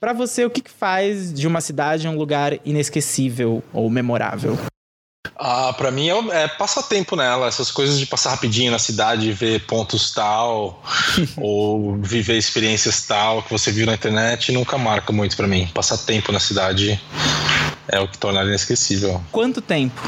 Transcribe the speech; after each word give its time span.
Para 0.00 0.14
você, 0.14 0.46
o 0.46 0.50
que, 0.50 0.62
que 0.62 0.70
faz 0.70 1.30
de 1.30 1.46
uma 1.46 1.60
cidade 1.60 2.08
um 2.08 2.16
lugar 2.16 2.58
inesquecível 2.64 3.62
ou 3.70 3.90
memorável? 3.90 4.58
Ah, 5.36 5.74
para 5.74 5.90
mim 5.90 6.08
é, 6.08 6.44
é 6.44 6.48
passatempo 6.48 7.14
nela, 7.14 7.46
essas 7.46 7.70
coisas 7.70 7.98
de 7.98 8.06
passar 8.06 8.30
rapidinho 8.30 8.72
na 8.72 8.78
cidade, 8.78 9.30
ver 9.30 9.66
pontos 9.66 10.10
tal, 10.10 10.82
ou 11.36 11.96
viver 11.96 12.38
experiências 12.38 13.02
tal 13.02 13.42
que 13.42 13.50
você 13.50 13.70
viu 13.70 13.84
na 13.84 13.92
internet, 13.92 14.50
nunca 14.52 14.78
marca 14.78 15.12
muito 15.12 15.36
para 15.36 15.46
mim. 15.46 15.68
Passar 15.74 15.98
tempo 15.98 16.32
na 16.32 16.40
cidade 16.40 16.98
é 17.86 18.00
o 18.00 18.08
que 18.08 18.16
torna 18.16 18.40
ela 18.40 18.48
inesquecível. 18.48 19.22
Quanto 19.30 19.60
tempo? 19.60 20.00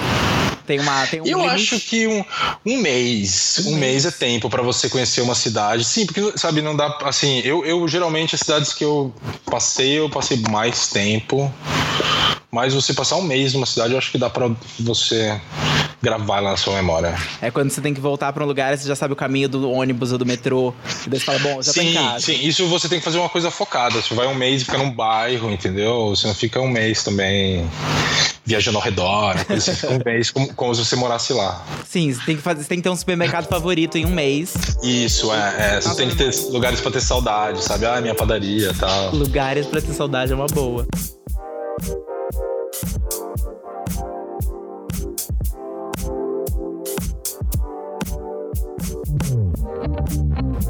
Tem 0.72 0.80
uma. 0.80 1.06
Tem 1.06 1.20
um 1.20 1.26
eu 1.26 1.38
limite? 1.38 1.74
acho 1.74 1.80
que 1.80 2.06
um, 2.06 2.24
um 2.64 2.78
mês. 2.78 3.60
Um, 3.66 3.72
Um 3.72 3.76
mês. 3.76 4.04
mês. 4.04 4.06
é 4.06 4.10
tempo 4.10 4.48
para 4.48 4.62
você 4.62 4.88
conhecer 4.88 5.20
uma 5.20 5.34
cidade. 5.34 5.84
Sim, 5.84 6.06
porque, 6.06 6.32
sabe, 6.38 6.62
não 6.62 6.74
dá. 6.74 6.98
Assim, 7.02 7.40
eu, 7.40 7.62
eu 7.66 7.86
geralmente 7.86 8.34
as 8.34 8.40
cidades 8.40 8.72
que 8.72 8.82
eu 8.82 9.12
passei, 9.44 9.98
eu 9.98 10.08
passei 10.08 10.38
mais 10.48 10.86
tempo. 10.88 11.52
Mas 12.50 12.72
você 12.72 12.94
passar 12.94 13.16
um 13.16 13.22
mês 13.22 13.52
numa 13.52 13.66
cidade, 13.66 13.92
eu 13.92 13.98
acho 13.98 14.10
que 14.10 14.16
dá 14.18 14.30
para 14.30 14.50
você 14.80 15.38
gravar 16.02 16.40
lá 16.40 16.50
na 16.50 16.56
sua 16.56 16.74
memória. 16.74 17.14
É 17.40 17.50
quando 17.50 17.70
você 17.70 17.80
tem 17.80 17.94
que 17.94 18.00
voltar 18.00 18.32
pra 18.32 18.42
um 18.42 18.46
lugar 18.46 18.74
e 18.74 18.78
você 18.78 18.88
já 18.88 18.96
sabe 18.96 19.12
o 19.12 19.16
caminho 19.16 19.48
do 19.48 19.70
ônibus 19.70 20.10
ou 20.12 20.18
do 20.18 20.26
metrô. 20.26 20.74
E 21.06 21.10
daí 21.10 21.20
você 21.20 21.24
fala, 21.24 21.38
bom, 21.38 21.62
já 21.62 21.72
tô 21.72 21.80
em 21.80 21.88
Sim, 21.88 21.94
casa. 21.94 22.20
sim, 22.26 22.46
isso 22.46 22.66
você 22.66 22.88
tem 22.88 22.98
que 22.98 23.04
fazer 23.04 23.18
uma 23.18 23.28
coisa 23.28 23.50
focada. 23.50 24.02
Você 24.02 24.12
vai 24.14 24.26
um 24.26 24.34
mês 24.34 24.62
e 24.62 24.64
fica 24.64 24.78
num 24.78 24.90
bairro, 24.90 25.50
entendeu? 25.50 26.08
Você 26.10 26.26
não 26.26 26.34
fica 26.34 26.60
um 26.60 26.68
mês 26.68 27.04
também 27.04 27.64
viajando 28.44 28.78
ao 28.78 28.82
redor. 28.84 29.44
coisa 29.44 29.70
assim, 29.70 29.80
Fica 29.80 29.92
um 29.94 30.00
mês 30.04 30.30
como, 30.30 30.52
como 30.54 30.74
se 30.74 30.84
você 30.84 30.96
morasse 30.96 31.32
lá. 31.32 31.64
Sim, 31.86 32.12
você 32.12 32.24
tem, 32.24 32.36
que 32.36 32.42
fazer, 32.42 32.62
você 32.62 32.68
tem 32.68 32.78
que 32.78 32.82
ter 32.82 32.90
um 32.90 32.96
supermercado 32.96 33.46
favorito 33.46 33.96
em 33.96 34.04
um 34.04 34.10
mês. 34.10 34.54
Isso, 34.82 35.32
é. 35.32 35.76
é 35.76 35.80
você 35.80 35.94
tem 35.94 36.08
que 36.08 36.16
ter 36.16 36.34
lugares 36.50 36.80
pra 36.80 36.90
ter 36.90 37.00
saudade, 37.00 37.62
sabe? 37.62 37.86
Ah, 37.86 38.00
minha 38.00 38.14
padaria 38.14 38.70
e 38.70 38.74
tal. 38.74 39.14
Lugares 39.14 39.66
pra 39.66 39.80
ter 39.80 39.92
saudade 39.92 40.32
é 40.32 40.34
uma 40.34 40.48
boa. 40.48 40.84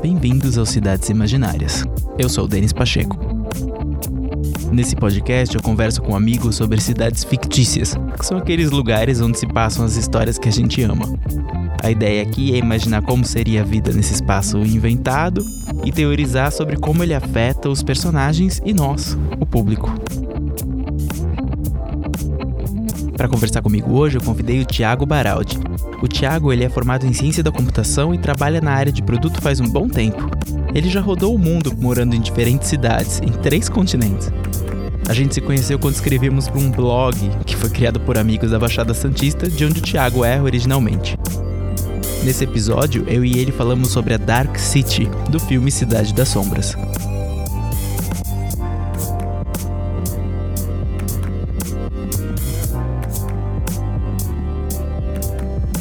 Bem-vindos 0.02 0.58
ao 0.58 0.66
Cidades 0.66 1.08
Imaginárias. 1.10 1.84
Eu 2.18 2.28
sou 2.28 2.44
o 2.44 2.48
Denis 2.48 2.72
Pacheco. 2.72 3.16
Nesse 4.72 4.96
podcast 4.96 5.54
eu 5.54 5.62
converso 5.62 6.02
com 6.02 6.16
amigos 6.16 6.56
sobre 6.56 6.80
cidades 6.80 7.22
fictícias, 7.22 7.94
que 8.18 8.26
são 8.26 8.36
aqueles 8.36 8.72
lugares 8.72 9.20
onde 9.20 9.38
se 9.38 9.46
passam 9.46 9.84
as 9.84 9.94
histórias 9.94 10.38
que 10.38 10.48
a 10.48 10.52
gente 10.52 10.82
ama. 10.82 11.04
A 11.80 11.88
ideia 11.88 12.20
aqui 12.20 12.52
é 12.52 12.58
imaginar 12.58 13.02
como 13.02 13.24
seria 13.24 13.60
a 13.60 13.64
vida 13.64 13.92
nesse 13.92 14.14
espaço 14.14 14.58
inventado 14.58 15.44
e 15.84 15.92
teorizar 15.92 16.50
sobre 16.50 16.76
como 16.76 17.04
ele 17.04 17.14
afeta 17.14 17.68
os 17.68 17.80
personagens 17.80 18.60
e 18.64 18.74
nós, 18.74 19.16
o 19.38 19.46
público. 19.46 19.88
Para 23.22 23.28
conversar 23.28 23.62
comigo 23.62 23.96
hoje, 23.96 24.18
eu 24.18 24.20
convidei 24.20 24.60
o 24.60 24.66
Thiago 24.66 25.06
Baraldi. 25.06 25.56
O 26.02 26.08
Thiago 26.08 26.52
ele 26.52 26.64
é 26.64 26.68
formado 26.68 27.06
em 27.06 27.12
ciência 27.12 27.40
da 27.40 27.52
computação 27.52 28.12
e 28.12 28.18
trabalha 28.18 28.60
na 28.60 28.72
área 28.72 28.90
de 28.90 29.00
produto 29.00 29.40
faz 29.40 29.60
um 29.60 29.68
bom 29.68 29.86
tempo. 29.86 30.28
Ele 30.74 30.90
já 30.90 31.00
rodou 31.00 31.32
o 31.32 31.38
mundo 31.38 31.72
morando 31.78 32.16
em 32.16 32.20
diferentes 32.20 32.66
cidades, 32.66 33.20
em 33.20 33.30
três 33.30 33.68
continentes. 33.68 34.28
A 35.08 35.14
gente 35.14 35.34
se 35.34 35.40
conheceu 35.40 35.78
quando 35.78 35.94
escrevemos 35.94 36.48
para 36.48 36.58
um 36.58 36.68
blog 36.68 37.16
que 37.46 37.54
foi 37.54 37.70
criado 37.70 38.00
por 38.00 38.18
amigos 38.18 38.50
da 38.50 38.58
Baixada 38.58 38.92
Santista, 38.92 39.48
de 39.48 39.64
onde 39.64 39.78
o 39.78 39.82
Thiago 39.84 40.24
é 40.24 40.42
originalmente. 40.42 41.16
Nesse 42.24 42.42
episódio, 42.42 43.04
eu 43.06 43.24
e 43.24 43.38
ele 43.38 43.52
falamos 43.52 43.92
sobre 43.92 44.14
a 44.14 44.18
Dark 44.18 44.58
City, 44.58 45.08
do 45.30 45.38
filme 45.38 45.70
Cidade 45.70 46.12
das 46.12 46.26
Sombras. 46.26 46.76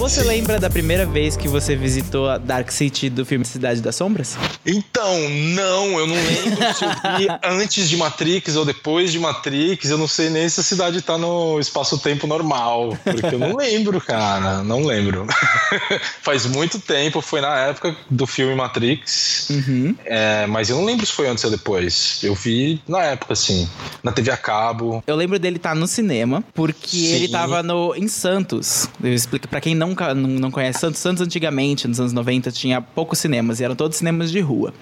Você 0.01 0.23
lembra 0.23 0.59
da 0.59 0.67
primeira 0.67 1.05
vez 1.05 1.37
que 1.37 1.47
você 1.47 1.75
visitou 1.75 2.27
a 2.27 2.39
Dark 2.39 2.71
City 2.71 3.07
do 3.07 3.23
filme 3.23 3.45
Cidade 3.45 3.81
das 3.81 3.95
Sombras? 3.95 4.35
Então, 4.65 5.29
não, 5.29 5.99
eu 5.99 6.07
não 6.07 6.15
lembro 6.15 6.73
se 6.73 6.83
eu 6.83 6.89
vi 7.17 7.27
antes 7.45 7.87
de 7.87 7.97
Matrix 7.97 8.55
ou 8.55 8.65
depois 8.65 9.11
de 9.11 9.19
Matrix. 9.19 9.91
Eu 9.91 9.99
não 9.99 10.07
sei 10.07 10.31
nem 10.31 10.49
se 10.49 10.59
a 10.59 10.63
cidade 10.63 11.03
tá 11.03 11.19
no 11.19 11.59
espaço-tempo 11.59 12.25
normal. 12.25 12.97
Porque 13.03 13.35
eu 13.35 13.37
não 13.37 13.55
lembro, 13.55 14.01
cara. 14.01 14.63
Não 14.63 14.83
lembro. 14.83 15.27
Faz 16.23 16.47
muito 16.47 16.79
tempo, 16.79 17.21
foi 17.21 17.41
na 17.41 17.55
época 17.59 17.95
do 18.09 18.25
filme 18.25 18.55
Matrix. 18.55 19.49
Uhum. 19.51 19.95
É, 20.03 20.47
mas 20.47 20.71
eu 20.71 20.77
não 20.77 20.85
lembro 20.85 21.05
se 21.05 21.11
foi 21.11 21.27
antes 21.27 21.43
ou 21.43 21.51
depois. 21.51 22.19
Eu 22.23 22.33
vi 22.33 22.81
na 22.87 23.03
época, 23.03 23.33
assim, 23.33 23.69
na 24.01 24.11
TV 24.11 24.31
a 24.31 24.37
cabo. 24.37 25.03
Eu 25.05 25.15
lembro 25.15 25.37
dele 25.37 25.57
estar 25.57 25.75
no 25.75 25.85
cinema, 25.85 26.43
porque 26.55 26.97
Sim. 26.97 27.13
ele 27.13 27.27
tava 27.27 27.61
no, 27.61 27.95
em 27.95 28.07
Santos. 28.07 28.89
Eu 29.03 29.13
explico 29.13 29.47
para 29.47 29.61
quem 29.61 29.75
nunca, 29.75 29.90
não, 30.15 30.27
não 30.27 30.51
conhece 30.51 30.79
Santos. 30.79 30.99
Santos 30.99 31.21
antigamente, 31.21 31.87
nos 31.87 31.99
anos 31.99 32.13
90, 32.13 32.51
tinha 32.51 32.81
poucos 32.81 33.19
cinemas 33.19 33.59
e 33.59 33.63
eram 33.63 33.75
todos 33.75 33.97
cinemas 33.97 34.31
de 34.31 34.39
rua. 34.39 34.73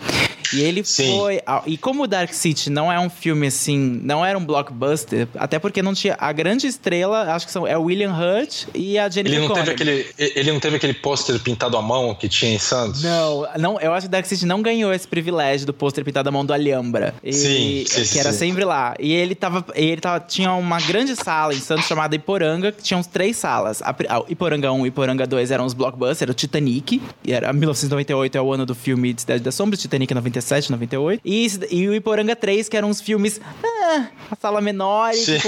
E 0.54 0.62
ele 0.62 0.84
Sim. 0.84 1.18
foi. 1.18 1.42
E 1.66 1.78
como 1.78 2.08
Dark 2.08 2.34
City 2.34 2.70
não 2.70 2.92
é 2.92 3.00
um 3.00 3.10
filme 3.10 3.48
assim, 3.48 4.00
não 4.04 4.26
era 4.26 4.38
um 4.38 4.44
blockbuster, 4.46 5.28
até 5.36 5.60
porque 5.60 5.82
não 5.82 5.94
tinha. 5.94 6.16
A 6.20 6.32
grande 6.32 6.68
estrela, 6.68 7.34
acho 7.34 7.46
que 7.46 7.52
são, 7.52 7.66
é 7.68 7.78
o 7.78 7.84
William 7.84 8.12
Hurt 8.14 8.66
e 8.74 8.98
a 8.98 9.10
Jennifer 9.10 9.38
Ele 9.40 9.48
não, 9.48 9.54
teve 9.56 9.72
aquele, 9.72 10.06
ele 10.18 10.52
não 10.52 10.60
teve 10.60 10.76
aquele 10.78 10.94
pôster 10.94 11.40
pintado 11.40 11.78
à 11.78 11.82
mão 11.82 12.16
que 12.16 12.28
tinha 12.28 12.54
em 12.54 12.60
Santos? 12.60 13.04
Não, 13.04 13.48
não, 13.58 13.80
eu 13.80 13.94
acho 13.94 14.08
que 14.08 14.12
Dark 14.12 14.26
City 14.26 14.46
não 14.46 14.62
ganhou 14.62 14.94
esse 14.94 15.08
privilégio 15.08 15.66
do 15.68 15.74
pôster 15.74 16.04
pintado 16.04 16.30
à 16.30 16.32
mão 16.32 16.46
do 16.46 16.54
Alhambra. 16.54 17.14
E- 17.24 17.34
Sim, 17.34 17.86
sim, 17.88 18.14
Que 18.14 18.20
era 18.20 18.32
sim. 18.32 18.40
sempre 18.40 18.66
lá. 18.66 18.96
E 19.00 19.12
ele 19.14 19.36
tava. 19.36 19.66
Ele 19.76 20.02
tava. 20.02 20.20
Tinha 20.20 20.54
uma 20.54 20.80
grande 20.82 21.16
sala 21.16 21.54
em 21.54 21.60
Santos 21.60 21.86
chamada 21.86 22.16
Iporanga, 22.16 22.72
que 22.72 22.82
tinha 22.84 22.98
uns 22.98 23.08
três 23.08 23.38
salas. 23.38 23.82
A, 23.82 23.90
a 23.92 24.24
Iporanga 24.28 24.72
1 24.72 24.86
e 24.86 24.90
Iporanga 24.90 25.26
2 25.26 25.52
eram 25.52 25.66
os 25.66 25.74
blockbusters, 25.74 26.22
era 26.24 26.32
o 26.32 26.34
Titanic. 26.34 27.02
E 27.26 27.32
era 27.32 27.52
1998 27.54 28.38
é 28.38 28.42
o 28.42 28.54
ano 28.54 28.66
do 28.66 28.76
filme 28.76 29.14
de 29.14 29.22
Cidade 29.22 29.44
das 29.44 29.56
Sombras, 29.56 29.80
Titanic 29.82 30.12
é 30.12 30.16
97, 30.40 30.72
98. 30.72 31.22
E, 31.26 31.48
e 31.72 31.88
o 31.88 31.94
Iporanga 31.96 32.36
3, 32.36 32.68
que 32.70 32.78
eram 32.78 32.90
uns 32.90 33.02
filmes. 33.02 33.40
Ah, 33.64 34.08
a 34.32 34.36
sala 34.36 34.62
menor 34.62 35.12
e 35.14 35.24
tipo. 35.26 35.48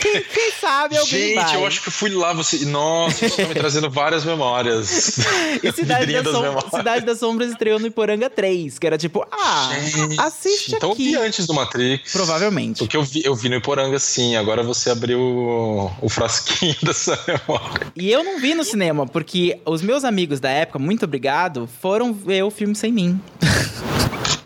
Quem, 0.00 0.22
quem 0.22 0.52
sabe 0.60 0.96
alguém 0.96 1.34
Gente, 1.34 1.34
vai. 1.34 1.56
eu 1.56 1.66
acho 1.66 1.82
que 1.82 1.88
eu 1.88 1.92
fui 1.92 2.10
lá. 2.10 2.32
Você... 2.32 2.64
Nossa, 2.66 3.28
você 3.28 3.42
tá 3.42 3.48
me 3.48 3.54
trazendo 3.54 3.90
várias 3.90 4.24
memórias. 4.24 5.18
E 5.62 5.70
Cidade 5.72 6.00
Vidrinha 6.00 6.22
das, 6.22 6.32
das 6.32 6.40
Som- 6.42 6.48
memórias. 6.48 6.70
Cidade 6.70 7.18
Sombras 7.18 7.50
estreou 7.50 7.78
no 7.78 7.86
Iporanga 7.86 8.28
3, 8.30 8.78
que 8.78 8.86
era 8.86 8.96
tipo, 8.98 9.24
ah, 9.30 9.70
Gente, 9.78 10.18
assiste 10.18 10.74
então 10.74 10.90
eu 10.90 10.92
aqui. 10.94 11.04
vi 11.10 11.16
antes 11.16 11.46
do 11.46 11.54
Matrix. 11.54 12.10
Provavelmente. 12.12 12.78
Porque 12.78 12.96
eu 12.96 13.02
vi, 13.02 13.22
eu 13.24 13.34
vi 13.34 13.48
no 13.48 13.56
Iporanga 13.56 13.98
sim, 13.98 14.34
agora 14.36 14.62
você 14.62 14.90
abriu 14.90 15.18
o, 15.20 15.90
o 16.00 16.08
frasquinho 16.08 16.74
dessa 16.82 17.18
memória. 17.26 17.92
E 17.94 18.10
eu 18.10 18.24
não 18.24 18.40
vi 18.40 18.54
no 18.54 18.64
cinema, 18.64 19.06
porque 19.06 19.58
os 19.66 19.82
meus 19.82 20.04
amigos 20.04 20.40
da 20.40 20.50
época, 20.50 20.78
muito 20.78 21.04
obrigado, 21.04 21.68
foram 21.80 22.12
ver 22.12 22.42
o 22.42 22.50
filme 22.50 22.74
sem 22.74 22.90
mim. 22.90 23.20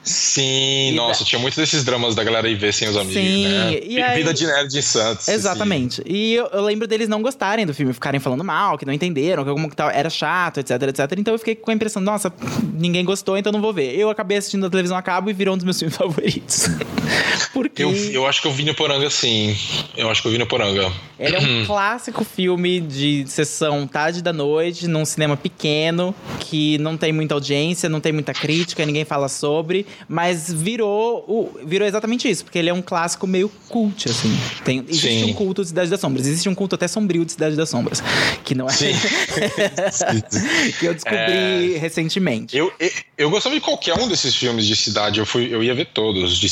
Sim, 0.09 0.93
E 0.93 0.95
nossa, 0.95 1.25
tinha 1.25 1.39
muito 1.41 1.57
desses 1.57 1.83
dramas 1.85 2.15
da 2.15 2.23
galera 2.23 2.49
ir 2.49 2.55
ver 2.55 2.73
sem 2.73 2.89
os 2.89 2.97
amigos, 2.97 3.15
Sim, 3.15 3.49
né? 3.49 3.81
e 3.85 4.01
aí- 4.01 4.17
Vida 4.19 4.33
de 4.33 4.47
nerd 4.47 4.79
em 4.79 4.81
Santos. 4.83 5.27
Exatamente. 5.27 6.01
E 6.07 6.35
eu, 6.35 6.47
eu 6.53 6.63
lembro 6.63 6.87
deles 6.87 7.09
não 7.09 7.21
gostarem 7.21 7.67
do 7.67 7.75
filme, 7.75 7.93
ficarem 7.93 8.21
falando 8.21 8.45
mal, 8.45 8.79
que 8.79 8.87
não 8.87 8.93
entenderam, 8.93 9.45
que 9.45 9.51
como 9.51 9.69
que 9.69 9.75
tal, 9.75 9.91
era 9.91 10.09
chato, 10.09 10.61
etc, 10.61 10.81
etc. 10.83 11.13
Então 11.19 11.35
eu 11.35 11.39
fiquei 11.39 11.57
com 11.57 11.73
a 11.73 11.75
impressão, 11.75 12.01
nossa, 12.01 12.33
ninguém 12.73 13.05
gostou, 13.05 13.37
então 13.37 13.51
não 13.51 13.61
vou 13.61 13.73
ver. 13.73 13.99
Eu 13.99 14.09
acabei 14.09 14.39
assistindo 14.39 14.65
a 14.67 14.71
televisão 14.71 14.97
a 14.97 15.03
cabo 15.03 15.29
e 15.29 15.33
virou 15.33 15.55
um 15.55 15.59
dos 15.59 15.65
meus 15.65 15.77
filmes 15.81 15.97
favoritos. 15.97 16.69
porque 17.53 17.83
Eu, 17.83 17.95
eu 17.95 18.27
acho 18.27 18.41
que 18.41 18.49
eu 18.49 18.53
vi 18.53 18.65
no 18.65 18.71
Iporanga 18.71 19.09
sim. 19.11 19.57
Eu 19.97 20.11
acho 20.11 20.23
que 20.23 20.29
eu 20.29 20.33
vi 20.33 20.39
no 20.39 20.45
Iporanga. 20.45 20.93
ele 21.19 21.37
é 21.37 21.39
um 21.39 21.65
clássico 21.67 22.25
filme 22.25 22.81
de 22.81 23.25
sessão 23.27 23.87
tarde 23.87 24.23
da 24.23 24.33
noite, 24.33 24.87
num 24.87 25.05
cinema 25.05 25.37
pequeno, 25.37 26.15
que 26.41 26.79
não 26.79 26.97
tem 26.97 27.13
muita 27.13 27.35
audiência, 27.35 27.89
não 27.89 28.01
tem 28.01 28.13
muita 28.13 28.33
crítica, 28.33 28.85
ninguém 28.85 29.05
fala 29.05 29.29
sobre, 29.29 29.87
mas 30.09 30.53
virou, 30.53 31.25
o, 31.27 31.59
virou 31.65 31.87
exatamente 31.87 32.29
isso, 32.29 32.45
porque 32.45 32.59
ele 32.59 32.69
é 32.69 32.75
um 32.75 32.83
clássico 32.83 33.27
meio 33.27 33.51
cult, 33.69 34.09
assim. 34.09 34.37
Tem, 34.65 34.85
existe 34.89 35.25
Sim. 35.25 35.31
um 35.31 35.35
culto 35.35 35.63
de 35.63 35.69
Cidade 35.69 35.91
das 35.91 36.01
Sombras, 36.01 36.27
existe 36.27 36.49
um 36.49 36.55
culto 36.55 36.75
até 36.75 36.89
sombrio 36.89 37.25
de 37.25 37.33
Cidade 37.33 37.57
das 37.57 37.69
Sombras, 37.69 38.03
que 38.45 38.55
não 38.55 38.67
é. 38.67 38.73
Sim. 38.73 38.93
que 40.79 40.87
eu 40.87 40.95
descobri 40.95 41.77
recentemente. 41.79 42.57
Eu, 42.57 42.73
eu, 42.79 42.91
eu 43.19 43.31
gostava 43.31 43.55
de 43.55 43.61
qualquer 43.61 43.95
um 43.95 44.09
desses 44.09 44.35
filmes 44.35 44.67
de 44.67 44.77
cidade. 44.77 45.19
Eu, 45.19 45.27
fui, 45.27 45.49
eu 45.53 45.63
ia 45.63 45.75
ver 45.75 45.87
todos, 45.87 46.39
de 46.39 46.49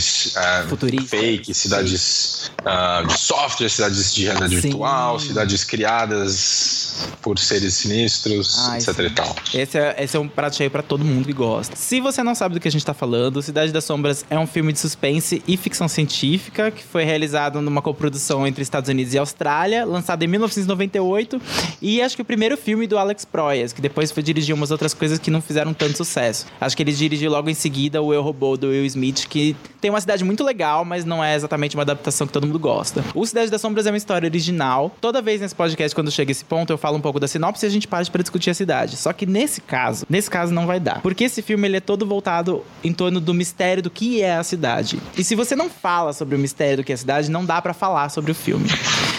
cidades 0.00 0.36
ah, 0.36 0.66
Futuristas. 0.68 1.10
fake, 1.10 1.54
cidades 1.54 2.50
ah, 2.64 3.02
de 3.06 3.18
software, 3.18 3.68
cidades 3.68 4.14
de 4.14 4.24
realidade 4.24 4.54
Sim. 4.54 4.60
virtual, 4.60 5.18
cidades 5.18 5.64
criadas 5.64 7.08
por, 7.20 7.38
seres 7.38 7.74
sinistros, 7.74 8.56
Ai, 8.68 8.78
etc 8.78 8.94
sim. 8.94 9.02
e 9.02 9.10
tal. 9.10 9.36
Esse 9.54 9.78
é, 9.78 9.96
esse 9.98 10.16
é 10.16 10.20
um 10.20 10.28
prato 10.28 10.56
cheio 10.56 10.70
pra 10.70 10.82
todo 10.82 11.04
mundo 11.04 11.26
que 11.26 11.32
gosta. 11.32 11.76
Se 11.76 12.00
você 12.00 12.22
não 12.22 12.34
sabe 12.34 12.54
do 12.54 12.60
que 12.60 12.68
a 12.68 12.70
gente 12.70 12.84
tá 12.84 12.94
falando, 12.94 13.42
Cidade 13.42 13.72
das 13.72 13.84
Sombras 13.84 14.24
é 14.30 14.38
um 14.38 14.46
filme 14.46 14.72
de 14.72 14.78
suspense 14.78 15.42
e 15.46 15.56
ficção 15.56 15.88
científica 15.88 16.70
que 16.70 16.82
foi 16.82 17.04
realizado 17.04 17.60
numa 17.60 17.82
coprodução 17.82 18.46
entre 18.46 18.62
Estados 18.62 18.88
Unidos 18.88 19.14
e 19.14 19.18
Austrália, 19.18 19.84
lançado 19.84 20.22
em 20.22 20.26
1998. 20.26 21.40
E 21.82 22.00
acho 22.00 22.16
que 22.16 22.22
o 22.22 22.24
primeiro 22.24 22.56
filme 22.56 22.86
do 22.86 22.98
Alex 22.98 23.24
Proyas, 23.24 23.72
que 23.72 23.80
depois 23.80 24.10
foi 24.10 24.22
dirigir 24.22 24.54
umas 24.54 24.70
outras 24.70 24.94
coisas 24.94 25.18
que 25.18 25.30
não 25.30 25.40
fizeram 25.40 25.74
tanto 25.74 25.96
sucesso. 25.96 26.46
Acho 26.60 26.76
que 26.76 26.82
ele 26.82 26.92
dirigiu 26.92 27.30
logo 27.30 27.50
em 27.50 27.54
seguida 27.54 28.00
o 28.00 28.12
Eu 28.12 28.22
Robô 28.22 28.56
do 28.56 28.68
Will 28.68 28.84
Smith, 28.86 29.26
que 29.28 29.56
tem 29.84 29.90
uma 29.90 30.00
cidade 30.00 30.24
muito 30.24 30.42
legal, 30.42 30.82
mas 30.82 31.04
não 31.04 31.22
é 31.22 31.34
exatamente 31.34 31.76
uma 31.76 31.82
adaptação 31.82 32.26
que 32.26 32.32
todo 32.32 32.46
mundo 32.46 32.58
gosta. 32.58 33.04
O 33.14 33.26
Cidade 33.26 33.50
das 33.50 33.60
Sombras 33.60 33.86
é 33.86 33.90
uma 33.90 33.98
história 33.98 34.26
original. 34.26 34.90
Toda 34.98 35.20
vez 35.20 35.42
nesse 35.42 35.54
podcast, 35.54 35.94
quando 35.94 36.10
chega 36.10 36.32
esse 36.32 36.42
ponto, 36.42 36.72
eu 36.72 36.78
falo 36.78 36.96
um 36.96 37.02
pouco 37.02 37.20
da 37.20 37.28
sinopse 37.28 37.66
e 37.66 37.68
a 37.68 37.70
gente 37.70 37.86
parte 37.86 38.10
pra 38.10 38.22
discutir 38.22 38.48
a 38.48 38.54
cidade. 38.54 38.96
Só 38.96 39.12
que 39.12 39.26
nesse 39.26 39.60
caso, 39.60 40.06
nesse 40.08 40.30
caso 40.30 40.54
não 40.54 40.66
vai 40.66 40.80
dar. 40.80 41.02
Porque 41.02 41.24
esse 41.24 41.42
filme 41.42 41.68
ele 41.68 41.76
é 41.76 41.80
todo 41.80 42.06
voltado 42.06 42.64
em 42.82 42.94
torno 42.94 43.20
do 43.20 43.34
mistério 43.34 43.82
do 43.82 43.90
que 43.90 44.22
é 44.22 44.36
a 44.36 44.42
cidade. 44.42 44.98
E 45.18 45.22
se 45.22 45.34
você 45.34 45.54
não 45.54 45.68
fala 45.68 46.14
sobre 46.14 46.34
o 46.34 46.38
mistério 46.38 46.78
do 46.78 46.84
que 46.84 46.90
é 46.92 46.94
a 46.94 46.98
cidade, 46.98 47.30
não 47.30 47.44
dá 47.44 47.60
pra 47.60 47.74
falar 47.74 48.08
sobre 48.08 48.32
o 48.32 48.34
filme. 48.34 48.66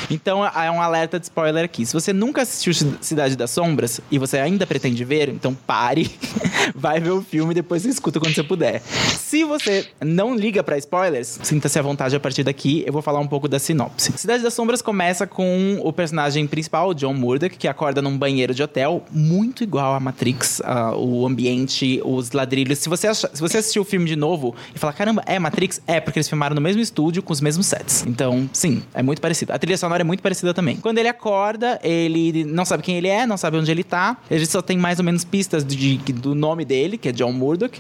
Então 0.10 0.46
é 0.46 0.70
um 0.72 0.82
alerta 0.82 1.20
de 1.20 1.26
spoiler 1.26 1.64
aqui. 1.66 1.86
Se 1.86 1.94
você 1.94 2.14
nunca 2.14 2.42
assistiu 2.42 2.74
Cidade 3.02 3.36
das 3.36 3.52
Sombras 3.52 4.02
e 4.12 4.18
você 4.18 4.38
ainda 4.38 4.66
pretende 4.68 5.04
ver, 5.04 5.30
então 5.30 5.54
pare, 5.54 6.10
vai 6.76 7.00
ver 7.00 7.12
o 7.12 7.22
filme 7.22 7.52
e 7.52 7.56
depois 7.56 7.82
você 7.82 7.90
escuta 7.90 8.20
quando 8.20 8.34
você 8.36 8.44
puder. 8.44 8.82
Se 8.82 9.44
você 9.44 9.88
não 10.04 10.36
liga 10.36 10.64
pra 10.64 10.78
spoilers, 10.78 11.40
sinta-se 11.44 11.78
à 11.80 11.82
vontade 11.82 12.16
a 12.16 12.20
partir 12.20 12.44
daqui, 12.44 12.84
eu 12.86 12.94
vou 12.94 13.02
falar 13.02 13.20
um 13.20 13.28
pouco 13.28 13.48
da 13.48 13.60
sinopse. 13.60 14.12
Cidade 14.18 14.44
das 14.44 14.54
Sombras 14.54 14.82
começa 14.82 15.26
com 15.28 15.80
o 15.84 15.92
personagem 15.92 16.46
principal, 16.48 16.94
John 16.94 17.14
Murdoch, 17.14 17.56
que 17.58 17.68
acorda 17.68 18.02
num 18.02 18.18
banheiro 18.18 18.54
de 18.54 18.62
hotel, 18.64 19.04
muito 19.12 19.64
igual 19.64 19.94
a 19.94 20.00
Matrix, 20.00 20.62
ah, 20.64 20.96
o 20.96 21.26
ambiente, 21.26 22.02
os 22.04 22.32
ladrilhos. 22.32 22.80
Se 22.80 22.90
você, 22.90 23.08
acha- 23.08 23.30
se 23.34 23.42
você 23.42 23.58
assistiu 23.58 23.82
o 23.82 23.86
filme 23.86 24.06
de 24.08 24.16
novo 24.16 24.56
e 24.74 24.80
falar, 24.80 24.94
caramba, 24.94 25.24
é 25.26 25.38
Matrix? 25.40 25.82
É, 25.88 26.00
porque 26.00 26.20
eles 26.20 26.30
filmaram 26.30 26.56
no 26.56 26.62
mesmo 26.62 26.82
estúdio, 26.82 27.22
com 27.24 27.34
os 27.34 27.42
mesmos 27.42 27.66
sets. 27.68 28.04
Então, 28.08 28.50
sim, 28.54 28.84
é 28.94 29.02
muito 29.04 29.22
parecido. 29.22 29.54
A 29.54 29.60
trilha 29.60 29.78
sonora 29.78 29.95
é 30.02 30.04
muito 30.04 30.22
parecida 30.22 30.54
também. 30.54 30.78
Quando 30.78 30.98
ele 30.98 31.08
acorda, 31.08 31.80
ele 31.84 32.44
não 32.46 32.66
sabe 32.66 32.84
quem 32.84 32.98
ele 32.98 33.08
é, 33.08 33.26
não 33.26 33.38
sabe 33.38 33.58
onde 33.58 33.70
ele 33.72 33.84
tá. 33.84 34.18
Ele 34.30 34.46
só 34.46 34.62
tem 34.62 34.78
mais 34.78 35.00
ou 35.00 35.06
menos 35.06 35.24
pistas 35.24 35.64
de- 35.66 35.98
do 36.14 36.34
nome 36.36 36.66
dele, 36.66 36.98
que 36.98 37.10
é 37.10 37.12
John 37.12 37.32
Murdoch. 37.32 37.80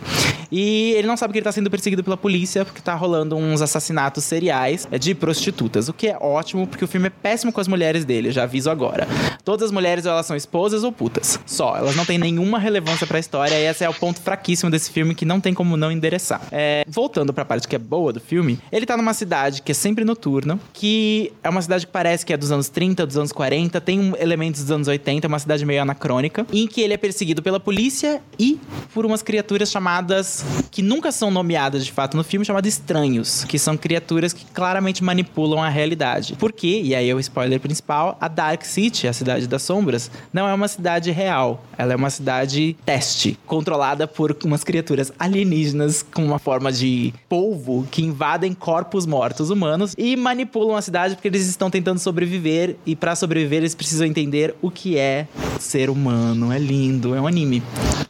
E 0.51 0.91
ele 0.95 1.07
não 1.07 1.17
sabe 1.17 1.33
que 1.33 1.39
ele 1.39 1.43
tá 1.43 1.51
sendo 1.51 1.69
perseguido 1.69 2.03
pela 2.03 2.17
polícia, 2.17 2.63
porque 2.65 2.81
tá 2.81 2.93
rolando 2.95 3.35
uns 3.35 3.61
assassinatos 3.61 4.23
seriais 4.23 4.87
é, 4.91 4.97
de 4.97 5.13
prostitutas. 5.15 5.89
O 5.89 5.93
que 5.93 6.07
é 6.07 6.17
ótimo, 6.19 6.67
porque 6.67 6.83
o 6.85 6.87
filme 6.87 7.07
é 7.07 7.09
péssimo 7.09 7.51
com 7.51 7.59
as 7.61 7.67
mulheres 7.67 8.05
dele, 8.05 8.31
já 8.31 8.43
aviso 8.43 8.69
agora. 8.69 9.07
Todas 9.43 9.65
as 9.65 9.71
mulheres, 9.71 10.05
elas 10.05 10.25
são 10.25 10.35
esposas 10.35 10.83
ou 10.83 10.91
putas. 10.91 11.39
Só. 11.45 11.75
Elas 11.77 11.95
não 11.95 12.05
têm 12.05 12.17
nenhuma 12.17 12.59
relevância 12.59 13.05
pra 13.07 13.19
história, 13.19 13.55
e 13.55 13.65
esse 13.65 13.83
é 13.83 13.89
o 13.89 13.93
ponto 13.93 14.21
fraquíssimo 14.21 14.69
desse 14.71 14.91
filme 14.91 15.15
que 15.15 15.25
não 15.25 15.39
tem 15.39 15.53
como 15.53 15.75
não 15.77 15.91
endereçar. 15.91 16.41
É, 16.51 16.83
voltando 16.87 17.33
pra 17.33 17.43
parte 17.43 17.67
que 17.67 17.75
é 17.75 17.79
boa 17.79 18.13
do 18.13 18.19
filme, 18.19 18.59
ele 18.71 18.85
tá 18.85 18.95
numa 18.95 19.13
cidade 19.13 19.61
que 19.61 19.71
é 19.71 19.75
sempre 19.75 20.03
noturna, 20.05 20.59
que 20.73 21.33
é 21.43 21.49
uma 21.49 21.61
cidade 21.61 21.85
que 21.85 21.91
parece 21.91 22.04
que 22.25 22.31
é 22.33 22.37
dos 22.37 22.51
anos 22.51 22.69
30, 22.69 23.05
dos 23.05 23.17
anos 23.17 23.31
40, 23.31 23.81
tem 23.81 23.99
um- 23.99 24.15
elementos 24.17 24.61
dos 24.61 24.71
anos 24.71 24.87
80, 24.87 25.25
é 25.25 25.27
uma 25.27 25.39
cidade 25.39 25.65
meio 25.65 25.81
anacrônica, 25.81 26.45
em 26.53 26.67
que 26.67 26.81
ele 26.81 26.93
é 26.93 26.97
perseguido 26.97 27.41
pela 27.41 27.59
polícia 27.59 28.21
e 28.37 28.59
por 28.93 29.05
umas 29.05 29.21
criaturas 29.21 29.71
chamadas 29.71 30.45
que 30.71 30.81
nunca 30.81 31.11
são 31.11 31.31
nomeadas 31.31 31.83
de 31.85 31.91
fato 31.91 32.15
no 32.15 32.23
filme, 32.23 32.45
chamadas 32.45 32.73
estranhos, 32.73 33.43
que 33.45 33.57
são 33.57 33.75
criaturas 33.75 34.33
que 34.33 34.45
claramente 34.53 35.03
manipulam 35.03 35.61
a 35.63 35.69
realidade. 35.69 36.35
Por 36.35 36.51
quê? 36.53 36.81
E 36.83 36.93
aí 36.93 37.09
é 37.09 37.15
o 37.15 37.19
spoiler 37.19 37.59
principal, 37.59 38.17
a 38.21 38.27
Dark 38.27 38.63
City, 38.63 39.07
a 39.07 39.13
cidade 39.13 39.47
das 39.47 39.63
sombras, 39.63 40.11
não 40.31 40.47
é 40.47 40.53
uma 40.53 40.67
cidade 40.67 41.11
real, 41.11 41.63
ela 41.77 41.93
é 41.93 41.95
uma 41.95 42.09
cidade 42.09 42.75
teste, 42.85 43.37
controlada 43.45 44.07
por 44.07 44.35
umas 44.43 44.63
criaturas 44.63 45.11
alienígenas 45.17 46.03
com 46.03 46.23
uma 46.23 46.39
forma 46.39 46.71
de 46.71 47.13
polvo 47.27 47.87
que 47.89 48.01
invadem 48.03 48.53
corpos 48.53 49.05
mortos 49.05 49.49
humanos 49.49 49.93
e 49.97 50.15
manipulam 50.15 50.75
a 50.75 50.81
cidade 50.81 51.15
porque 51.15 51.27
eles 51.27 51.47
estão 51.47 51.69
tentando 51.69 51.94
sobreviver 51.99 52.75
e 52.85 52.95
para 52.95 53.15
sobreviver 53.15 53.59
eles 53.59 53.75
precisam 53.75 54.05
entender 54.05 54.55
o 54.61 54.69
que 54.71 54.97
é 54.97 55.27
ser 55.59 55.89
humano. 55.89 56.51
É 56.51 56.59
lindo, 56.59 57.15
é 57.15 57.21
um 57.21 57.27
anime. 57.27 57.63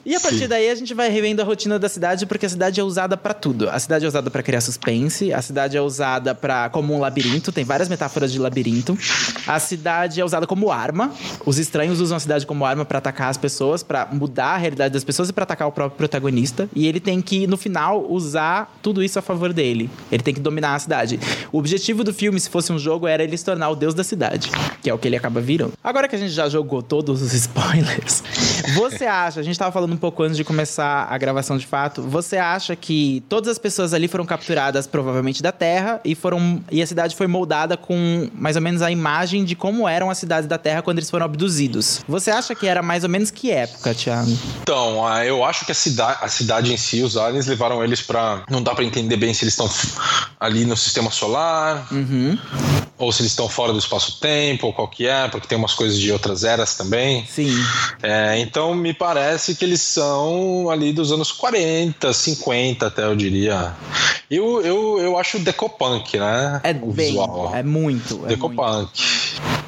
E 0.05 0.13
a 0.13 0.19
partir 0.19 0.39
Sim. 0.39 0.47
daí 0.47 0.69
a 0.69 0.75
gente 0.75 0.93
vai 0.93 1.09
revendo 1.09 1.41
a 1.41 1.45
rotina 1.45 1.79
da 1.79 1.89
cidade 1.89 2.27
porque 2.27 2.45
a 2.45 2.49
cidade 2.49 2.79
é 2.79 2.83
usada 2.83 3.17
pra 3.17 3.33
tudo. 3.33 3.67
A 3.69 3.79
cidade 3.79 4.05
é 4.05 4.07
usada 4.07 4.29
pra 4.29 4.43
criar 4.43 4.61
suspense, 4.61 5.33
a 5.33 5.41
cidade 5.41 5.75
é 5.75 5.81
usada 5.81 6.35
para 6.35 6.69
como 6.69 6.93
um 6.93 6.99
labirinto, 6.99 7.51
tem 7.51 7.63
várias 7.63 7.89
metáforas 7.89 8.31
de 8.31 8.37
labirinto. 8.37 8.95
A 9.47 9.59
cidade 9.59 10.21
é 10.21 10.25
usada 10.25 10.45
como 10.45 10.71
arma. 10.71 11.11
Os 11.43 11.57
estranhos 11.57 11.99
usam 11.99 12.17
a 12.17 12.19
cidade 12.19 12.45
como 12.45 12.65
arma 12.65 12.85
pra 12.85 12.99
atacar 12.99 13.29
as 13.29 13.37
pessoas, 13.37 13.81
pra 13.81 14.07
mudar 14.11 14.49
a 14.49 14.57
realidade 14.57 14.93
das 14.93 15.03
pessoas 15.03 15.29
e 15.29 15.33
pra 15.33 15.43
atacar 15.43 15.67
o 15.67 15.71
próprio 15.71 15.97
protagonista. 15.97 16.69
E 16.75 16.85
ele 16.85 16.99
tem 16.99 17.19
que 17.19 17.47
no 17.47 17.57
final 17.57 18.05
usar 18.07 18.77
tudo 18.83 19.03
isso 19.03 19.17
a 19.17 19.23
favor 19.23 19.53
dele. 19.53 19.89
Ele 20.11 20.21
tem 20.21 20.33
que 20.33 20.39
dominar 20.39 20.75
a 20.75 20.79
cidade. 20.79 21.19
O 21.51 21.57
objetivo 21.57 22.03
do 22.03 22.13
filme, 22.13 22.39
se 22.39 22.49
fosse 22.49 22.71
um 22.71 22.77
jogo, 22.77 23.07
era 23.07 23.23
ele 23.23 23.35
se 23.35 23.43
tornar 23.45 23.69
o 23.69 23.74
deus 23.75 23.93
da 23.93 24.03
cidade, 24.03 24.49
que 24.81 24.89
é 24.89 24.93
o 24.93 24.97
que 24.97 25.07
ele 25.07 25.15
acaba 25.15 25.39
virando. 25.41 25.73
Agora 25.83 26.07
que 26.07 26.15
a 26.15 26.19
gente 26.19 26.31
já 26.31 26.49
jogou 26.49 26.81
todos 26.81 27.21
os 27.21 27.33
spoilers, 27.35 28.23
você 28.75 29.05
acha, 29.05 29.39
a 29.39 29.43
gente 29.43 29.57
tava 29.57 29.71
falando 29.71 29.93
um 29.93 29.97
pouco 29.97 30.23
antes 30.23 30.37
de 30.37 30.43
começar 30.43 31.07
a 31.09 31.17
gravação 31.17 31.57
de 31.57 31.65
fato, 31.65 32.01
você 32.01 32.37
acha 32.37 32.75
que 32.75 33.23
todas 33.29 33.49
as 33.49 33.57
pessoas 33.57 33.93
ali 33.93 34.07
foram 34.07 34.25
capturadas 34.25 34.85
provavelmente 34.87 35.41
da 35.41 35.51
Terra 35.51 35.99
e 36.03 36.13
foram 36.15 36.61
e 36.71 36.81
a 36.81 36.87
cidade 36.87 37.15
foi 37.15 37.27
moldada 37.27 37.75
com 37.77 38.29
mais 38.33 38.55
ou 38.55 38.61
menos 38.61 38.81
a 38.81 38.91
imagem 38.91 39.43
de 39.43 39.55
como 39.55 39.87
eram 39.87 40.09
as 40.09 40.17
cidades 40.17 40.47
da 40.47 40.57
Terra 40.57 40.81
quando 40.81 40.99
eles 40.99 41.09
foram 41.09 41.25
abduzidos? 41.25 42.01
Você 42.07 42.31
acha 42.31 42.53
que 42.55 42.67
era 42.67 42.81
mais 42.81 43.03
ou 43.03 43.09
menos 43.09 43.31
que 43.31 43.51
época, 43.51 43.93
Thiago? 43.93 44.31
Então, 44.61 45.05
ah, 45.07 45.25
eu 45.25 45.43
acho 45.43 45.65
que 45.65 45.71
a 45.71 45.75
cidade, 45.75 46.19
a 46.21 46.27
cidade 46.27 46.73
em 46.73 46.77
si, 46.77 47.01
os 47.01 47.17
aliens 47.17 47.47
levaram 47.47 47.83
eles 47.83 48.01
pra. 48.01 48.43
Não 48.49 48.61
dá 48.61 48.73
pra 48.75 48.83
entender 48.83 49.17
bem 49.17 49.33
se 49.33 49.43
eles 49.43 49.53
estão 49.53 49.69
ali 50.39 50.65
no 50.65 50.75
sistema 50.77 51.11
solar, 51.11 51.87
Uhum. 51.91 52.37
ou 52.97 53.11
se 53.11 53.21
eles 53.21 53.31
estão 53.31 53.47
fora 53.49 53.71
do 53.73 53.79
espaço-tempo, 53.79 54.67
ou 54.67 54.73
qual 54.73 54.87
que 54.87 55.05
é, 55.07 55.27
porque 55.27 55.47
tem 55.47 55.57
umas 55.57 55.73
coisas 55.73 55.99
de 55.99 56.11
outras 56.11 56.43
eras 56.43 56.75
também. 56.75 57.25
Sim. 57.29 57.53
É, 58.01 58.39
então 58.39 58.64
me 58.73 58.93
parece 58.93 59.55
que 59.55 59.65
eles 59.65 59.81
são 59.81 60.69
ali 60.69 60.93
dos 60.93 61.11
anos 61.11 61.31
40, 61.31 62.13
50 62.13 62.87
até, 62.87 63.03
eu 63.03 63.15
diria. 63.15 63.73
Eu, 64.31 64.61
eu, 64.61 64.99
eu 64.99 65.17
acho 65.17 65.37
decopunk, 65.39 66.17
né? 66.17 66.61
É 66.63 66.71
o 66.71 66.91
bem, 66.91 67.07
visual. 67.07 67.51
é 67.53 67.61
muito, 67.61 68.23
é 68.25 68.35
muito. 68.35 68.89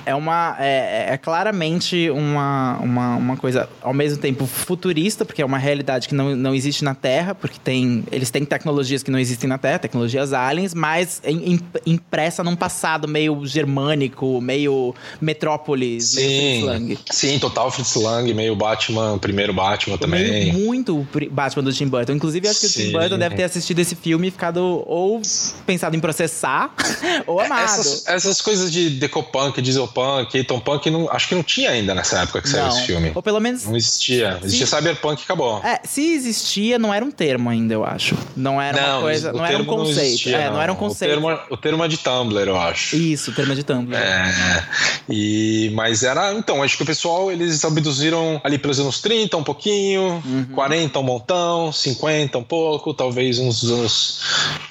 É 0.07 0.15
uma. 0.15 0.55
É, 0.59 1.13
é 1.13 1.17
claramente 1.17 2.09
uma, 2.09 2.77
uma, 2.81 3.15
uma 3.17 3.37
coisa 3.37 3.67
ao 3.81 3.93
mesmo 3.93 4.17
tempo 4.17 4.45
futurista, 4.45 5.25
porque 5.25 5.41
é 5.41 5.45
uma 5.45 5.57
realidade 5.57 6.07
que 6.07 6.15
não, 6.15 6.35
não 6.35 6.55
existe 6.55 6.83
na 6.83 6.95
Terra, 6.95 7.35
porque 7.35 7.59
tem. 7.63 8.03
Eles 8.11 8.29
têm 8.31 8.45
tecnologias 8.45 9.03
que 9.03 9.11
não 9.11 9.19
existem 9.19 9.49
na 9.49 9.57
Terra, 9.57 9.79
tecnologias 9.79 10.31
aliens, 10.33 10.73
mas 10.73 11.21
em- 11.25 11.59
impressa 11.85 12.43
num 12.43 12.55
passado 12.55 13.07
meio 13.07 13.45
germânico, 13.45 14.39
meio 14.41 14.95
metrópolis, 15.19 16.15
meio 16.15 16.29
Sim, 16.29 16.37
Fritz 16.39 16.63
Lang. 16.65 16.99
sim, 17.11 17.39
total 17.39 17.69
Fritz 17.71 17.95
Lang, 17.95 18.33
meio 18.33 18.55
Batman, 18.55 19.17
primeiro 19.17 19.53
Batman 19.53 19.97
também. 19.97 20.23
Meio 20.23 20.53
muito 20.53 21.07
Batman 21.31 21.63
do 21.63 21.73
Tim 21.73 21.87
Burton. 21.87 22.13
Inclusive, 22.13 22.47
acho 22.47 22.61
que 22.61 22.65
o 22.67 22.69
Tim 22.69 22.81
Sim. 22.87 22.91
Burton 22.91 23.17
deve 23.17 23.35
ter 23.35 23.43
assistido 23.43 23.79
esse 23.79 23.95
filme 23.95 24.27
e 24.27 24.31
ficado 24.31 24.83
ou 24.87 25.21
pensado 25.65 25.95
em 25.95 25.99
processar 25.99 26.73
ou 27.27 27.39
amado. 27.39 27.63
Essas, 27.65 28.07
essas 28.07 28.41
coisas 28.41 28.71
de 28.71 28.89
decopunk, 28.91 29.61
dieselpunk, 29.97 30.31
Keaton 30.31 30.59
Punk, 30.59 30.89
não, 30.91 31.09
acho 31.11 31.27
que 31.27 31.35
não 31.35 31.43
tinha 31.43 31.71
ainda 31.71 31.93
nessa 31.95 32.21
época 32.21 32.41
que 32.41 32.49
saiu 32.49 32.63
Não. 32.65 32.69
esse 32.77 32.85
filme. 32.85 33.11
Ou 33.15 33.21
pelo 33.21 33.39
menos 33.39 33.65
Não 33.65 33.75
existia. 33.75 34.39
Existia 34.43 34.65
Sim. 34.67 34.75
Cyberpunk 34.75 35.21
e 35.21 35.23
acabou. 35.23 35.61
É, 35.63 35.79
se 35.83 36.13
existia, 36.13 36.77
não 36.77 36.93
era 36.93 37.03
um 37.03 37.11
termo 37.11 37.49
ainda, 37.49 37.73
eu 37.73 37.83
acho. 37.83 38.15
Não 38.35 38.61
era 38.61 38.77
uma 38.93 39.01
coisa. 39.01 39.31
o 39.33 39.37
Não, 39.37 39.45
era 39.45 39.55
um 39.55 39.59
não 39.59 39.65
conceito. 39.65 39.99
existia, 40.01 40.37
é, 40.37 40.49
não. 40.49 40.61
era 40.61 40.71
um 40.71 40.75
conceito. 40.75 41.11
O 41.17 41.21
termo, 41.21 41.39
o 41.51 41.57
termo 41.57 41.83
é 41.83 41.87
de 41.87 41.97
Tumblr, 41.97 42.47
eu 42.47 42.57
acho. 42.59 42.95
Isso, 42.95 43.31
termo 43.33 43.55
de 43.55 43.63
Tumblr. 43.63 43.95
É, 43.97 44.63
e, 45.09 45.71
mas 45.73 46.03
era. 46.03 46.33
Então, 46.33 46.61
acho 46.63 46.77
que 46.77 46.83
o 46.83 46.85
pessoal 46.85 47.31
eles 47.31 47.63
abduziram 47.63 48.39
ali 48.43 48.57
pelos 48.57 48.79
anos 48.79 48.99
30, 49.01 49.37
um 49.37 49.43
pouquinho, 49.43 50.21
Uhum. 50.25 50.45
40, 50.53 50.99
um 50.99 51.03
montão, 51.03 51.71
50, 51.71 52.37
um 52.37 52.43
pouco, 52.43 52.93
talvez 52.93 53.39
uns 53.39 53.63
anos 53.63 54.19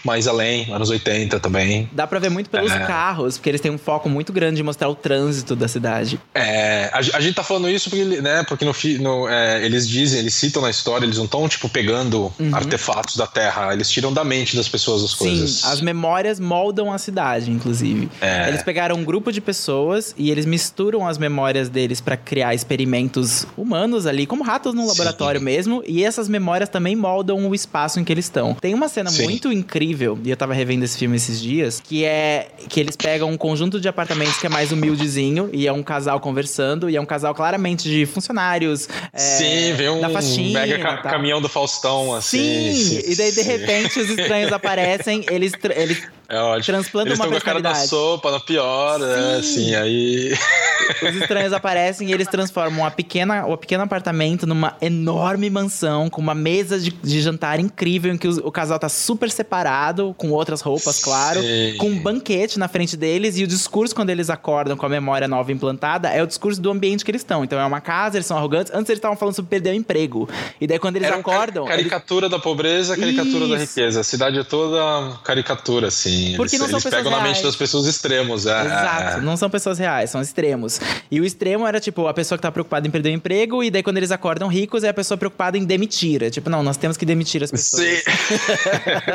mais 0.04 0.26
além, 0.28 0.73
anos 0.73 0.90
80 0.90 1.40
também. 1.40 1.88
Dá 1.92 2.06
pra 2.06 2.18
ver 2.18 2.30
muito 2.30 2.50
pelos 2.50 2.73
É. 2.73 2.78
carros, 2.80 3.37
porque 3.37 3.49
eles 3.50 3.61
têm 3.61 3.71
um 3.71 3.78
foco 3.78 4.09
muito 4.09 4.33
grande 4.33 4.56
de 4.56 4.62
mostrar 4.62 4.88
o 4.88 4.95
trânsito 4.95 5.15
da 5.56 5.68
cidade. 5.68 6.20
É, 6.35 6.90
a, 6.92 6.99
a 6.99 7.20
gente 7.20 7.35
tá 7.35 7.42
falando 7.42 7.68
isso 7.68 7.90
porque, 7.90 8.04
né, 8.04 8.44
porque 8.49 8.64
no, 8.64 8.73
no, 9.00 9.28
é, 9.28 9.64
eles 9.64 9.88
dizem, 9.88 10.20
eles 10.20 10.35
citam 10.35 10.62
na 10.62 10.70
história, 10.70 11.04
eles 11.04 11.18
não 11.18 11.25
estão, 11.25 11.49
tipo, 11.49 11.68
pegando 11.68 12.32
artefatos 12.52 13.16
da 13.16 13.26
Terra, 13.26 13.73
eles 13.73 13.90
tiram 13.90 14.12
da 14.12 14.25
mente 14.25 14.56
das 14.56 14.68
pessoas 14.68 15.02
as 15.02 15.14
coisas. 15.14 15.50
Sim, 15.50 15.68
as 15.68 15.80
memórias 15.80 16.40
moldam 16.40 16.92
a 16.92 16.99
cidade, 16.99 17.50
inclusive. 17.50 18.08
É. 18.20 18.49
Eles 18.49 18.62
pegaram 18.62 18.96
um 18.96 19.04
grupo 19.04 19.32
de 19.32 19.40
pessoas 19.40 20.14
e 20.16 20.30
eles 20.30 20.46
misturam 20.46 21.06
as 21.06 21.18
memórias 21.18 21.68
deles 21.68 22.00
pra 22.00 22.16
criar 22.16 22.54
experimentos 22.54 23.46
humanos 23.56 24.06
ali, 24.06 24.26
como 24.26 24.42
ratos 24.42 24.75
num 24.75 24.82
Sim. 24.82 24.88
laboratório 24.88 25.40
mesmo, 25.40 25.82
e 25.87 26.04
essas 26.04 26.28
memórias 26.28 26.68
também 26.68 26.96
moldam 26.96 27.49
o 27.49 27.54
espaço 27.54 28.00
em 28.00 28.04
que 28.04 28.12
eles 28.12 28.26
estão. 28.26 28.54
Tem 28.54 28.75
uma 28.75 28.88
cena 28.88 29.11
Sim. 29.11 29.25
muito 29.25 29.52
incrível, 29.52 30.18
e 30.25 30.30
eu 30.30 30.37
tava 30.37 30.54
revendo 30.54 30.85
esse 30.85 30.99
filme 30.99 31.16
esses 31.16 31.40
dias, 31.40 31.80
que 31.80 32.04
é 32.04 32.49
que 32.68 32.80
eles 32.80 32.96
pegam 32.96 33.30
um 33.30 33.37
conjunto 33.37 33.80
de 33.80 33.88
apartamentos 33.88 34.38
que 34.38 34.46
é 34.46 34.49
mais 34.49 34.73
estúdiozinho 34.97 35.50
e 35.53 35.67
é 35.67 35.73
um 35.73 35.83
casal 35.83 36.19
conversando, 36.19 36.88
e 36.88 36.97
é 36.97 37.00
um 37.00 37.07
casal 37.07 37.35
claramente 37.35 37.88
de 37.88 38.07
funcionários. 38.07 38.88
É, 39.12 39.19
sim, 39.19 39.75
vem 39.75 39.91
um 39.91 40.00
da 40.00 40.11
faxina, 40.11 40.61
mega 40.61 40.79
ca 40.79 40.97
caminhão 40.99 41.41
do 41.41 41.49
Faustão, 41.49 42.15
assim. 42.15 42.73
Sim, 42.73 43.03
e 43.07 43.15
daí 43.15 43.31
de 43.31 43.43
sim. 43.43 43.49
repente 43.49 44.00
os 44.00 44.09
estranhos 44.09 44.50
aparecem, 44.53 45.25
eles, 45.31 45.53
eles 45.75 46.03
É 46.28 46.40
ótimo. 46.40 46.64
transplantam 46.75 47.09
Eles 47.12 47.18
uma 47.18 47.25
estão 47.26 47.30
com 47.30 47.37
a 47.37 47.40
cara 47.40 47.61
da 47.62 47.75
sopa, 47.87 48.30
na 48.33 48.40
pior, 48.40 48.99
né? 48.99 49.40
Sim. 49.42 49.75
Assim, 49.75 49.75
aí. 49.75 50.37
Os 51.02 51.16
estranhos 51.16 51.52
aparecem 51.52 52.09
e 52.09 52.12
eles 52.12 52.28
transformam 52.28 52.80
uma 52.83 52.90
pequena, 52.90 53.47
um 53.47 53.56
pequeno 53.56 53.83
apartamento 53.83 54.47
numa 54.47 54.76
enorme 54.80 55.49
mansão 55.50 56.09
com 56.11 56.21
uma 56.21 56.35
mesa 56.35 56.78
de, 56.78 56.90
de 56.90 57.21
jantar 57.21 57.59
incrível 57.59 58.12
em 58.12 58.18
que 58.18 58.28
os- 58.28 58.38
o, 58.38 58.50
casal 58.52 58.78
tá 58.78 58.88
super 58.88 59.30
separado, 59.30 60.14
com 60.18 60.30
outras 60.30 60.61
roupas, 60.61 60.99
claro, 61.00 61.40
Sim. 61.42 61.75
com 61.78 61.88
um 61.88 61.99
banquete 61.99 62.59
na 62.59 62.68
frente 62.68 62.97
deles 62.97 63.37
e 63.38 63.42
o 63.45 63.47
discurso 63.47 63.95
quando 63.95 64.11
eles 64.11 64.28
acordam 64.30 64.76
com 64.76 64.87
a 64.87 64.88
memória 64.88 65.26
nova 65.26 65.50
implantada 65.50 66.09
é 66.09 66.23
o 66.23 66.26
discurso 66.26 66.61
do 66.61 66.71
ambiente 66.71 67.04
que 67.04 67.11
eles 67.11 67.23
estão. 67.23 67.42
Então 67.45 67.59
é 67.59 67.64
uma 67.64 67.80
casa, 67.80 68.16
eles 68.16 68.26
são 68.26 68.37
arrogantes. 68.37 68.73
Antes 68.73 68.90
eles 68.90 68.99
estavam 68.99 69.16
falando 69.16 69.35
sobre 69.35 69.50
perder 69.50 69.71
o 69.71 69.75
emprego. 69.75 70.28
E 70.61 70.66
daí 70.66 70.78
quando 70.78 70.97
eles 70.97 71.09
Era 71.09 71.16
acordam, 71.18 71.64
eles- 71.64 71.76
caricatura 71.76 72.28
da 72.28 72.38
pobreza, 72.38 72.97
caricatura 72.97 73.49
da 73.49 73.56
Isso. 73.56 73.75
riqueza. 73.76 74.00
A 74.00 74.04
cidade 74.04 74.38
é 74.38 74.45
toda 74.45 75.16
caricatura, 75.25 75.88
assim. 75.88 76.15
Porque 76.37 76.56
eles 76.56 76.61
não 76.61 76.66
são 76.68 76.76
eles 76.76 76.85
pessoas 76.85 77.02
pegam 77.02 77.11
na 77.11 77.18
mente 77.18 77.32
reais. 77.32 77.42
das 77.42 77.56
pessoas 77.56 77.87
extremos. 77.87 78.46
É, 78.46 78.64
Exato, 78.64 79.18
é. 79.18 79.20
não 79.20 79.37
são 79.37 79.50
pessoas 79.50 79.78
reais, 79.78 80.11
são 80.11 80.20
extremos. 80.20 80.80
E 81.11 81.20
o 81.20 81.25
extremo 81.25 81.66
era 81.66 81.80
tipo 81.80 82.06
a 82.06 82.14
pessoa 82.14 82.38
que 82.38 82.42
tá 82.42 82.50
preocupada 82.50 82.87
em 82.87 82.90
perder 82.90 83.11
o 83.11 83.12
emprego, 83.12 83.62
e 83.62 83.70
daí 83.70 83.82
quando 83.82 83.96
eles 83.99 84.11
acordam 84.11 84.49
ricos 84.49 84.85
é 84.85 84.88
a 84.88 84.94
pessoa 84.94 85.16
preocupada 85.18 85.56
em 85.58 85.64
demitir. 85.64 86.23
É 86.23 86.30
tipo, 86.30 86.49
não, 86.50 86.62
nós 86.62 86.76
temos 86.76 86.96
que 86.96 87.04
demitir 87.06 87.42
as 87.42 87.50
pessoas. 87.50 87.87
Sim. 87.87 87.96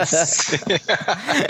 Sim. 0.06 0.58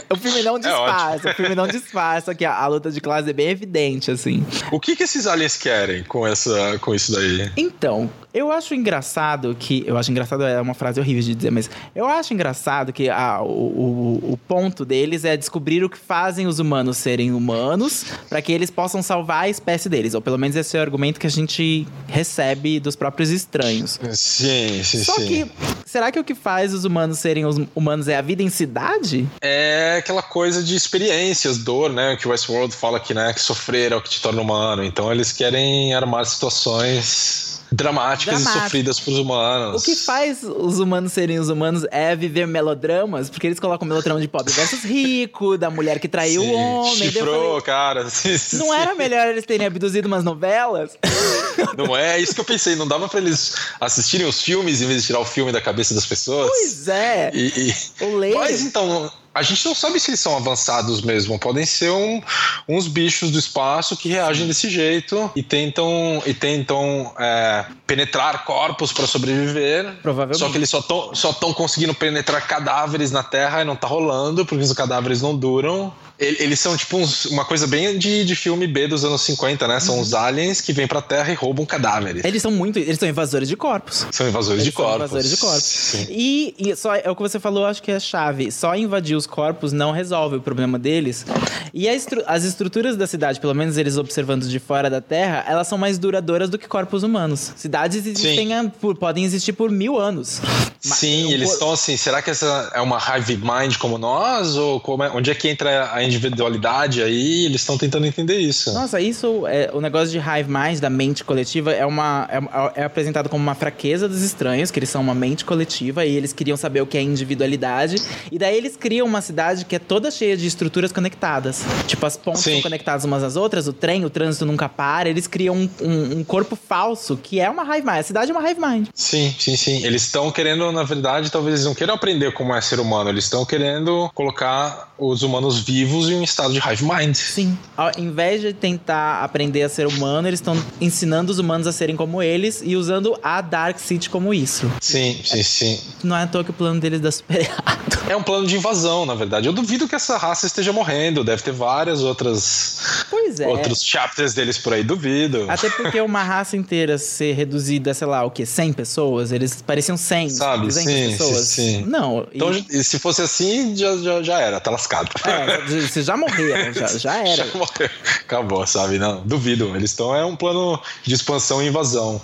O 0.10 0.16
filme 0.16 0.42
não 0.44 0.58
É 0.58 0.60
disfarça, 0.60 1.30
o 1.30 1.34
filme 1.34 1.56
não 1.56 1.68
disfarça 1.68 2.36
que 2.36 2.46
a, 2.46 2.54
a 2.54 2.68
luta 2.68 2.92
de 2.92 3.00
classe 3.00 3.30
é 3.30 3.34
bem 3.34 3.50
evidente, 3.50 4.12
assim. 4.12 4.46
O 4.72 4.80
que, 4.80 4.96
que 4.96 5.04
esses 5.04 5.26
aliens 5.26 5.58
querem 5.58 6.04
com, 6.04 6.28
essa, 6.28 6.78
com 6.80 6.94
isso 6.94 7.12
daí? 7.14 7.52
Então, 7.56 8.10
eu 8.34 8.52
acho 8.52 8.74
engraçado 8.74 9.56
que. 9.58 9.84
Eu 9.86 9.98
acho 9.98 10.12
engraçado, 10.12 10.44
é 10.44 10.60
uma 10.62 10.74
frase 10.74 11.00
horrível 11.00 11.22
de 11.22 11.36
dizer, 11.36 11.52
mas 11.52 11.70
eu 11.94 12.06
acho 12.06 12.34
engraçado 12.34 12.94
que 12.94 13.10
a, 13.10 13.42
o, 13.42 13.46
o, 13.46 14.34
o 14.34 14.38
ponto 14.48 14.86
deles 14.86 15.26
é 15.26 15.36
descobrir 15.36 15.84
o 15.84 15.90
que 15.90 15.98
fazem 15.98 16.48
os 16.48 16.60
humanos 16.60 16.98
serem 16.98 17.34
humanos 17.34 18.06
para 18.30 18.42
que 18.42 18.52
eles 18.52 18.70
possam 18.70 19.02
salvar 19.02 19.44
a 19.44 19.50
espécie 19.50 19.90
deles. 19.90 20.14
Ou 20.14 20.22
pelo 20.22 20.38
menos 20.38 20.56
esse 20.56 20.78
é 20.78 20.80
o 20.80 20.84
argumento 20.84 21.20
que 21.20 21.28
a 21.28 21.30
gente 21.30 21.88
recebe 22.08 22.80
dos 22.80 22.96
próprios 22.96 23.30
estranhos. 23.30 24.00
Sim, 24.14 24.82
sim, 24.84 25.04
Só 25.04 25.16
sim. 25.16 25.28
que, 25.28 25.52
será 25.86 26.12
que 26.12 26.20
o 26.20 26.24
que 26.24 26.36
faz 26.36 26.74
os 26.74 26.86
humanos 26.86 27.20
serem 27.20 27.46
os 27.46 27.58
humanos 27.76 28.08
é 28.08 28.16
a 28.16 28.22
vida 28.22 28.42
em 28.42 28.50
cidade? 28.50 29.28
É 29.42 29.98
aquela 30.00 30.24
coisa 30.24 30.64
de 30.64 30.76
experiências, 30.76 31.58
dor, 31.58 31.92
né? 31.92 32.16
Que 32.16 32.28
o 32.28 32.32
Westworld 32.32 32.74
fala 32.74 33.00
que, 33.00 33.14
né, 33.14 33.34
que 33.34 33.42
sofrer 33.42 33.92
é 33.92 33.96
o 33.96 34.02
que 34.02 34.10
te 34.10 34.22
torna 34.22 34.42
humano. 34.42 34.84
Então 34.84 35.12
eles 35.12 35.32
querem 35.32 35.94
armar 35.94 36.26
situações 36.26 37.51
dramáticas 37.72 38.36
Dramático. 38.42 38.58
e 38.58 38.64
sofridas 38.64 39.00
pros 39.00 39.18
humanos. 39.18 39.82
O 39.82 39.86
que 39.86 39.96
faz 39.96 40.44
os 40.44 40.80
humanos 40.80 41.14
serem 41.14 41.40
os 41.40 41.50
humanos 41.50 41.86
é 41.90 42.16
viver 42.16 42.46
melodramas, 42.46 43.30
porque 43.30 43.48
eles 43.48 43.60
colocam 43.60 43.88
melodrama 43.88 44.20
de 44.20 44.28
pobre 44.28 44.52
versus 44.54 44.84
rico, 44.84 45.58
da 45.58 45.70
mulher 45.70 46.00
que 46.00 46.08
traiu 46.08 46.42
Sim, 46.42 46.52
o 46.52 46.54
homem. 46.56 46.96
Chifrou, 47.12 47.48
falei, 47.50 47.62
cara. 47.62 48.10
Sim, 48.10 48.36
sim, 48.38 48.58
Não 48.58 48.74
era 48.74 48.94
melhor 48.96 49.28
eles 49.28 49.46
terem 49.46 49.66
abduzido 49.66 50.08
umas 50.08 50.24
novelas? 50.24 50.92
Não 51.78 51.96
é 51.96 52.20
isso 52.20 52.36
que 52.36 52.42
eu 52.42 52.46
pensei. 52.46 52.76
Não 52.76 52.88
dava 52.88 53.08
pra 53.08 53.20
eles 53.20 53.54
assistirem 53.80 54.28
os 54.28 54.42
filmes 54.42 54.82
em 54.82 54.88
vez 54.88 55.02
de 55.02 55.08
tirar 55.08 55.20
o 55.20 55.26
filme 55.26 55.52
da 55.52 55.62
cabeça 55.62 55.94
das 55.94 56.06
pessoas. 56.06 56.50
Pois 56.50 56.88
é. 56.88 57.32
E, 57.34 57.72
e- 58.02 58.04
O 58.06 58.18
Lê. 58.18 58.34
Mas 58.34 58.62
então, 58.62 59.10
a 59.34 59.42
gente 59.42 59.66
não 59.66 59.74
sabe 59.74 60.00
se 60.00 60.12
eles 60.12 60.20
são 60.20 60.36
avançados 60.36 61.02
mesmo. 61.02 61.40
Podem 61.40 61.66
ser 61.66 61.90
um- 61.92 62.22
uns 62.68 62.88
bichos 62.88 63.32
do 63.32 63.40
espaço 63.40 63.96
que 63.96 64.10
reagem 64.10 64.46
desse 64.48 64.70
jeito 64.70 65.32
e 65.36 65.42
tentam, 65.42 66.22
e 66.26 66.34
tentam 66.34 67.14
é, 67.20 67.66
penetrar 67.88 68.44
corpos 68.46 68.92
para 68.92 69.08
sobreviver. 69.08 69.86
Provavelmente. 70.02 70.40
Só 70.40 70.50
que 70.50 70.58
eles 70.58 70.70
só 70.70 70.80
estão 70.80 71.16
só 71.16 71.32
tão 71.34 71.54
conseguindo 71.54 71.94
penetrar 71.94 72.46
cadáveres 72.48 73.12
na 73.12 73.24
Terra 73.24 73.62
e 73.62 73.66
não 73.66 73.76
tá 73.76 73.88
rolando, 73.88 74.46
porque 74.46 74.64
os 74.64 74.74
cadáveres 74.74 75.22
não 75.22 75.36
duram. 75.36 75.94
Ele- 76.20 76.38
Eles 76.40 76.60
são 76.60 76.78
tipo 76.78 76.98
uns- 76.98 77.26
uma 77.26 77.44
coisa 77.44 77.66
bem 77.66 77.98
de, 77.98 78.24
de 78.24 78.36
filme 78.36 78.68
B 78.68 78.88
dos 78.88 79.04
anos 79.04 79.22
50, 79.24 79.68
né? 79.68 79.76
Uhum. 79.76 79.80
São 79.80 80.00
os 80.00 80.14
aliens 80.14 80.62
que 80.62 80.72
vêm 80.72 80.86
pra 80.86 81.02
Terra 81.02 81.32
e 81.32 81.34
roubam 81.36 81.66
cadáveres. 81.66 82.24
Eles 82.24 82.42
são 82.44 82.52
muito. 82.52 82.78
Eles 82.78 83.00
são 83.00 83.10
invasores 83.10 83.50
de 83.50 83.56
corpos. 83.58 84.06
São 84.12 84.28
invasores 84.28 84.62
Eles 84.62 84.66
de 84.72 84.72
são 84.76 84.86
corpos. 84.86 85.02
invasores 85.06 85.30
de 85.32 85.38
corpos. 85.38 85.64
Sim. 85.64 86.08
E, 86.12 86.54
e 86.60 86.76
só 86.76 86.94
é 86.96 87.10
o 87.10 87.16
que 87.16 87.22
você 87.24 87.40
falou, 87.40 87.66
acho 87.66 87.82
que 87.82 87.92
é 87.92 87.96
a 87.96 88.00
chave. 88.00 88.52
Só 88.52 88.76
invadir 88.76 89.16
os 89.22 89.28
corpos 89.28 89.72
não 89.72 89.92
resolve 89.92 90.36
o 90.38 90.42
problema 90.42 90.78
deles. 90.78 91.26
E 91.74 91.88
estru- 91.88 92.24
as 92.28 92.44
estruturas 92.44 92.98
da 92.98 93.08
cidade, 93.08 93.40
pelo 93.40 93.54
menos 93.54 93.78
eles 93.78 93.98
observando 93.98 94.46
de 94.46 94.60
fora 94.60 94.90
da 94.90 95.00
Terra, 95.00 95.46
elas 95.48 95.68
são 95.68 95.78
mais 95.78 95.98
duradouras 95.98 96.50
do 96.50 96.58
que 96.58 96.68
corpos 96.68 97.04
humanos. 97.04 97.54
Cidades 97.56 97.98
existem 98.06 98.54
a- 98.54 98.70
por- 98.82 98.96
podem 98.98 99.24
existir 99.24 99.54
por 99.54 99.70
mil 99.72 99.98
anos. 100.00 100.42
Sim, 100.82 101.32
eles 101.32 101.52
estão 101.54 101.72
assim. 101.72 101.96
Será 101.96 102.22
que 102.22 102.30
essa 102.32 102.72
é 102.74 102.82
uma 102.82 102.98
hive 102.98 103.38
mind 103.38 103.78
como 103.78 103.98
nós? 103.98 104.56
Ou 104.58 104.80
como 104.80 105.04
é- 105.04 105.10
onde 105.12 105.30
é 105.32 105.36
que 105.36 105.48
entra 105.48 105.94
a 105.94 106.04
individualidade 106.04 107.02
aí? 107.04 107.46
Eles 107.46 107.62
estão 107.62 107.78
tentando 107.78 108.06
entender 108.06 108.40
isso. 108.40 108.74
Nossa, 108.74 109.00
isso 109.00 109.46
é 109.48 109.70
o 109.74 109.80
negócio 109.80 110.10
de 110.10 110.18
hive 110.18 110.50
mind, 110.50 110.80
da 110.80 110.90
mente 110.90 111.24
coletiva, 111.24 111.72
é 111.72 111.86
uma 111.86 112.28
é, 112.76 112.82
é 112.82 112.84
apresentado 112.84 113.30
como 113.30 113.42
uma 113.44 113.56
fraqueza 113.56 114.10
dos 114.10 114.22
estranhos, 114.24 114.72
que 114.72 114.80
eles 114.80 114.90
são 114.90 115.02
uma 115.02 115.14
mente 115.14 115.46
coletiva 115.46 116.04
e 116.06 116.16
eles 116.16 116.34
queriam 116.34 116.58
saber 116.58 116.82
o 116.82 116.88
que 116.88 116.98
é 116.98 117.02
individualidade. 117.02 117.96
E 118.32 118.38
daí 118.40 118.58
eles 118.58 118.76
criam 118.76 119.06
uma 119.12 119.22
cidade 119.22 119.66
que 119.66 119.76
é 119.76 119.80
toda 119.80 120.10
cheia 120.10 120.36
de 120.36 120.48
estruturas 120.48 120.92
conectadas. 120.92 121.62
Tipo, 121.88 122.06
as 122.06 122.18
pontes 122.18 122.42
Sim. 122.42 122.54
são 122.54 122.62
conectadas 122.64 123.06
umas 123.06 123.24
às 123.24 123.36
outras, 123.36 123.68
o 123.68 123.74
trem, 123.74 124.04
o 124.06 124.10
trânsito 124.10 124.46
nunca 124.46 124.68
para. 124.68 125.08
Eles 125.10 125.28
criam 125.28 125.56
um, 125.56 125.70
um- 125.82 126.18
um 126.20 126.24
corpo 126.24 126.56
falso, 126.56 127.18
que 127.22 127.40
é 127.40 127.50
uma 127.50 127.64
hive 127.64 127.86
mind. 127.86 128.00
A 128.00 128.04
cidade 128.04 128.32
é 128.32 128.34
uma 128.34 128.50
hive 128.50 128.60
mind. 128.60 128.88
Sim, 128.94 129.34
sim, 129.38 129.56
sim. 129.56 129.84
Eles 129.86 130.04
estão 130.04 130.32
querendo, 130.32 130.72
na 130.72 130.84
verdade, 130.84 131.30
talvez 131.30 131.56
eles 131.56 131.66
não 131.66 131.76
queiram 131.76 131.94
aprender 131.94 132.34
como 132.34 132.54
é 132.56 132.62
ser 132.62 132.80
humano. 132.80 133.10
Eles 133.10 133.26
estão 133.26 133.46
querendo 133.46 134.10
colocar 134.16 134.94
os 134.98 135.22
humanos 135.24 135.60
vivos 135.60 136.10
em 136.10 136.16
um 136.16 136.24
estado 136.24 136.54
de 136.54 136.60
hive 136.60 136.84
mind. 136.84 137.16
Sim. 137.16 137.58
Ao 137.76 137.92
invés 137.98 138.42
de 138.42 138.54
tentar 138.54 139.24
aprender 139.24 139.64
a 139.64 139.70
ser 139.70 139.88
humano, 139.88 140.28
eles 140.28 140.40
estão 140.40 140.56
ensinando 140.80 141.32
os 141.32 141.40
humanos 141.40 141.68
a 141.68 141.72
serem 141.72 141.96
como 141.96 142.22
eles 142.24 142.62
e 142.64 142.76
usando 142.76 143.18
a 143.22 143.42
Dark 143.42 143.78
City 143.80 144.10
como 144.10 144.34
isso. 144.34 144.72
Sim, 144.80 145.20
sim, 145.24 145.44
sim. 145.44 145.80
Não 146.04 146.16
é 146.16 146.24
à 146.24 146.28
toa 146.28 146.44
que 146.44 146.52
o 146.52 146.54
plano 146.54 146.80
deles 146.80 147.00
dá 147.02 147.12
super 147.12 147.40
errado. 147.42 148.00
É 148.10 148.16
um 148.16 148.24
plano 148.24 148.46
de 148.48 148.56
invasão, 148.56 149.01
na 149.06 149.16
verdade. 149.16 149.48
Eu 149.48 149.54
duvido 149.54 149.88
que 149.88 149.96
essa 149.96 150.18
raça 150.18 150.46
esteja 150.48 150.72
morrendo. 150.74 151.24
Deve 151.24 151.42
ter 151.42 151.52
várias 151.52 152.02
outras 152.02 153.06
Pois 153.10 153.40
é. 153.40 153.48
outros 153.48 153.84
chapters 153.84 154.34
deles 154.34 154.58
por 154.58 154.74
aí, 154.74 154.84
duvido. 154.84 155.46
Até 155.50 155.70
porque 155.70 156.00
uma 156.02 156.24
raça 156.24 156.56
inteira 156.58 156.98
ser 156.98 157.34
reduzida, 157.34 157.94
sei 157.94 158.08
lá, 158.08 158.24
o 158.24 158.32
quê? 158.32 158.46
100 158.46 158.74
pessoas? 158.74 159.32
Eles 159.32 159.62
pareciam 159.62 159.98
100, 159.98 160.30
Sabe, 160.30 160.64
200 160.66 160.92
sim, 160.94 161.10
pessoas. 161.12 161.48
sim, 161.48 161.62
sim. 161.80 161.86
Não. 161.86 162.28
Então, 162.34 162.52
e 162.52 162.84
se 162.84 163.00
fosse 163.00 163.22
assim, 163.22 163.76
já, 163.76 163.98
já, 163.98 164.24
já 164.24 164.40
era, 164.40 164.60
tá 164.60 164.72
lascado. 164.72 165.10
é, 165.26 165.62
você 165.82 166.02
já 166.02 166.16
morreram, 166.18 166.74
já, 166.74 166.88
já 166.98 167.18
era. 167.18 167.46
Já 167.46 167.58
morreu. 167.58 167.90
Acabou, 168.22 168.66
sabe? 168.68 168.98
Não, 168.98 169.22
duvido. 169.22 169.76
Eles 169.76 169.92
estão 169.92 170.16
é 170.16 170.26
um 170.26 170.36
plano 170.36 170.80
de 171.04 171.14
expansão 171.14 171.62
e 171.62 171.68
invasão. 171.68 172.22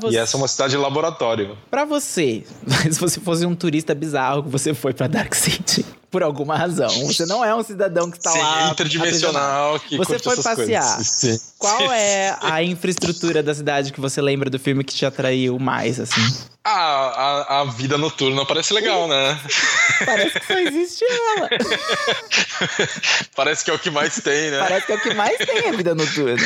Você, 0.00 0.14
E 0.14 0.18
essa 0.18 0.36
é 0.36 0.38
uma 0.38 0.46
cidade 0.48 0.70
de 0.72 0.76
laboratório. 0.76 1.58
pra 1.70 1.84
você, 1.84 2.44
se 2.90 2.98
você 3.00 3.18
fosse 3.20 3.44
um 3.44 3.54
turista 3.56 3.94
bizarro 3.94 4.44
que 4.44 4.48
você 4.48 4.72
foi 4.72 4.92
pra 4.94 5.06
Dark 5.08 5.34
City, 5.34 5.84
por 6.10 6.22
alguma 6.22 6.56
razão, 6.56 6.88
você 7.06 7.26
não 7.26 7.44
é 7.44 7.52
um 7.52 7.62
cidadão 7.64 8.08
que 8.08 8.16
está 8.18 8.30
Sim, 8.30 8.38
lá. 8.38 8.70
interdimensional 8.70 9.80
que 9.80 9.96
Você 9.96 10.16
foi 10.20 10.36
passear. 10.40 10.84
Sim. 11.02 11.36
Qual 11.58 11.90
é 11.92 12.36
a 12.40 12.62
infraestrutura 12.62 13.42
da 13.42 13.52
cidade 13.52 13.92
que 13.92 14.00
você 14.00 14.22
lembra 14.22 14.48
do 14.48 14.58
filme 14.60 14.84
que 14.84 14.94
te 14.94 15.04
atraiu 15.04 15.58
mais, 15.58 15.98
assim? 15.98 16.22
Ah, 16.66 17.44
a, 17.48 17.60
a 17.60 17.64
vida 17.64 17.98
noturna 17.98 18.46
parece 18.46 18.72
legal, 18.72 19.06
né? 19.06 19.38
Parece 20.06 20.40
que 20.40 20.46
só 20.46 20.58
existe 20.58 21.04
ela. 21.04 21.48
parece 23.36 23.64
que 23.64 23.70
é 23.70 23.74
o 23.74 23.78
que 23.78 23.90
mais 23.90 24.20
tem, 24.20 24.50
né? 24.50 24.58
Parece 24.58 24.86
que 24.86 24.92
é 24.92 24.94
o 24.96 25.00
que 25.00 25.14
mais 25.14 25.36
tem 25.38 25.68
a 25.68 25.72
vida 25.72 25.94
noturna. 25.94 26.36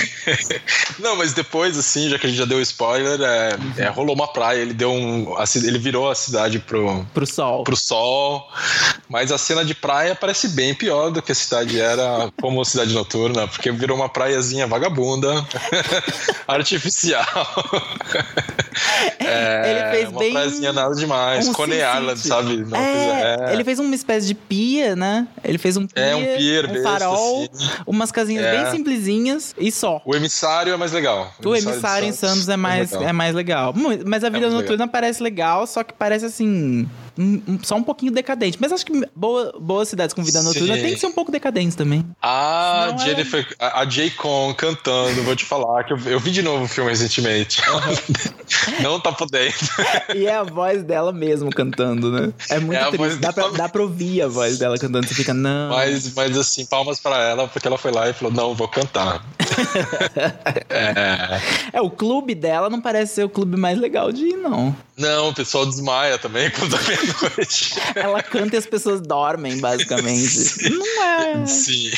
Não, 0.98 1.16
mas 1.16 1.32
depois, 1.32 1.78
assim, 1.78 2.10
já 2.10 2.18
que 2.18 2.26
a 2.26 2.28
gente 2.28 2.38
já 2.38 2.44
deu 2.44 2.60
spoiler, 2.60 3.18
é, 3.20 3.84
é, 3.84 3.88
rolou 3.88 4.14
uma 4.14 4.28
praia, 4.30 4.58
ele 4.58 4.74
deu 4.74 4.92
um. 4.92 5.34
ele 5.54 5.78
virou 5.78 6.10
a 6.10 6.14
cidade 6.14 6.58
pro, 6.58 7.06
Pro 7.14 7.26
sol. 7.26 7.64
pro 7.64 7.76
sol. 7.76 8.46
Mas 9.08 9.32
a 9.32 9.38
cena 9.38 9.64
de 9.64 9.74
praia 9.74 10.14
parece 10.14 10.48
bem 10.48 10.74
pior 10.74 11.10
do 11.10 11.22
que 11.22 11.32
a 11.32 11.34
cidade 11.34 11.80
era 11.80 12.30
como 12.40 12.62
cidade 12.64 12.92
noturna, 12.92 13.48
porque 13.48 13.70
virou 13.72 13.96
uma 13.96 14.08
praiazinha 14.08 14.66
vagabunda, 14.66 15.46
artificial. 16.46 17.24
É, 19.18 19.70
Ele 19.70 19.90
fez 19.90 20.07
uma 20.08 20.18
bem 20.18 20.32
praiazinha 20.32 20.72
nada 20.72 20.94
demais. 20.94 21.48
um 21.48 21.52
Coney 21.52 21.78
Island, 21.78 22.18
sabe? 22.20 22.62
Uma 22.62 22.76
é, 22.78 23.36
é. 23.48 23.52
ele 23.52 23.64
fez 23.64 23.78
uma 23.78 23.94
espécie 23.94 24.26
de 24.26 24.34
pia, 24.34 24.94
né? 24.96 25.26
Ele 25.44 25.58
fez 25.58 25.76
um 25.76 25.86
pia, 25.86 26.02
É, 26.02 26.14
um 26.16 26.36
pier 26.36 26.64
um 26.66 26.72
besta, 26.72 26.88
farol, 26.88 27.48
assim. 27.52 27.68
umas 27.86 28.10
casinhas 28.12 28.44
É. 28.44 28.56
bem 28.62 28.70
simplesinhas 28.70 29.54
e 29.58 29.70
só. 29.72 30.00
O 30.04 30.14
emissário 30.14 30.72
é 30.72 30.76
mais 30.76 30.92
legal. 30.92 31.32
O 31.44 31.54
emissário 31.54 32.08
em 32.08 32.12
Santos 32.12 32.48
é 32.48 32.56
mais, 32.56 32.90
legal. 32.92 33.08
é 33.08 33.12
mais 33.12 33.34
legal. 33.34 33.74
Mas 34.06 34.24
a 34.24 34.28
vida 34.28 34.48
muito 34.48 34.62
noturna 34.62 34.88
parece 34.88 35.22
legal, 35.22 35.66
só 35.66 35.82
que 35.84 35.92
parece 35.92 36.24
assim. 36.24 36.88
Só 37.62 37.76
um 37.76 37.82
pouquinho 37.82 38.12
decadente. 38.12 38.58
Mas 38.60 38.72
acho 38.72 38.84
que 38.86 38.92
boa, 39.14 39.52
boas 39.60 39.88
cidades 39.88 40.14
com 40.14 40.22
vida 40.22 40.42
noturna 40.42 40.74
Sim. 40.76 40.82
tem 40.82 40.94
que 40.94 41.00
ser 41.00 41.06
um 41.06 41.12
pouco 41.12 41.30
decadentes 41.32 41.74
também. 41.74 42.04
A 42.22 42.86
Senão 42.88 42.94
ela- 42.98 43.04
Jennifer, 43.06 43.56
a, 43.58 43.80
a 43.80 43.84
J. 43.84 44.10
Con 44.10 44.54
cantando, 44.54 45.22
vou 45.22 45.36
te 45.36 45.44
falar, 45.44 45.84
que 45.84 45.92
eu, 45.92 45.98
eu 46.06 46.20
vi 46.20 46.30
de 46.30 46.42
novo 46.42 46.64
o 46.64 46.68
filme 46.68 46.90
recentemente. 46.90 47.60
Não 48.82 48.98
tá 49.00 49.12
podendo. 49.12 49.54
E 50.14 50.26
é 50.26 50.34
a 50.36 50.42
voz 50.42 50.82
dela 50.82 51.12
mesmo 51.12 51.50
cantando, 51.50 52.10
né? 52.10 52.32
É 52.50 52.58
muito 52.58 52.78
É 52.78 52.82
a 52.82 52.90
triste. 52.90 53.18
Dá 53.18 53.32
pra, 53.32 53.48
dá 53.48 53.68
pra 53.68 53.82
ouvir 53.82 54.22
a 54.22 54.28
voz 54.28 54.58
dela 54.58 54.78
cantando. 54.78 55.06
Você 55.06 55.14
fica, 55.14 55.34
não. 55.34 55.70
Mas, 55.70 56.12
mas 56.14 56.36
assim, 56.36 56.64
palmas 56.66 56.98
pra 57.00 57.18
ela, 57.22 57.48
porque 57.48 57.66
ela 57.66 57.78
foi 57.78 57.90
lá 57.92 58.08
e 58.08 58.12
falou: 58.12 58.32
Não, 58.32 58.54
vou 58.54 58.68
cantar. 58.68 59.24
É. 60.70 61.40
É, 61.72 61.80
o 61.80 61.90
clube 61.90 62.34
dela 62.34 62.70
não 62.70 62.80
parece 62.80 63.14
ser 63.16 63.24
o 63.24 63.28
clube 63.28 63.56
mais 63.58 63.78
legal 63.78 64.10
de 64.12 64.24
ir, 64.24 64.36
não. 64.36 64.74
Não, 64.96 65.28
o 65.28 65.34
pessoal 65.34 65.64
desmaia 65.66 66.18
também 66.18 66.50
quando 66.58 66.74
é 66.76 66.80
meia-noite. 66.88 67.74
Ela 67.94 68.22
canta 68.22 68.56
e 68.56 68.58
as 68.58 68.66
pessoas 68.66 69.00
dormem, 69.00 69.58
basicamente. 69.60 70.68
Não 70.70 71.02
é. 71.04 71.46
Sim. 71.46 71.90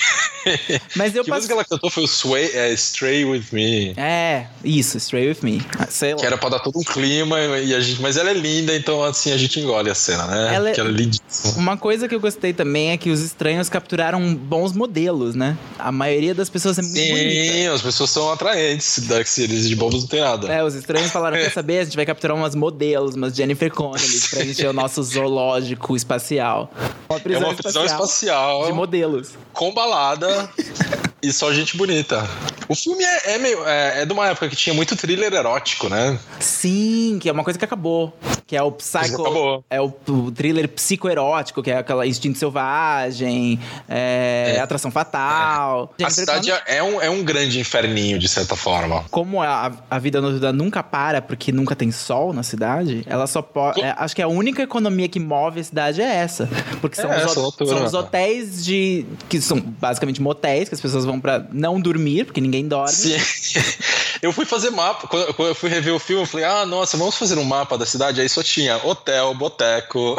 Mas 0.96 1.14
eu 1.14 1.24
que 1.24 1.30
passo. 1.30 1.42
música 1.42 1.54
ela 1.54 1.64
cantou 1.64 1.90
foi 1.90 2.04
o 2.04 2.06
Sway, 2.08 2.50
é, 2.52 2.72
Stray 2.72 3.24
With 3.24 3.44
Me. 3.52 3.94
É, 3.96 4.46
isso, 4.64 4.98
Stray 4.98 5.28
With 5.28 5.38
Me. 5.42 5.62
Ah, 5.78 5.86
Sei 5.88 6.12
lá. 6.12 6.20
Que 6.20 6.26
era 6.26 6.36
pra 6.36 6.48
dar 6.50 6.58
todo 6.60 6.78
um 6.78 6.82
clima, 6.82 7.38
e 7.58 7.74
a 7.74 7.80
gente, 7.80 8.02
mas 8.02 8.16
ela 8.16 8.30
é 8.30 8.34
linda, 8.34 8.74
então 8.76 9.02
assim 9.02 9.32
a 9.32 9.36
gente 9.38 9.60
engole 9.60 9.88
a 9.90 9.94
cena, 9.94 10.26
né? 10.26 10.54
Ela 10.54 10.70
é- 10.70 10.72
Que 10.72 10.80
ela 10.80 10.90
é 10.90 10.92
lindíssima. 10.92 11.54
Uma 11.56 11.76
coisa 11.76 12.06
que 12.08 12.14
eu 12.14 12.20
gostei 12.20 12.52
também 12.52 12.90
é 12.90 12.96
que 12.98 13.10
os 13.10 13.20
estranhos 13.20 13.68
capturaram 13.70 14.34
bons 14.34 14.72
modelos, 14.72 15.34
né? 15.34 15.56
A 15.78 15.90
maioria 15.92 16.34
das 16.34 16.50
pessoas 16.50 16.78
é 16.78 16.82
muito 16.82 16.94
bonita. 16.94 17.49
Sim, 17.50 17.66
as 17.68 17.82
pessoas 17.82 18.10
são 18.10 18.30
atraentes, 18.30 19.06
Dark 19.06 19.26
Series 19.26 19.68
de 19.68 19.76
bobos 19.76 20.02
não 20.02 20.08
tem 20.08 20.20
nada. 20.20 20.52
É, 20.52 20.62
os 20.62 20.74
estranhos 20.74 21.10
falaram, 21.10 21.36
quer 21.36 21.50
saber? 21.50 21.80
A 21.80 21.84
gente 21.84 21.96
vai 21.96 22.06
capturar 22.06 22.36
umas 22.36 22.54
modelos, 22.54 23.14
umas 23.14 23.34
Jennifer 23.34 23.70
Connelly, 23.72 24.20
pra 24.30 24.44
encher 24.44 24.68
o 24.68 24.72
nosso 24.72 25.02
zoológico 25.02 25.96
espacial. 25.96 26.70
Uma 27.08 27.18
é 27.18 27.38
uma 27.38 27.54
prisão 27.54 27.84
espacial, 27.84 28.66
de 28.66 28.72
modelos. 28.72 29.30
com 29.52 29.72
balada 29.72 30.48
e 31.22 31.32
só 31.32 31.52
gente 31.52 31.76
bonita. 31.76 32.26
O 32.68 32.74
filme 32.74 33.02
é, 33.04 33.34
é 33.34 33.38
meio. 33.38 33.66
É, 33.66 34.02
é 34.02 34.06
de 34.06 34.12
uma 34.12 34.28
época 34.28 34.48
que 34.48 34.56
tinha 34.56 34.74
muito 34.74 34.94
thriller 34.96 35.32
erótico, 35.32 35.88
né? 35.88 36.18
Sim, 36.38 37.18
que 37.20 37.28
é 37.28 37.32
uma 37.32 37.44
coisa 37.44 37.58
que 37.58 37.64
acabou. 37.64 38.16
Que 38.46 38.56
é 38.56 38.62
o 38.62 38.72
psycho. 38.72 39.20
acabou. 39.22 39.64
É 39.70 39.80
o, 39.80 39.92
o 40.08 40.30
thriller 40.32 40.68
psicoerótico, 40.68 41.62
que 41.62 41.70
é 41.70 41.78
aquela 41.78 42.06
instinto 42.06 42.38
selvagem, 42.38 43.58
é, 43.88 44.54
É. 44.56 44.60
atração 44.60 44.90
fatal. 44.90 45.92
A 45.94 46.02
Jennifer 46.10 46.10
cidade 46.40 46.62
é 46.66 46.82
um, 46.82 47.00
é 47.00 47.08
um 47.10 47.22
grande 47.22 47.60
inferninho, 47.60 48.18
de 48.18 48.28
certa 48.28 48.56
forma. 48.56 49.04
Como 49.10 49.42
a, 49.42 49.70
a 49.90 49.98
vida 49.98 50.20
noturna 50.20 50.52
nunca 50.52 50.82
para 50.82 51.20
porque 51.22 51.52
nunca 51.52 51.76
tem 51.76 51.90
sol 51.92 52.32
na 52.32 52.42
cidade, 52.42 53.04
ela 53.06 53.26
só 53.26 53.42
pode. 53.42 53.80
é, 53.80 53.94
acho 53.98 54.14
que 54.16 54.22
a 54.22 54.28
única 54.28 54.62
economia 54.62 55.08
que 55.08 55.20
move 55.20 55.60
a 55.60 55.64
cidade 55.64 56.00
é 56.02 56.14
essa. 56.16 56.48
Porque 56.80 56.96
são, 57.00 57.12
É, 57.12 57.24
os, 57.24 57.36
ho- 57.36 57.42
noturna. 57.42 57.74
são 57.76 57.84
os 57.86 57.94
hotéis 57.94 58.64
de. 58.64 59.04
que 59.28 59.40
são 59.40 59.60
basicamente 59.60 60.20
motéis, 60.20 60.68
que 60.68 60.74
as 60.74 60.80
pessoas 60.80 61.04
vão 61.10 61.20
pra 61.20 61.44
não 61.52 61.80
dormir, 61.80 62.24
porque 62.24 62.40
ninguém 62.40 62.66
dorme. 62.66 62.92
Sim. 62.92 63.16
Eu 64.22 64.32
fui 64.32 64.44
fazer 64.44 64.68
mapa. 64.70 65.08
Quando 65.08 65.48
eu 65.48 65.54
fui 65.54 65.70
rever 65.70 65.94
o 65.94 65.98
filme, 65.98 66.22
eu 66.22 66.26
falei, 66.26 66.44
ah, 66.44 66.66
nossa, 66.66 66.94
vamos 66.98 67.16
fazer 67.16 67.38
um 67.38 67.44
mapa 67.44 67.78
da 67.78 67.86
cidade. 67.86 68.20
Aí 68.20 68.28
só 68.28 68.42
tinha 68.42 68.76
hotel, 68.76 69.34
boteco. 69.34 70.14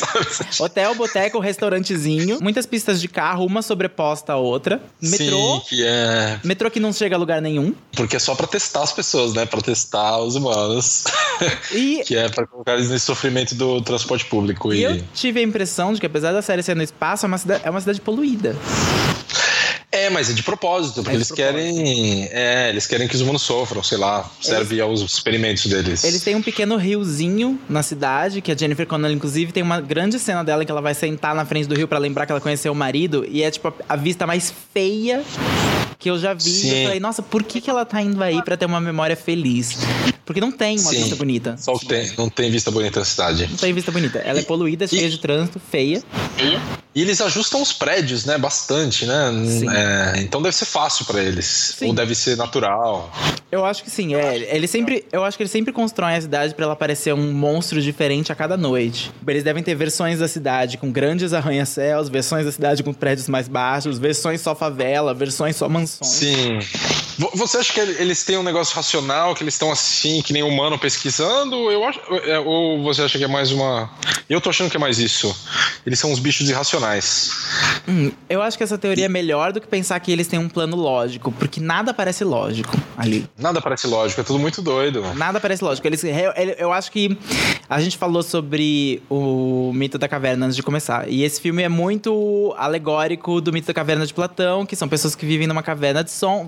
Hotel, 0.58 0.94
boteco, 0.94 1.38
restaurantezinho, 1.38 2.38
muitas 2.40 2.64
pistas 2.64 2.98
de 2.98 3.08
carro, 3.08 3.44
uma 3.44 3.60
sobreposta 3.60 4.32
à 4.32 4.36
outra. 4.36 4.80
Metrô. 5.00 5.56
Sim, 5.56 5.62
que 5.68 5.84
é. 5.84 6.40
Metrô 6.42 6.70
que 6.70 6.80
não 6.80 6.94
chega 6.94 7.14
a 7.14 7.18
lugar 7.18 7.42
nenhum. 7.42 7.74
Porque 7.94 8.16
é 8.16 8.18
só 8.18 8.34
pra 8.34 8.46
testar 8.46 8.84
as 8.84 8.92
pessoas, 8.92 9.34
né? 9.34 9.44
Pra 9.44 9.60
testar 9.60 10.18
os 10.18 10.34
humanos. 10.34 11.04
E 11.72 12.02
que 12.04 12.16
é 12.16 12.28
pra 12.28 12.46
colocar 12.46 12.74
eles 12.74 12.88
nesse 12.88 13.04
sofrimento 13.04 13.54
do 13.54 13.80
transporte 13.82 14.24
público. 14.26 14.72
E 14.72 14.78
E... 14.78 14.82
eu 14.84 15.04
tive 15.14 15.40
a 15.40 15.42
impressão 15.42 15.92
de 15.92 16.00
que, 16.00 16.06
apesar 16.06 16.32
da 16.32 16.40
série 16.40 16.62
ser 16.62 16.76
no 16.76 16.82
espaço, 16.82 17.26
é 17.26 17.28
uma 17.28 17.38
cidade, 17.38 17.62
é 17.64 17.70
uma 17.70 17.80
cidade 17.80 18.00
poluída. 18.00 18.56
É, 19.92 20.08
mas 20.08 20.30
é 20.30 20.32
de 20.32 20.42
propósito, 20.42 21.02
porque 21.02 21.10
É 21.10 21.12
de 21.12 21.16
eles 21.18 21.30
querem. 21.30 22.28
É, 22.32 22.70
eles 22.70 22.86
querem 22.86 23.06
que 23.06 23.14
os 23.14 23.20
humanos 23.20 23.42
sofram, 23.42 23.82
sei 23.82 23.98
lá, 23.98 24.28
serve 24.40 24.80
aos 24.80 25.02
experimentos 25.02 25.66
deles. 25.66 26.02
Eles 26.02 26.22
têm 26.24 26.34
um 26.34 26.40
pequeno 26.42 26.76
riozinho 26.76 27.60
na 27.68 27.82
cidade, 27.82 28.40
que 28.40 28.50
a 28.50 28.56
Jennifer 28.56 28.86
Connelly, 28.86 29.14
inclusive, 29.14 29.52
tem 29.52 29.62
uma 29.62 29.80
grande 29.82 30.18
cena 30.18 30.42
dela 30.42 30.62
em 30.62 30.66
que 30.66 30.72
ela 30.72 30.80
vai 30.80 30.94
sentar 30.94 31.34
na 31.34 31.44
frente 31.44 31.66
do 31.68 31.74
rio 31.74 31.86
pra 31.86 31.98
lembrar 31.98 32.24
que 32.24 32.32
ela 32.32 32.40
conheceu 32.40 32.72
o 32.72 32.74
marido. 32.74 33.26
E 33.28 33.42
é, 33.42 33.50
tipo, 33.50 33.72
a- 33.88 33.96
vista 33.96 34.26
mais 34.26 34.52
feia 34.72 35.22
que 35.98 36.10
eu 36.10 36.18
já 36.18 36.32
vi. 36.32 36.48
E 36.48 36.52
Sim. 36.52 36.76
Eu 36.78 36.84
falei, 36.86 37.00
nossa, 37.00 37.22
por 37.22 37.42
que, 37.42 37.60
que 37.60 37.68
ela 37.70 37.84
tá 37.84 38.00
indo 38.00 38.22
aí 38.22 38.42
pra 38.42 38.56
ter 38.56 38.64
uma 38.64 38.80
memória 38.80 39.14
feliz? 39.14 39.76
Porque 40.24 40.40
não 40.40 40.52
tem 40.52 40.78
uma 40.78 40.90
Sim. 40.90 40.98
vista 41.00 41.16
bonita. 41.16 41.56
Só 41.58 41.76
que 41.76 41.86
tem, 41.86 42.12
não 42.16 42.28
tem 42.28 42.50
vista 42.50 42.70
bonita 42.70 43.00
na 43.00 43.04
cidade. 43.04 43.48
Não 43.50 43.56
tem 43.56 43.72
vista 43.72 43.90
bonita. 43.90 44.18
Ela 44.20 44.38
é 44.38 44.42
poluída, 44.42 44.86
cheia 44.86 45.10
de 45.10 45.18
trânsito, 45.18 45.60
feia. 45.70 46.02
E 46.94 47.00
eles 47.00 47.20
ajustam 47.20 47.60
os 47.62 47.72
prédios, 47.72 48.24
né? 48.24 48.36
Bastante, 48.38 49.06
né? 49.06 49.32
É, 50.16 50.20
então 50.20 50.40
deve 50.42 50.54
ser 50.54 50.66
fácil 50.66 51.04
pra 51.06 51.22
eles. 51.22 51.74
Sim. 51.78 51.88
Ou 51.88 51.94
deve 51.94 52.14
ser 52.14 52.36
natural. 52.36 53.10
Eu 53.50 53.64
acho 53.64 53.82
que 53.82 53.90
sim, 53.90 54.14
é. 54.14 54.36
Ele 54.54 54.66
sempre, 54.66 55.04
eu 55.12 55.24
acho 55.24 55.36
que 55.36 55.42
eles 55.42 55.50
sempre 55.50 55.72
constroem 55.72 56.16
a 56.16 56.20
cidade 56.20 56.54
pra 56.54 56.64
ela 56.66 56.76
parecer 56.76 57.12
um 57.14 57.32
monstro 57.32 57.80
diferente 57.82 58.30
a 58.30 58.34
cada 58.34 58.56
noite. 58.56 59.10
Eles 59.26 59.42
devem 59.42 59.62
ter 59.62 59.74
versões 59.74 60.18
da 60.20 60.28
cidade 60.28 60.78
com 60.78 60.90
grandes 60.90 61.32
arranha-céus, 61.32 62.08
versões 62.08 62.44
da 62.46 62.52
cidade 62.52 62.82
com 62.82 62.92
prédios 62.94 63.28
mais 63.28 63.48
baixos, 63.48 63.98
versões 63.98 64.40
só 64.40 64.54
favela, 64.54 65.12
versões 65.12 65.56
só 65.56 65.68
mansões. 65.68 66.10
Sim. 66.10 66.58
Vo- 67.18 67.30
Você 67.34 67.58
acha 67.58 67.72
que 67.72 67.80
eles 67.80 68.22
têm 68.22 68.36
um 68.38 68.42
negócio 68.42 68.74
racional, 68.74 69.34
que 69.34 69.42
eles 69.42 69.54
estão 69.54 69.70
assim, 69.70 70.11
que 70.20 70.32
nem 70.32 70.42
humano 70.42 70.78
pesquisando? 70.78 71.70
Eu 71.70 71.84
acho, 71.84 72.00
é, 72.24 72.38
ou 72.40 72.82
você 72.82 73.02
acha 73.02 73.16
que 73.16 73.24
é 73.24 73.28
mais 73.28 73.52
uma. 73.52 73.88
Eu 74.28 74.40
tô 74.40 74.50
achando 74.50 74.70
que 74.70 74.76
é 74.76 74.80
mais 74.80 74.98
isso. 74.98 75.34
Eles 75.86 75.98
são 75.98 76.10
uns 76.10 76.18
bichos 76.18 76.48
irracionais. 76.50 77.30
Hum, 77.88 78.10
eu 78.28 78.42
acho 78.42 78.56
que 78.56 78.64
essa 78.64 78.76
teoria 78.76 79.06
é 79.06 79.08
melhor 79.08 79.52
do 79.52 79.60
que 79.60 79.66
pensar 79.66 79.98
que 80.00 80.10
eles 80.10 80.26
têm 80.26 80.38
um 80.38 80.48
plano 80.48 80.76
lógico, 80.76 81.32
porque 81.32 81.60
nada 81.60 81.94
parece 81.94 82.24
lógico 82.24 82.76
ali. 82.96 83.28
Nada 83.38 83.60
parece 83.60 83.86
lógico, 83.86 84.20
é 84.20 84.24
tudo 84.24 84.38
muito 84.38 84.60
doido. 84.60 85.02
Nada 85.14 85.40
parece 85.40 85.62
lógico. 85.62 85.86
Eles, 85.86 86.02
eu 86.58 86.72
acho 86.72 86.90
que 86.90 87.16
a 87.68 87.80
gente 87.80 87.96
falou 87.96 88.22
sobre 88.22 89.02
o 89.08 89.72
mito 89.74 89.98
da 89.98 90.08
caverna 90.08 90.46
antes 90.46 90.56
de 90.56 90.62
começar. 90.62 91.08
E 91.08 91.22
esse 91.22 91.40
filme 91.40 91.62
é 91.62 91.68
muito 91.68 92.54
alegórico 92.56 93.40
do 93.40 93.52
mito 93.52 93.66
da 93.66 93.74
caverna 93.74 94.06
de 94.06 94.12
Platão, 94.12 94.66
que 94.66 94.76
são 94.76 94.88
pessoas 94.88 95.14
que 95.14 95.24
vivem 95.24 95.46
numa 95.46 95.62
caverna 95.62 96.02
de 96.04 96.10
som, 96.10 96.46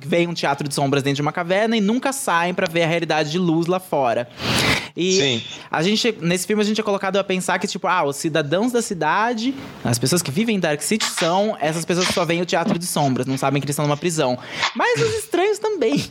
que 0.00 0.08
veem 0.08 0.28
um 0.28 0.34
teatro 0.34 0.66
de 0.68 0.74
sombras 0.74 1.02
dentro 1.02 1.16
de 1.16 1.22
uma 1.22 1.32
caverna 1.32 1.76
e 1.76 1.80
nunca 1.80 2.12
saem 2.12 2.54
pra 2.54 2.66
ver 2.66 2.82
a 2.82 2.86
realidade 2.86 3.01
de 3.06 3.38
luz 3.38 3.66
lá 3.66 3.80
fora. 3.80 4.28
E 4.96 5.12
Sim. 5.16 5.42
a 5.70 5.82
gente, 5.82 6.14
nesse 6.20 6.46
filme, 6.46 6.62
a 6.62 6.66
gente 6.66 6.80
é 6.80 6.84
colocado 6.84 7.16
a 7.16 7.24
pensar 7.24 7.58
que, 7.58 7.66
tipo, 7.66 7.86
ah, 7.86 8.04
os 8.04 8.16
cidadãos 8.16 8.72
da 8.72 8.82
cidade, 8.82 9.54
as 9.84 9.98
pessoas 9.98 10.22
que 10.22 10.30
vivem 10.30 10.56
em 10.56 10.60
Dark 10.60 10.82
City 10.82 11.06
são 11.06 11.56
essas 11.60 11.84
pessoas 11.84 12.06
que 12.06 12.12
só 12.12 12.24
veem 12.24 12.42
o 12.42 12.46
teatro 12.46 12.78
de 12.78 12.86
sombras, 12.86 13.26
não 13.26 13.38
sabem 13.38 13.60
que 13.60 13.64
eles 13.64 13.74
estão 13.74 13.86
numa 13.86 13.96
prisão. 13.96 14.38
Mas 14.74 15.00
os 15.00 15.14
estranhos 15.14 15.58
também. 15.58 16.04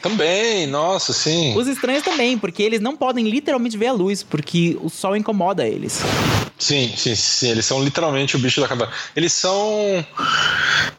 Também, 0.00 0.66
nossa, 0.66 1.12
sim. 1.12 1.54
Os 1.56 1.66
estranhos 1.66 2.02
também, 2.02 2.38
porque 2.38 2.62
eles 2.62 2.80
não 2.80 2.96
podem 2.96 3.28
literalmente 3.28 3.76
ver 3.76 3.88
a 3.88 3.92
luz, 3.92 4.22
porque 4.22 4.78
o 4.80 4.88
sol 4.88 5.14
incomoda 5.14 5.66
eles. 5.66 6.00
Sim, 6.60 6.92
sim, 6.96 7.14
sim. 7.14 7.48
Eles 7.48 7.66
são 7.66 7.82
literalmente 7.82 8.36
o 8.36 8.38
bicho 8.38 8.60
da 8.60 8.68
caverna. 8.68 8.92
Eles 9.16 9.32
são. 9.32 10.04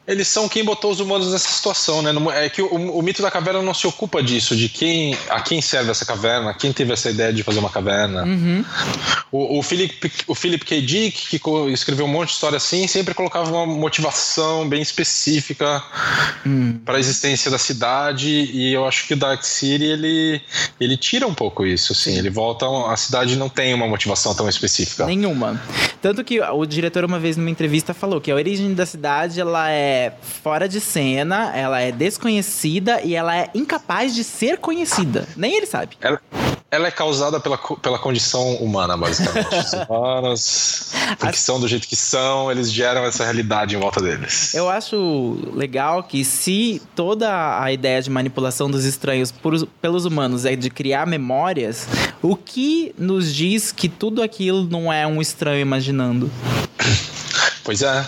Eles 0.07 0.27
são 0.27 0.49
quem 0.49 0.65
botou 0.65 0.91
os 0.91 0.99
humanos 0.99 1.31
nessa 1.31 1.47
situação, 1.47 2.01
né? 2.01 2.11
É 2.35 2.49
que 2.49 2.61
o, 2.61 2.67
o 2.67 3.01
mito 3.01 3.21
da 3.21 3.31
caverna 3.31 3.61
não 3.61 3.73
se 3.73 3.85
ocupa 3.87 4.21
disso, 4.21 4.55
de 4.55 4.67
quem 4.67 5.15
a 5.29 5.39
quem 5.39 5.61
serve 5.61 5.91
essa 5.91 6.03
caverna, 6.03 6.53
quem 6.53 6.73
teve 6.73 6.91
essa 6.91 7.09
ideia 7.09 7.31
de 7.31 7.43
fazer 7.43 7.59
uma 7.59 7.69
caverna. 7.69 8.23
Uhum. 8.23 8.65
O, 9.31 9.59
o, 9.59 9.63
Philip, 9.63 10.11
o 10.27 10.35
Philip 10.35 10.65
K. 10.65 10.81
Dick, 10.81 11.29
que 11.29 11.41
escreveu 11.71 12.05
um 12.05 12.09
monte 12.09 12.29
de 12.29 12.33
história 12.33 12.57
assim, 12.57 12.87
sempre 12.87 13.13
colocava 13.13 13.49
uma 13.49 13.65
motivação 13.65 14.67
bem 14.67 14.81
específica 14.81 15.81
Hum. 16.45 16.79
para 16.83 16.97
a 16.97 16.99
existência 16.99 17.51
da 17.51 17.57
cidade. 17.57 18.29
E 18.29 18.73
eu 18.73 18.85
acho 18.85 19.07
que 19.07 19.13
o 19.13 19.17
Dark 19.17 19.43
City 19.43 19.83
ele, 19.83 20.41
ele 20.81 20.97
tira 20.97 21.27
um 21.27 21.33
pouco 21.33 21.63
isso, 21.63 21.93
assim. 21.93 22.17
Ele 22.17 22.29
volta. 22.29 22.65
A 22.91 22.97
cidade 22.97 23.35
não 23.35 23.47
tem 23.47 23.71
uma 23.73 23.87
motivação 23.87 24.33
tão 24.33 24.49
específica. 24.49 25.05
Nenhuma. 25.05 25.61
Tanto 26.01 26.23
que 26.23 26.41
o 26.41 26.65
diretor, 26.65 27.05
uma 27.05 27.19
vez 27.19 27.37
numa 27.37 27.51
entrevista, 27.51 27.93
falou 27.93 28.19
que 28.19 28.31
a 28.31 28.35
origem 28.35 28.73
da 28.73 28.85
cidade 28.85 29.39
ela 29.39 29.69
é 29.69 30.11
fora 30.43 30.67
de 30.67 30.81
cena, 30.81 31.55
ela 31.55 31.79
é 31.79 31.91
desconhecida 31.91 32.99
e 33.03 33.13
ela 33.13 33.37
é 33.37 33.49
incapaz 33.53 34.15
de 34.15 34.23
ser 34.23 34.57
conhecida. 34.57 35.27
Nem 35.37 35.55
ele 35.55 35.67
sabe. 35.67 35.95
Ela, 36.01 36.19
ela 36.71 36.87
é 36.87 36.91
causada 36.91 37.37
pela, 37.37 37.57
pela 37.57 37.99
condição 37.99 38.55
humana, 38.55 38.95
basicamente. 38.95 39.53
Os 39.53 39.73
humanos, 39.89 40.91
porque 41.19 41.35
são 41.37 41.59
do 41.59 41.67
jeito 41.67 41.85
que 41.85 41.97
são, 41.97 42.49
eles 42.49 42.71
geram 42.71 43.03
essa 43.03 43.25
realidade 43.25 43.75
em 43.75 43.79
volta 43.79 44.01
deles. 44.01 44.53
Eu 44.53 44.69
acho 44.69 45.37
legal 45.53 46.01
que 46.03 46.23
se 46.23 46.81
toda 46.95 47.61
a 47.61 47.71
ideia 47.73 48.01
de 48.01 48.09
manipulação 48.09 48.71
dos 48.71 48.85
estranhos 48.85 49.31
por- 49.33 49.67
pelos 49.81 50.05
humanos 50.05 50.45
é 50.45 50.55
de 50.55 50.69
criar 50.69 51.05
memórias, 51.05 51.87
o 52.21 52.37
que 52.37 52.95
nos 52.97 53.35
diz 53.35 53.73
que 53.73 53.89
tudo 53.89 54.23
aquilo 54.23 54.63
não 54.63 54.91
é 54.93 55.05
um 55.05 55.21
estranho 55.21 55.59
imaginando? 55.61 56.31
Pois 57.63 57.83
é. 57.83 58.03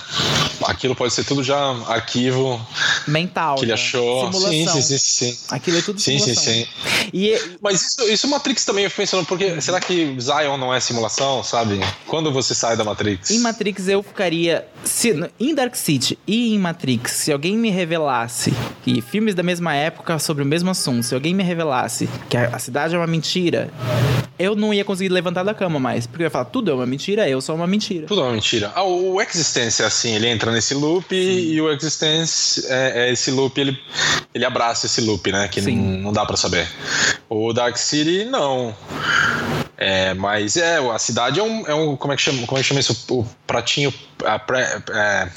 Aquilo 0.66 0.96
pode 0.96 1.14
ser 1.14 1.24
tudo 1.24 1.44
já 1.44 1.58
arquivo 1.88 2.60
mental. 3.08 3.56
Que 3.56 3.62
ele 3.62 3.68
né? 3.68 3.74
achou. 3.74 4.26
Simulação. 4.32 4.52
Sim, 4.52 4.82
sim, 4.82 4.98
sim, 4.98 5.32
sim. 5.34 5.38
Aquilo 5.50 5.78
é 5.78 5.82
tudo 5.82 6.00
Sim, 6.00 6.20
sim, 6.20 6.34
simulação. 6.34 6.54
sim. 6.54 6.68
E 7.14 7.58
Mas 7.62 7.82
isso, 7.82 8.04
isso 8.12 8.28
Matrix 8.28 8.66
também, 8.66 8.84
eu 8.86 8.90
fico 8.90 9.02
pensando, 9.02 9.26
porque 9.26 9.60
será 9.62 9.80
que 9.80 10.16
Zion 10.20 10.58
não 10.58 10.74
é 10.74 10.80
simulação, 10.80 11.44
sabe? 11.44 11.80
Quando 12.08 12.32
você 12.32 12.56
sai 12.56 12.76
da 12.78 12.84
Matrix? 12.84 13.32
Em 13.32 13.40
Matrix 13.40 13.88
eu 13.88 14.02
ficaria. 14.04 14.66
Se, 14.84 15.30
em 15.40 15.56
Dark 15.56 15.76
City 15.76 16.18
e 16.28 16.54
em 16.54 16.60
Matrix, 16.60 17.12
se 17.12 17.32
alguém 17.32 17.58
me 17.58 17.70
revelasse 17.70 18.54
que 18.84 19.02
filmes 19.02 19.34
da 19.36 19.44
mesma 19.44 19.74
época 19.76 20.20
sobre 20.20 20.44
o 20.44 20.46
mesmo 20.46 20.70
assunto, 20.70 21.04
se 21.04 21.14
alguém 21.14 21.34
me 21.34 21.44
revelasse 21.44 22.10
que 22.30 22.38
a 22.38 22.60
cidade 22.60 22.96
é 22.96 22.98
uma 22.98 23.08
mentira, 23.08 23.70
eu 24.38 24.56
não 24.56 24.74
ia 24.74 24.84
conseguir 24.84 25.10
levantar 25.10 25.44
da 25.44 25.54
cama 25.54 25.80
mais. 25.80 26.08
Porque 26.08 26.24
eu 26.24 26.28
ia 26.28 26.32
falar, 26.32 26.46
tudo 26.46 26.72
é 26.72 26.74
uma 26.74 26.86
mentira, 26.86 27.28
eu 27.30 27.42
sou 27.42 27.56
uma 27.56 27.68
mentira. 27.68 28.08
Tudo 28.08 28.22
é 28.22 28.24
uma 28.26 28.34
mentira. 28.34 28.72
Ah, 28.76 28.84
o 28.84 29.22
Existence 29.22 29.82
é 29.82 29.86
assim, 29.86 30.16
ele 30.16 30.28
entra 30.28 30.52
nesse 30.52 30.74
loop 30.74 31.14
e 31.16 31.60
o 31.62 31.72
Existence 31.72 32.66
é, 32.68 33.08
é 33.08 33.12
esse 33.12 33.32
loop, 33.32 33.60
ele, 33.60 33.78
ele 34.34 34.46
abraça 34.46 34.86
esse 34.86 35.02
loop, 35.02 35.32
né? 35.32 35.48
Que 35.48 35.62
Sim. 35.62 35.76
não, 35.76 36.00
não 36.00 36.14
dá 36.14 36.26
pra 36.26 36.38
saber. 36.38 36.68
O 37.30 37.54
Dark 37.54 37.78
City, 37.78 38.26
não. 38.26 38.76
É, 39.78 40.14
mas 40.14 40.56
é, 40.56 40.78
a 40.78 41.00
cidade 41.00 41.40
é 41.40 41.44
um, 41.44 41.68
é 41.68 41.74
um 41.74 41.96
como 41.96 42.14
é 42.14 42.16
que 42.16 42.22
chama, 42.22 42.46
como 42.48 42.58
é 42.58 42.62
que 42.62 42.68
chama 42.68 42.80
isso? 42.80 43.06
O 43.10 43.26
pratinho, 43.46 43.94
a 44.26 44.42
é, 44.94 45.30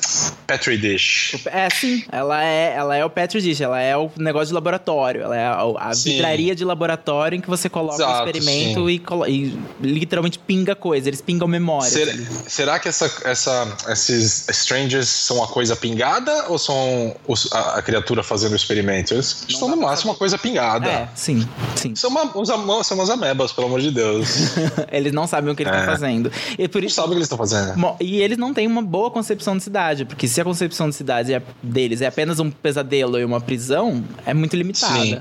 Petri 0.46 0.76
dish. 0.78 1.36
É, 1.46 1.68
sim. 1.70 2.04
Ela 2.10 2.44
é, 2.44 2.74
ela 2.76 2.96
é 2.96 3.04
o 3.04 3.10
Petri 3.10 3.40
dish, 3.40 3.60
ela 3.60 3.80
é 3.80 3.96
o 3.96 4.10
negócio 4.16 4.48
de 4.48 4.54
laboratório. 4.54 5.22
Ela 5.22 5.36
é 5.36 5.46
a, 5.46 5.60
a 5.78 5.92
vidraria 5.94 6.54
de 6.54 6.64
laboratório 6.64 7.36
em 7.36 7.40
que 7.40 7.48
você 7.48 7.68
coloca 7.68 7.94
o 7.96 8.06
Exato, 8.06 8.26
experimento 8.28 8.90
e, 8.90 9.02
e 9.28 9.58
literalmente 9.80 10.38
pinga 10.38 10.74
coisa. 10.74 11.08
Eles 11.08 11.20
pingam 11.20 11.48
memória. 11.48 11.88
Será, 11.90 12.12
será 12.46 12.78
que 12.78 12.88
essa, 12.88 13.10
essa, 13.24 13.76
esses 13.88 14.48
strangers 14.48 15.08
são 15.08 15.38
uma 15.38 15.48
coisa 15.48 15.74
pingada 15.76 16.46
ou 16.48 16.58
são 16.58 17.14
os- 17.26 17.52
a, 17.52 17.78
a 17.78 17.82
criatura 17.82 18.22
fazendo 18.22 18.52
o 18.52 18.56
experimento? 18.56 19.14
Eles 19.14 19.44
são 19.58 19.68
no 19.68 19.76
máximo 19.76 20.12
uma 20.12 20.18
coisa 20.18 20.38
pingada. 20.38 20.88
É, 20.88 21.08
sim, 21.14 21.46
sim. 21.74 21.94
São, 21.94 22.10
uma, 22.10 22.24
uns 22.36 22.48
são 22.86 22.96
umas 22.96 23.10
amebas, 23.10 23.52
pelo 23.52 23.66
amor 23.66 23.80
de 23.80 23.90
Deus. 23.90 24.28
eles 24.90 25.12
não 25.12 25.26
sabem 25.26 25.52
o 25.52 25.56
que 25.56 25.62
ele 25.62 25.70
tá 25.70 25.82
É. 25.82 25.86
fazendo. 25.86 26.30
E 26.58 26.68
por 26.68 26.80
Não 26.80 26.86
isso 26.86 26.96
sabem 26.96 27.10
o 27.10 27.12
que 27.12 27.18
eles 27.18 27.26
estão 27.26 27.38
fazendo. 27.38 27.96
E 28.00 28.20
eles 28.20 28.38
não 28.38 28.52
têm 28.54 28.66
uma 28.76 28.82
boa 28.82 29.10
concepção 29.10 29.56
de 29.56 29.62
cidade, 29.62 30.04
porque 30.04 30.28
se 30.28 30.40
a 30.40 30.44
concepção 30.44 30.88
de 30.88 30.94
cidade 30.94 31.32
é- 31.32 31.42
deles 31.62 32.00
é 32.02 32.06
apenas 32.06 32.38
um 32.40 32.50
pesadelo 32.50 33.18
e 33.18 33.24
uma 33.24 33.40
prisão, 33.40 34.04
é 34.24 34.32
muito 34.34 34.54
limitada. 34.56 34.94
Sim. 35.02 35.18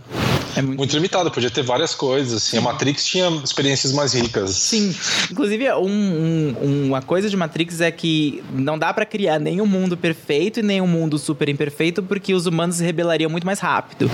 É 0.58 0.62
muito, 0.62 0.78
Muito 0.78 0.96
limitado, 0.96 1.30
podia 1.32 1.50
ter 1.52 1.64
várias 1.64 1.94
coisas. 1.94 2.36
Assim. 2.38 2.58
A 2.58 2.62
Matrix 2.62 3.06
tinha 3.06 3.28
experiências 3.44 3.92
mais 3.92 4.14
ricas. 4.14 4.52
Sim. 4.52 4.96
Inclusive, 5.30 5.70
um- 5.74 6.56
um- 6.62 6.86
uma 6.88 7.02
coisa 7.02 7.30
de 7.30 7.36
Matrix 7.36 7.82
é 7.82 7.92
que 7.92 8.42
não 8.54 8.80
dá 8.80 8.94
pra 8.94 9.06
criar 9.06 9.38
nenhum 9.38 9.66
mundo 9.66 9.98
perfeito 9.98 10.62
e 10.62 10.64
nenhum 10.64 10.88
mundo 10.88 11.18
super 11.18 11.50
imperfeito, 11.50 12.02
porque 12.02 12.34
os 12.34 12.46
humanos 12.46 12.78
se 12.78 12.84
rebelariam 12.86 13.30
muito 13.30 13.46
mais 13.46 13.60
rápido. 13.60 14.10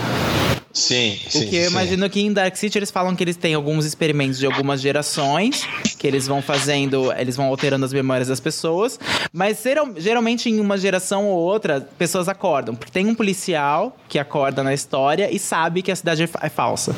Sim, 0.74 1.20
sim. 1.30 1.46
o 1.46 1.50
que 1.50 1.56
eu 1.56 1.66
sim. 1.66 1.72
imagino 1.72 2.10
que 2.10 2.22
em 2.22 2.32
Dark 2.32 2.56
City 2.56 2.78
eles 2.78 2.92
falam 2.92 3.16
que 3.16 3.24
eles 3.24 3.36
têm 3.36 3.54
alguns 3.54 3.86
experimentos 3.86 4.38
de 4.40 4.46
algumas 4.46 4.82
gerações, 4.82 5.64
que 5.98 6.08
eles 6.08 6.28
vão 6.28 6.42
fazendo, 6.42 7.12
eles 7.14 7.36
vão 7.36 7.46
alterando 7.48 7.86
as 7.86 7.94
memórias 7.94 8.28
das 8.28 8.40
pessoas, 8.40 9.00
mas 9.34 9.62
geral- 9.62 9.90
geralmente 9.98 10.50
em 10.50 10.60
uma 10.60 10.78
geração 10.78 11.26
ou 11.28 11.38
outra, 11.40 11.82
pessoas 11.98 12.28
acordam, 12.30 12.74
porque 12.76 12.92
tem 12.92 13.06
um 13.06 13.16
policial 13.16 13.96
que 14.08 14.18
acorda 14.20 14.64
na 14.64 14.74
história 14.74 15.30
e 15.34 15.38
sabe 15.40 15.82
que 15.82 15.92
a 15.92 15.96
cidade 15.96 16.24
é 16.24 16.30
é 16.42 16.50
falsa. 16.50 16.96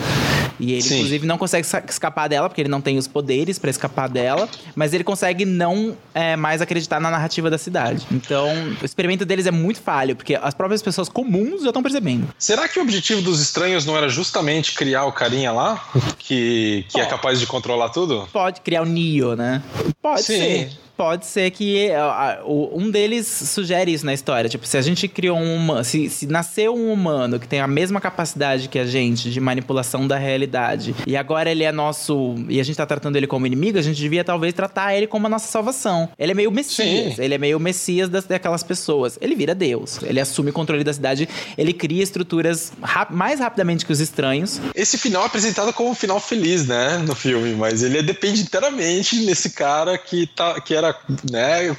E 0.60 0.72
ele, 0.74 0.82
Sim. 0.84 0.96
inclusive, 0.96 1.26
não 1.26 1.38
consegue 1.38 1.66
escapar 1.90 2.30
dela, 2.30 2.48
porque 2.48 2.62
ele 2.62 2.70
não 2.70 2.80
tem 2.80 2.98
os 2.98 3.08
poderes 3.08 3.58
pra 3.58 3.70
escapar 3.72 4.08
dela, 4.08 4.48
mas 4.76 4.94
ele 4.94 5.04
consegue 5.04 5.44
não 5.46 5.98
é, 6.14 6.36
mais 6.36 6.62
acreditar 6.62 7.00
na 7.00 7.10
narrativa 7.10 7.50
da 7.50 7.58
cidade. 7.58 8.06
Então, 8.12 8.48
o 8.82 8.86
experimento 8.86 9.26
deles 9.26 9.48
é 9.48 9.52
muito 9.52 9.82
falho, 9.82 10.16
porque 10.16 10.36
as 10.36 10.54
próprias 10.54 10.82
pessoas 10.82 11.10
comuns 11.10 11.62
já 11.64 11.70
estão 11.70 11.82
percebendo. 11.82 12.28
Será 12.38 12.68
que 12.68 12.78
o 12.80 12.84
objetivo 12.84 13.22
dos 13.22 13.42
estranhos 13.42 13.63
não 13.86 13.98
era 13.98 14.10
justamente 14.10 14.74
criar 14.74 15.06
o 15.06 15.12
carinha 15.12 15.52
lá? 15.52 15.84
Que, 16.20 16.86
que 16.90 17.00
é 17.00 17.06
capaz 17.06 17.40
de 17.40 17.46
controlar 17.48 17.90
tudo? 17.90 18.28
pode 18.32 18.62
criar 18.62 18.82
o 18.82 18.86
Neo, 18.86 19.36
né? 19.36 19.62
Pode 20.02 20.24
Sim. 20.24 20.38
ser. 20.38 20.72
Pode 20.96 21.26
ser 21.26 21.50
que 21.52 21.88
é, 21.90 21.98
um 22.46 22.90
deles 22.92 23.26
sugere 23.28 23.92
isso 23.92 24.06
na 24.06 24.14
história. 24.14 24.50
Tipo, 24.50 24.66
se 24.68 24.78
a 24.78 24.82
gente 24.82 25.08
criou 25.08 25.38
um 25.38 25.56
humano. 25.56 25.84
Se, 25.84 26.10
se 26.10 26.28
nasceu 26.28 26.76
um 26.76 26.92
humano 26.94 27.40
que 27.40 27.48
tem 27.48 27.60
a 27.60 27.68
mesma 27.68 28.00
capacidade 28.00 28.68
que 28.70 28.78
a 28.78 28.86
gente 28.86 29.32
de 29.32 29.40
manipulação 29.40 30.08
da 30.08 30.18
realidade, 30.18 30.96
e 31.08 31.18
agora 31.18 31.50
ele 31.52 31.64
é 31.64 31.72
nosso. 31.72 32.36
E 32.48 32.60
a 32.60 32.64
gente 32.64 32.76
tá 32.76 32.86
tratando 32.86 33.16
ele 33.16 33.28
como 33.28 33.48
inimigo, 33.48 33.78
a 33.78 33.82
gente 33.82 33.98
devia 34.00 34.24
talvez 34.24 34.54
tratar 34.54 34.96
ele 34.96 35.08
como 35.08 35.26
a 35.28 35.30
nossa 35.30 35.48
salvação. 35.48 36.10
Ele 36.18 36.32
é 36.32 36.36
meio 36.36 36.52
Messias. 36.52 37.16
Sim. 37.16 37.22
Ele 37.24 37.34
é 37.34 37.38
meio 37.38 37.60
Messias 37.60 38.10
das, 38.10 38.26
daquelas 38.26 38.64
pessoas. 38.64 39.18
Ele 39.22 39.36
vira 39.36 39.56
Deus. 39.56 40.00
Ele 40.04 40.20
assume 40.20 40.52
o 40.52 40.54
controle 40.54 40.84
da 40.84 40.94
cidade. 40.94 41.28
Ele 41.58 41.74
cria 41.74 42.04
estruturas 42.04 42.72
rap- 42.84 43.12
mais 43.14 43.40
rapidamente 43.40 43.86
que 43.86 43.92
os 43.92 44.00
estranhos. 44.00 44.62
Esse 44.76 44.98
final 44.98 45.24
é 45.24 45.26
apresentado 45.26 45.74
como 45.74 45.90
um 45.90 45.96
final 45.96 46.20
feliz, 46.20 46.68
né? 46.68 46.98
No 47.00 47.16
filme, 47.16 47.54
mas 47.56 47.82
ele 47.84 48.02
depende 48.04 48.42
inteiramente 48.42 49.26
desse 49.26 49.50
cara 49.52 49.98
que, 49.98 50.28
tá, 50.28 50.60
que 50.62 50.74
era, 50.76 50.83
né? 51.30 51.76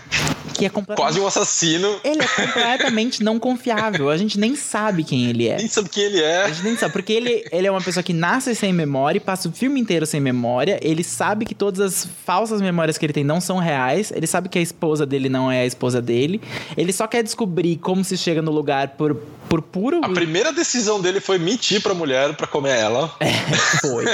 Que 0.55 0.67
é 0.67 0.69
completamente. 0.69 0.97
Quase 0.97 1.21
um 1.21 1.27
assassino. 1.27 1.99
Ele 2.05 2.23
é 2.23 2.29
completamente 2.29 3.23
não 3.23 3.39
confiável. 3.39 4.09
A 4.09 4.17
gente 4.17 4.39
nem 4.39 4.55
sabe 4.55 5.03
quem 5.03 5.29
ele 5.29 5.49
é. 5.49 5.57
Nem 5.57 5.69
sabe 5.69 5.89
quem 5.89 6.05
ele 6.05 6.25
A 6.25 6.29
é. 6.29 6.49
gente 6.49 6.63
nem 6.63 6.77
sabe, 6.77 6.93
porque 6.93 7.13
ele, 7.13 7.45
ele 7.51 7.67
é 7.67 7.71
uma 7.71 7.81
pessoa 7.81 8.03
que 8.03 8.13
nasce 8.13 8.55
sem 8.55 8.73
memória 8.73 9.19
e 9.19 9.21
passa 9.21 9.49
o 9.49 9.53
filme 9.53 9.81
inteiro 9.81 10.07
sem 10.07 10.21
memória. 10.21 10.79
Ele 10.83 11.03
sabe 11.03 11.45
que 11.45 11.55
todas 11.55 11.81
as 11.81 12.09
falsas 12.25 12.61
memórias 12.61 12.97
que 12.97 13.05
ele 13.05 13.13
tem 13.13 13.25
não 13.25 13.41
são 13.41 13.59
reais. 13.59 14.13
Ele 14.15 14.27
sabe 14.27 14.49
que 14.49 14.59
a 14.59 14.63
esposa 14.63 15.05
dele 15.05 15.29
não 15.29 15.51
é 15.51 15.63
a 15.63 15.67
esposa 15.67 16.01
dele. 16.01 16.41
Ele 16.77 16.93
só 16.93 17.07
quer 17.07 17.23
descobrir 17.23 17.77
como 17.77 18.05
se 18.05 18.17
chega 18.17 18.41
no 18.41 18.53
lugar 18.53 18.89
por, 18.97 19.21
por 19.49 19.63
puro. 19.63 20.01
A 20.03 20.09
primeira 20.09 20.53
decisão 20.53 21.01
dele 21.01 21.21
foi 21.21 21.39
mentir 21.39 21.83
pra 21.83 21.95
mulher 21.95 22.35
pra 22.35 22.47
comer 22.47 22.77
ela. 22.77 23.15
É, 23.21 23.33
foi. 23.81 24.05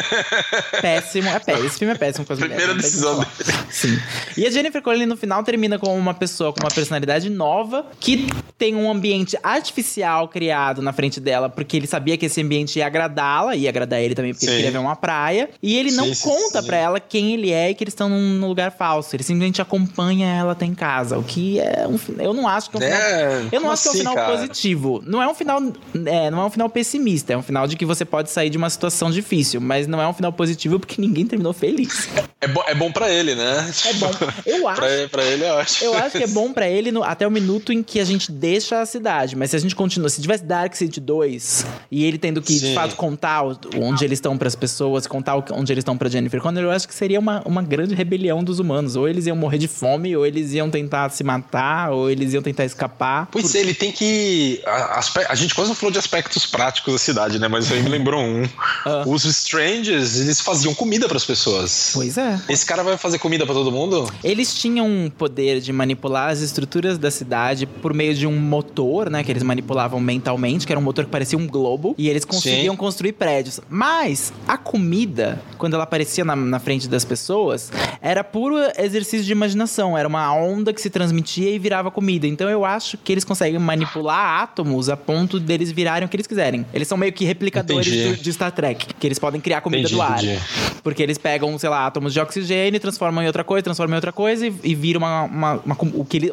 péssimo. 0.80 1.28
É 1.28 1.38
péssimo. 1.38 1.66
Esse 1.66 1.78
filme 1.78 1.94
é 1.94 1.96
péssimo 1.96 2.24
com 2.26 2.32
as 2.32 2.38
mulheres, 2.38 2.64
Primeira 2.64 2.80
que 2.80 2.86
decisão 2.86 3.14
falar. 3.16 3.30
Sim. 3.70 3.98
E 4.36 4.46
a 4.46 4.50
Jennifer 4.50 4.82
Connelly 4.82 5.06
no 5.06 5.16
final 5.16 5.42
termina 5.42 5.78
como 5.78 5.94
uma 5.94 6.14
pessoa 6.14 6.52
com 6.52 6.60
uma 6.60 6.70
personalidade 6.70 7.28
nova 7.30 7.86
que 7.98 8.26
tem 8.58 8.74
um 8.74 8.90
ambiente 8.90 9.38
artificial 9.42 10.28
criado 10.28 10.82
na 10.82 10.92
frente 10.92 11.20
dela 11.20 11.48
porque 11.48 11.76
ele 11.76 11.86
sabia 11.86 12.16
que 12.16 12.26
esse 12.26 12.40
ambiente 12.42 12.78
ia 12.78 12.86
agradá-la, 12.86 13.56
ia 13.56 13.68
agradar 13.68 14.00
ele 14.00 14.14
também 14.14 14.32
porque 14.32 14.46
ele 14.46 14.52
Sim. 14.52 14.56
queria 14.58 14.72
ver 14.72 14.78
uma 14.78 14.96
praia. 14.96 15.50
E 15.62 15.78
ele 15.78 15.90
não 15.92 16.06
Sim, 16.06 16.14
sim, 16.14 16.28
conta 16.28 16.60
sim. 16.60 16.66
pra 16.66 16.76
ela 16.76 17.00
quem 17.00 17.34
ele 17.34 17.52
é 17.52 17.70
e 17.70 17.74
que 17.74 17.84
eles 17.84 17.92
estão 17.92 18.08
num, 18.08 18.46
lugar 18.46 18.72
falso. 18.72 19.14
Ele 19.14 19.22
simplesmente 19.22 19.62
acompanha 19.62 20.26
ela 20.28 20.52
até 20.52 20.66
em 20.66 20.74
casa, 20.74 21.18
o 21.18 21.22
que 21.22 21.60
é 21.60 21.86
um 21.86 21.98
eu 22.18 22.32
não 22.32 22.48
acho 22.48 22.70
que 22.70 22.76
é 22.76 22.78
um 22.78 22.82
final 22.82 23.00
É, 23.00 23.48
eu 23.52 23.60
não 23.60 23.70
acho 23.70 23.82
que 23.82 23.88
é 23.88 23.90
um 23.90 23.92
assim, 23.92 23.98
final 23.98 24.14
cara? 24.14 24.36
positivo. 24.36 25.02
Não 25.06 25.19
é 25.22 25.28
um 25.28 25.34
final, 25.34 25.60
é, 26.06 26.30
não 26.30 26.40
é 26.42 26.44
um 26.46 26.50
final 26.50 26.68
pessimista. 26.68 27.32
É 27.32 27.36
um 27.36 27.42
final 27.42 27.66
de 27.66 27.76
que 27.76 27.84
você 27.84 28.04
pode 28.04 28.30
sair 28.30 28.50
de 28.50 28.56
uma 28.58 28.70
situação 28.70 29.10
difícil, 29.10 29.60
mas 29.60 29.86
não 29.86 30.00
é 30.00 30.06
um 30.08 30.12
final 30.12 30.32
positivo 30.32 30.78
porque 30.78 31.00
ninguém 31.00 31.26
terminou 31.26 31.52
feliz. 31.52 32.08
É, 32.40 32.48
bo 32.48 32.62
é 32.66 32.74
bom 32.74 32.90
pra 32.90 33.10
ele, 33.10 33.34
né? 33.34 33.70
É 33.86 33.92
bom. 33.94 34.10
Eu 34.46 34.66
acho. 34.68 34.80
pra, 34.80 35.08
pra 35.10 35.24
ele, 35.24 35.44
eu 35.44 35.58
acho. 35.58 35.84
Eu 35.84 35.94
acho 35.96 36.16
que 36.18 36.24
é 36.24 36.26
bom 36.26 36.52
pra 36.52 36.68
ele 36.68 36.90
no- 36.90 37.02
até 37.02 37.26
o 37.26 37.30
minuto 37.30 37.72
em 37.72 37.82
que 37.82 38.00
a 38.00 38.04
gente 38.04 38.30
deixa 38.32 38.80
a 38.80 38.86
cidade. 38.86 39.36
Mas 39.36 39.50
se 39.50 39.56
a 39.56 39.58
gente 39.58 39.74
continua, 39.74 40.08
se 40.08 40.20
tivesse 40.22 40.44
Dark 40.44 40.74
City 40.74 41.00
2 41.00 41.66
e 41.90 42.04
ele 42.04 42.18
tendo 42.18 42.40
que, 42.40 42.54
de 42.54 42.60
Sim. 42.68 42.74
fato, 42.74 42.96
contar 42.96 43.42
onde 43.76 44.04
eles 44.04 44.18
estão 44.18 44.36
pras 44.38 44.54
pessoas, 44.54 45.06
contar 45.06 45.36
onde 45.52 45.72
eles 45.72 45.82
estão 45.82 45.96
pra 45.96 46.08
Jennifer 46.08 46.40
Connelly, 46.40 46.66
eu 46.66 46.70
acho 46.72 46.88
que 46.88 46.94
seria 46.94 47.18
uma, 47.18 47.42
uma 47.44 47.62
grande 47.62 47.94
rebelião 47.94 48.42
dos 48.42 48.58
humanos. 48.58 48.96
Ou 48.96 49.08
eles 49.08 49.26
iam 49.26 49.36
morrer 49.36 49.58
de 49.58 49.68
fome, 49.68 50.16
ou 50.16 50.24
eles 50.26 50.52
iam 50.52 50.70
tentar 50.70 51.10
se 51.10 51.22
matar, 51.24 51.90
ou 51.92 52.10
eles 52.10 52.32
iam 52.32 52.42
tentar 52.42 52.64
escapar. 52.64 53.28
Pois 53.30 53.54
é, 53.54 53.60
ele 53.60 53.74
tem 53.74 53.92
que. 53.92 54.60
A, 54.66 54.98
aspe- 55.10 55.26
a 55.28 55.34
gente 55.34 55.54
quase 55.54 55.68
não 55.68 55.74
falou 55.74 55.92
de 55.92 55.98
aspectos 55.98 56.46
práticos 56.46 56.92
da 56.92 56.98
cidade, 56.98 57.38
né? 57.38 57.48
Mas 57.48 57.70
aí 57.70 57.82
me 57.82 57.88
lembrou 57.88 58.20
um. 58.22 58.48
Ah. 58.84 59.04
Os 59.06 59.24
Strangers, 59.24 60.20
eles 60.20 60.40
faziam 60.40 60.74
comida 60.74 61.08
pras 61.08 61.24
pessoas. 61.24 61.90
Pois 61.94 62.16
é. 62.16 62.40
Esse 62.48 62.64
cara 62.64 62.82
vai 62.82 62.96
fazer 62.96 63.18
comida 63.18 63.44
pra 63.44 63.54
todo 63.54 63.70
mundo? 63.70 64.10
Eles 64.22 64.54
tinham 64.54 64.86
um 64.86 65.10
poder 65.10 65.60
de 65.60 65.72
manipular 65.72 66.30
as 66.30 66.40
estruturas 66.40 66.98
da 66.98 67.10
cidade 67.10 67.66
por 67.66 67.92
meio 67.92 68.14
de 68.14 68.26
um 68.26 68.38
motor, 68.38 69.10
né? 69.10 69.22
Que 69.24 69.30
eles 69.32 69.42
manipulavam 69.42 70.00
mentalmente, 70.00 70.66
que 70.66 70.72
era 70.72 70.78
um 70.78 70.82
motor 70.82 71.04
que 71.04 71.10
parecia 71.10 71.38
um 71.38 71.46
globo. 71.46 71.94
E 71.98 72.08
eles 72.08 72.24
conseguiam 72.24 72.74
Sim. 72.74 72.78
construir 72.78 73.12
prédios. 73.12 73.60
Mas 73.68 74.32
a 74.46 74.56
comida, 74.56 75.42
quando 75.58 75.74
ela 75.74 75.84
aparecia 75.84 76.24
na, 76.24 76.36
na 76.36 76.58
frente 76.58 76.88
das 76.88 77.04
pessoas, 77.04 77.70
era 78.00 78.22
puro 78.22 78.56
exercício 78.78 79.24
de 79.24 79.32
imaginação. 79.32 79.96
Era 79.96 80.06
uma 80.08 80.32
onda 80.32 80.72
que 80.72 80.80
se 80.80 80.90
transmitia 80.90 81.50
e 81.50 81.58
virava 81.58 81.90
comida. 81.90 82.26
Então 82.26 82.48
eu 82.48 82.64
acho 82.64 82.96
que 82.98 83.12
eles 83.12 83.24
conseguem 83.24 83.58
manipular 83.58 84.42
átomos 84.42 84.88
a 84.88 84.96
ponto 85.00 85.40
deles 85.40 85.72
virarem 85.72 86.06
o 86.06 86.08
que 86.08 86.16
eles 86.16 86.26
quiserem. 86.28 86.64
Eles 86.72 86.86
são 86.86 86.96
meio 86.96 87.12
que 87.12 87.24
replicadores 87.24 87.90
do- 88.16 88.22
de 88.22 88.32
Star 88.32 88.52
Trek, 88.52 88.86
que 88.94 89.06
eles 89.06 89.18
podem 89.18 89.40
criar 89.40 89.60
comida 89.62 89.80
Entendi, 89.82 89.94
do 89.96 90.02
ar. 90.02 90.22
entendi. 90.22 90.40
Porque 90.82 91.02
eles 91.02 91.18
pegam, 91.18 91.58
sei 91.58 91.68
lá, 91.68 91.86
átomos 91.86 92.12
de 92.12 92.20
de 92.20 92.22
oxigênio, 92.22 92.78
transforma 92.78 93.22
em 93.24 93.26
outra 93.26 93.42
coisa, 93.42 93.62
transforma 93.62 93.94
em 93.94 93.96
outra 93.96 94.12
coisa 94.12 94.46
e, 94.46 94.54
e 94.62 94.74
vira 94.74 94.98
uma, 94.98 95.22
uma, 95.22 95.52
uma, 95.64 95.76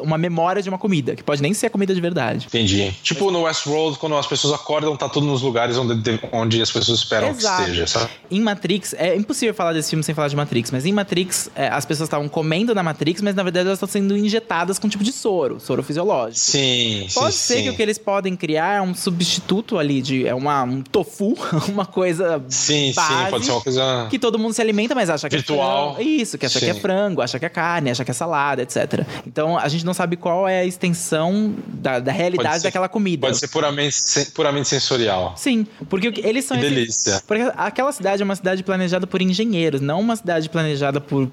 uma 0.02 0.18
memória 0.18 0.60
de 0.60 0.68
uma 0.68 0.76
comida, 0.76 1.16
que 1.16 1.22
pode 1.22 1.40
nem 1.40 1.54
ser 1.54 1.66
a 1.66 1.70
comida 1.70 1.94
de 1.94 2.00
verdade. 2.00 2.46
Entendi. 2.46 2.92
Tipo 3.02 3.30
no 3.30 3.42
Westworld, 3.44 3.98
quando 3.98 4.14
as 4.18 4.26
pessoas 4.26 4.52
acordam, 4.52 4.94
tá 4.96 5.08
tudo 5.08 5.24
nos 5.26 5.40
lugares 5.40 5.78
onde, 5.78 6.20
onde 6.30 6.60
as 6.60 6.70
pessoas 6.70 6.98
esperam 6.98 7.28
Exato. 7.30 7.56
que 7.62 7.70
esteja, 7.70 7.86
sabe? 7.86 8.10
Em 8.30 8.40
Matrix, 8.40 8.92
é 8.98 9.16
impossível 9.16 9.54
falar 9.54 9.72
desse 9.72 9.88
filme 9.88 10.02
sem 10.02 10.14
falar 10.14 10.28
de 10.28 10.36
Matrix, 10.36 10.70
mas 10.70 10.84
em 10.84 10.92
Matrix, 10.92 11.50
é, 11.56 11.68
as 11.68 11.86
pessoas 11.86 12.08
estavam 12.08 12.28
comendo 12.28 12.74
na 12.74 12.82
Matrix, 12.82 13.22
mas 13.22 13.34
na 13.34 13.42
verdade 13.42 13.66
elas 13.66 13.76
estão 13.78 13.88
sendo 13.88 14.14
injetadas 14.14 14.78
com 14.78 14.88
um 14.88 14.90
tipo 14.90 15.02
de 15.04 15.12
soro, 15.12 15.58
soro 15.58 15.82
fisiológico. 15.82 16.38
Sim, 16.38 17.06
Pode 17.14 17.32
sim, 17.34 17.38
ser 17.40 17.56
sim. 17.58 17.62
que 17.62 17.70
o 17.70 17.74
que 17.76 17.82
eles 17.82 17.96
podem 17.96 18.36
criar 18.36 18.57
é 18.58 18.80
um 18.82 18.94
substituto 18.94 19.78
ali 19.78 20.00
de 20.02 20.26
é 20.26 20.34
uma, 20.34 20.62
um 20.62 20.82
tofu, 20.82 21.36
uma 21.68 21.86
coisa 21.86 22.42
Sim, 22.48 22.92
base 22.94 23.08
sim, 23.24 23.30
pode 23.30 23.44
ser 23.44 23.52
uma 23.52 23.60
coisa. 23.60 24.06
que 24.10 24.18
todo 24.18 24.38
mundo 24.38 24.52
se 24.54 24.60
alimenta, 24.62 24.94
mas 24.94 25.08
acha 25.10 25.28
que 25.28 25.36
Virtual. 25.36 25.90
é 25.90 25.94
frango. 25.94 26.08
Isso, 26.10 26.38
que 26.38 26.46
acha 26.46 26.58
que 26.58 26.66
é 26.66 26.74
Sim. 26.74 26.80
frango, 26.80 27.22
acha 27.22 27.38
que 27.38 27.46
é 27.46 27.48
carne, 27.48 27.90
acha 27.90 28.04
que 28.04 28.10
é 28.10 28.14
salada, 28.14 28.62
etc. 28.62 29.04
Então 29.26 29.58
a 29.58 29.68
gente 29.68 29.84
não 29.84 29.94
sabe 29.94 30.16
qual 30.16 30.48
é 30.48 30.60
a 30.60 30.64
extensão 30.64 31.54
da, 31.66 31.98
da 31.98 32.12
realidade 32.12 32.56
ser- 32.60 32.68
daquela 32.68 32.88
comida. 32.88 33.26
Pode 33.26 33.38
ser 33.38 33.48
puramente, 33.48 33.96
puramente 34.34 34.68
sensorial. 34.68 35.34
Sim, 35.36 35.66
porque 35.88 36.12
eles 36.24 36.44
são 36.44 36.56
Que 36.58 36.64
esses- 36.64 36.74
delícia. 36.74 37.22
porque 37.26 37.50
aquela 37.56 37.92
cidade 37.92 38.22
é 38.22 38.24
uma 38.24 38.36
cidade 38.36 38.62
planejada 38.62 39.06
por 39.06 39.22
engenheiros, 39.22 39.80
não 39.80 40.00
uma 40.00 40.16
cidade 40.16 40.48
planejada 40.48 41.00
por 41.00 41.30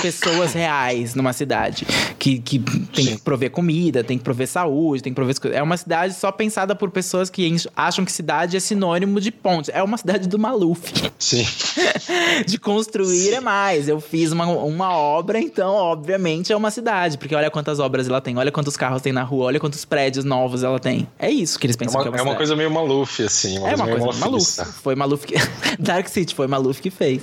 pessoas 0.00 0.52
reais 0.52 1.14
numa 1.14 1.32
cidade. 1.32 1.86
Que, 2.18 2.38
que 2.38 2.58
tem 2.58 3.04
Sim. 3.04 3.16
que 3.16 3.22
prover 3.22 3.50
comida, 3.50 4.02
tem 4.02 4.18
que 4.18 4.24
prover 4.24 4.48
saúde, 4.48 5.02
tem 5.02 5.12
que 5.12 5.14
prover... 5.14 5.34
É 5.52 5.62
uma 5.62 5.76
cidade 5.76 6.14
só 6.14 6.32
pensada 6.32 6.74
por 6.74 6.90
pessoas 6.90 7.30
que 7.30 7.56
acham 7.76 8.04
que 8.04 8.12
cidade 8.12 8.56
é 8.56 8.60
sinônimo 8.60 9.20
de 9.20 9.30
ponte. 9.30 9.70
É 9.72 9.82
uma 9.82 9.96
cidade 9.96 10.28
do 10.28 10.38
Maluf. 10.38 10.92
Sim. 11.18 11.46
de 12.46 12.58
construir 12.58 13.34
é 13.34 13.40
mais. 13.40 13.88
Eu 13.88 14.00
fiz 14.00 14.32
uma, 14.32 14.46
uma 14.46 14.92
obra, 14.96 15.38
então, 15.38 15.74
obviamente, 15.74 16.52
é 16.52 16.56
uma 16.56 16.70
cidade. 16.70 17.18
Porque 17.18 17.34
olha 17.34 17.50
quantas 17.50 17.78
obras 17.78 18.08
ela 18.08 18.20
tem, 18.20 18.36
olha 18.36 18.50
quantos 18.50 18.76
carros 18.76 19.02
tem 19.02 19.12
na 19.12 19.22
rua, 19.22 19.46
olha 19.46 19.60
quantos 19.60 19.84
prédios 19.84 20.24
novos 20.24 20.62
ela 20.62 20.78
tem. 20.78 21.06
É 21.18 21.30
isso 21.30 21.58
que 21.58 21.66
eles 21.66 21.76
É 21.76 21.78
pensam 21.78 22.00
uma, 22.00 22.02
que 22.02 22.08
é 22.08 22.10
uma, 22.10 22.18
é 22.18 22.22
uma 22.32 22.36
coisa 22.36 22.56
meio 22.56 22.70
Maluf, 22.70 23.22
assim. 23.22 23.58
Uma 23.58 23.70
É 23.70 23.74
uma 23.74 23.86
coisa 23.86 24.00
Maluf. 24.00 24.20
malufista. 24.20 24.64
Foi 24.64 24.94
Maluf 24.94 25.26
que. 25.26 25.34
Dark 25.78 26.08
City, 26.08 26.34
foi 26.34 26.46
Maluf 26.46 26.80
que 26.80 26.90
fez. 26.90 27.22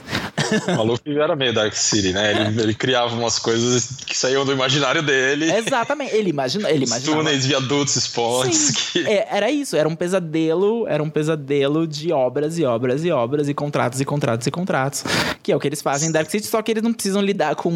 Maluf 0.76 1.02
era 1.06 1.36
meio 1.36 1.54
Dark 1.54 1.74
City, 1.74 2.14
né? 2.14 2.32
Ele, 2.32 2.62
ele 2.66 2.74
criava 2.74 3.16
umas 3.16 3.40
coisas 3.40 3.90
que 4.06 4.18
saíam 4.18 4.46
do 4.46 4.52
imaginário 4.52 5.02
dele. 5.02 5.52
Exatamente. 5.52 6.16
Ele 6.16 6.30
imagina, 6.30 6.70
ele 6.70 6.86
imaginava. 6.86 7.24
túneis, 7.24 7.46
viadutos. 7.46 7.94
Sim. 7.94 8.74
Que... 8.92 9.08
É, 9.08 9.28
era 9.30 9.52
isso, 9.52 9.76
era 9.76 9.88
um 9.88 9.96
pesadelo, 9.96 10.88
era 10.88 11.02
um 11.02 11.10
pesadelo 11.10 11.88
de 11.88 12.12
obras 12.12 12.58
e 12.58 12.64
obras 12.64 13.06
e 13.06 13.12
obras 13.12 13.48
e 13.48 13.54
contratos 13.54 14.02
e 14.02 14.06
contratos 14.06 14.48
e 14.48 14.52
contratos. 14.52 15.04
Que 15.44 15.52
é 15.52 15.56
o 15.56 15.60
que 15.60 15.68
eles 15.68 15.82
fazem 15.82 16.10
em 16.10 16.12
Dark 16.12 16.30
City, 16.30 16.48
só 16.48 16.62
que 16.62 16.72
eles 16.72 16.84
não 16.84 16.94
precisam 16.94 17.22
lidar 17.22 17.56
com, 17.56 17.72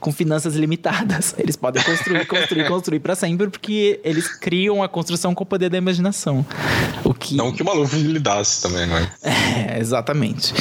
com 0.00 0.12
finanças 0.12 0.54
limitadas. 0.54 1.34
Eles 1.38 1.56
podem 1.56 1.82
construir, 1.82 2.26
construir, 2.26 2.66
construir 2.68 3.00
pra 3.00 3.14
sempre, 3.14 3.48
porque 3.48 4.00
eles 4.02 4.28
criam 4.28 4.82
a 4.82 4.88
construção 4.88 5.34
com 5.34 5.42
o 5.42 5.46
poder 5.46 5.68
da 5.68 5.78
imaginação. 5.78 6.44
O 7.04 7.12
que. 7.12 7.36
Não 7.36 7.52
que 7.52 7.62
o 7.62 7.64
Maluf 7.64 7.94
lidasse 7.96 8.62
também, 8.62 8.86
né? 8.86 9.10
É, 9.22 9.78
exatamente. 9.78 10.54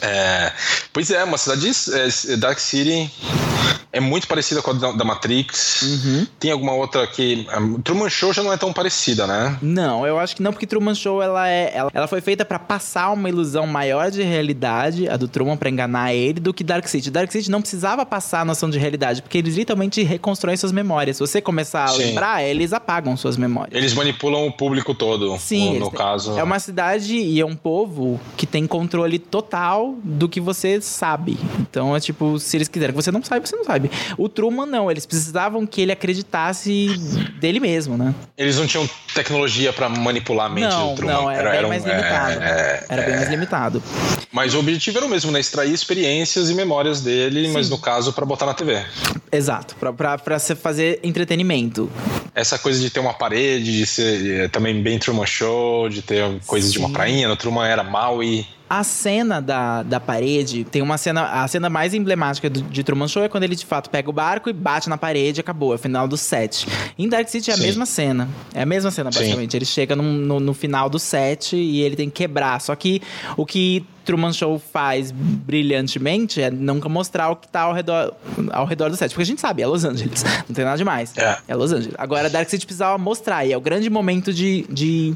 É, 0.00 0.52
pois 0.92 1.10
é, 1.10 1.24
uma 1.24 1.38
cidade 1.38 1.70
é, 1.92 2.36
Dark 2.36 2.58
City 2.58 3.10
é 3.98 4.00
muito 4.00 4.26
parecida 4.28 4.62
com 4.62 4.70
a 4.70 4.74
da, 4.74 4.92
da 4.92 5.04
Matrix. 5.04 5.82
Uhum. 5.82 6.26
Tem 6.38 6.50
alguma 6.50 6.72
outra 6.72 7.06
que 7.06 7.46
a 7.50 7.58
Truman 7.82 8.08
Show 8.08 8.32
já 8.32 8.42
não 8.42 8.52
é 8.52 8.56
tão 8.56 8.72
parecida, 8.72 9.26
né? 9.26 9.58
Não, 9.60 10.06
eu 10.06 10.18
acho 10.18 10.36
que 10.36 10.42
não, 10.42 10.52
porque 10.52 10.66
Truman 10.66 10.94
Show 10.94 11.22
ela 11.22 11.48
é, 11.48 11.72
ela, 11.74 11.90
ela 11.92 12.06
foi 12.06 12.20
feita 12.20 12.44
pra 12.44 12.58
passar 12.58 13.10
uma 13.10 13.28
ilusão 13.28 13.66
maior 13.66 14.10
de 14.10 14.22
realidade, 14.22 15.08
a 15.08 15.16
do 15.16 15.28
Truman 15.28 15.56
pra 15.56 15.68
enganar 15.68 16.14
ele, 16.14 16.40
do 16.40 16.54
que 16.54 16.62
Dark 16.64 16.86
City. 16.86 17.10
Dark 17.10 17.30
City 17.30 17.50
não 17.50 17.60
precisava 17.60 18.06
passar 18.06 18.40
a 18.40 18.44
noção 18.44 18.70
de 18.70 18.78
realidade, 18.78 19.20
porque 19.22 19.38
eles 19.38 19.56
literalmente 19.56 20.02
reconstroem 20.02 20.56
suas 20.56 20.72
memórias. 20.72 21.16
Se 21.16 21.20
você 21.20 21.40
começar 21.40 21.84
a 21.84 21.88
Sim. 21.88 21.98
lembrar, 21.98 22.42
eles 22.44 22.72
apagam 22.72 23.16
suas 23.16 23.36
memórias. 23.36 23.74
Eles 23.74 23.94
manipulam 23.94 24.46
o 24.46 24.52
público 24.52 24.94
todo. 24.94 25.36
Sim, 25.38 25.74
no, 25.74 25.80
no 25.80 25.90
têm- 25.90 25.98
caso. 25.98 26.38
É 26.38 26.42
uma 26.42 26.58
cidade 26.58 27.16
e 27.16 27.40
é 27.40 27.44
um 27.46 27.56
povo 27.56 28.20
que 28.36 28.46
tem 28.46 28.66
controle 28.66 29.18
total 29.18 29.96
do 30.04 30.28
que 30.28 30.40
você 30.40 30.80
sabe. 30.80 31.36
Então 31.60 31.96
é 31.96 32.00
tipo, 32.00 32.38
se 32.38 32.56
eles 32.56 32.68
quiserem 32.68 32.94
que 32.94 33.02
você 33.02 33.10
não 33.10 33.22
sabe, 33.22 33.48
você 33.48 33.56
não 33.56 33.64
sabe. 33.64 33.87
O 34.16 34.28
Truman 34.28 34.66
não, 34.66 34.90
eles 34.90 35.06
precisavam 35.06 35.66
que 35.66 35.80
ele 35.80 35.92
acreditasse 35.92 36.88
dele 37.40 37.60
mesmo, 37.60 37.96
né? 37.96 38.14
Eles 38.36 38.56
não 38.56 38.66
tinham 38.66 38.88
tecnologia 39.14 39.72
pra 39.72 39.88
manipular 39.88 40.46
a 40.46 40.48
mente 40.48 40.68
Não, 40.68 40.90
do 40.90 40.96
Truman. 40.96 41.12
não, 41.14 41.30
era, 41.30 41.50
bem 41.50 41.64
um- 41.64 41.68
mais 41.68 41.86
é, 41.86 41.88
limitado. 41.96 42.42
é, 42.42 42.84
era 42.88 43.02
bem 43.02 43.16
mais 43.16 43.28
limitado. 43.28 43.82
Mas 44.32 44.54
o 44.54 44.58
objetivo 44.58 44.98
era 44.98 45.06
o 45.06 45.08
mesmo, 45.08 45.30
né? 45.32 45.40
Extrair 45.40 45.72
experiências 45.72 46.50
e 46.50 46.54
memórias 46.54 47.00
dele, 47.00 47.48
mas 47.48 47.66
Sim. 47.66 47.72
no 47.72 47.78
caso, 47.78 48.12
pra 48.12 48.24
botar 48.26 48.46
na 48.46 48.54
TV. 48.54 48.82
Exato, 49.32 49.74
você 50.38 50.54
fazer 50.54 51.00
entretenimento. 51.02 51.90
Essa 52.34 52.58
coisa 52.58 52.78
de 52.80 52.90
ter 52.90 53.00
uma 53.00 53.14
parede, 53.14 53.72
de 53.78 53.86
ser 53.86 54.40
é, 54.44 54.48
também 54.48 54.80
bem 54.82 54.98
Truman 54.98 55.26
Show, 55.26 55.88
de 55.88 56.02
ter 56.02 56.24
coisas 56.46 56.72
de 56.72 56.78
uma 56.78 56.90
prainha. 56.90 57.26
No 57.28 57.36
Truman 57.36 57.66
era 57.66 57.82
Maui. 57.82 58.46
A 58.70 58.84
cena 58.84 59.40
da, 59.40 59.82
da 59.82 59.98
parede 59.98 60.64
tem 60.64 60.82
uma 60.82 60.98
cena. 60.98 61.42
A 61.42 61.48
cena 61.48 61.70
mais 61.70 61.94
emblemática 61.94 62.50
do, 62.50 62.60
de 62.62 62.84
Truman 62.84 63.08
Show 63.08 63.22
é 63.24 63.28
quando 63.28 63.44
ele 63.44 63.56
de 63.56 63.64
fato 63.64 63.88
pega 63.88 64.10
o 64.10 64.12
barco 64.12 64.50
e 64.50 64.52
bate 64.52 64.88
na 64.88 64.98
parede 64.98 65.38
e 65.38 65.42
acabou. 65.42 65.72
É 65.72 65.76
o 65.76 65.78
final 65.78 66.06
do 66.06 66.16
set. 66.16 66.66
Em 66.98 67.08
Dark 67.08 67.28
City 67.28 67.50
é 67.50 67.54
a 67.54 67.56
Sim. 67.56 67.62
mesma 67.62 67.86
cena. 67.86 68.28
É 68.54 68.62
a 68.62 68.66
mesma 68.66 68.90
cena, 68.90 69.10
Sim. 69.10 69.20
basicamente. 69.20 69.56
Ele 69.56 69.64
chega 69.64 69.96
num- 69.96 70.12
no, 70.12 70.38
no 70.40 70.52
final 70.54 70.90
do 70.90 70.98
set 70.98 71.56
e 71.56 71.80
ele 71.80 71.96
tem 71.96 72.10
que 72.10 72.16
quebrar. 72.16 72.60
Só 72.60 72.76
que 72.76 73.00
o 73.36 73.46
que 73.46 73.84
Truman 74.08 74.32
Show 74.32 74.58
faz 74.58 75.10
brilhantemente 75.12 76.40
é 76.40 76.50
nunca 76.50 76.88
mostrar 76.88 77.28
o 77.30 77.36
que 77.36 77.46
tá 77.46 77.60
ao 77.62 77.74
redor, 77.74 78.14
ao 78.52 78.64
redor 78.64 78.88
do 78.88 78.96
set. 78.96 79.10
Porque 79.10 79.22
a 79.22 79.26
gente 79.26 79.40
sabe, 79.40 79.60
é 79.60 79.66
Los 79.66 79.84
Angeles. 79.84 80.24
Não 80.48 80.54
tem 80.54 80.64
nada 80.64 80.78
demais. 80.78 81.12
É. 81.16 81.36
É 81.46 81.54
Los 81.54 81.72
Angeles. 81.72 81.94
Agora, 81.98 82.30
Dark 82.30 82.48
City 82.48 82.64
precisava 82.64 82.96
mostrar. 82.96 83.44
E 83.44 83.52
é 83.52 83.56
o 83.56 83.60
grande 83.60 83.90
momento 83.90 84.32
de, 84.32 84.64
de, 84.70 85.14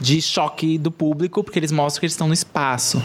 de 0.00 0.22
choque 0.22 0.78
do 0.78 0.90
público, 0.90 1.44
porque 1.44 1.58
eles 1.58 1.70
mostram 1.70 2.00
que 2.00 2.06
eles 2.06 2.12
estão 2.14 2.26
no 2.28 2.32
espaço. 2.34 3.02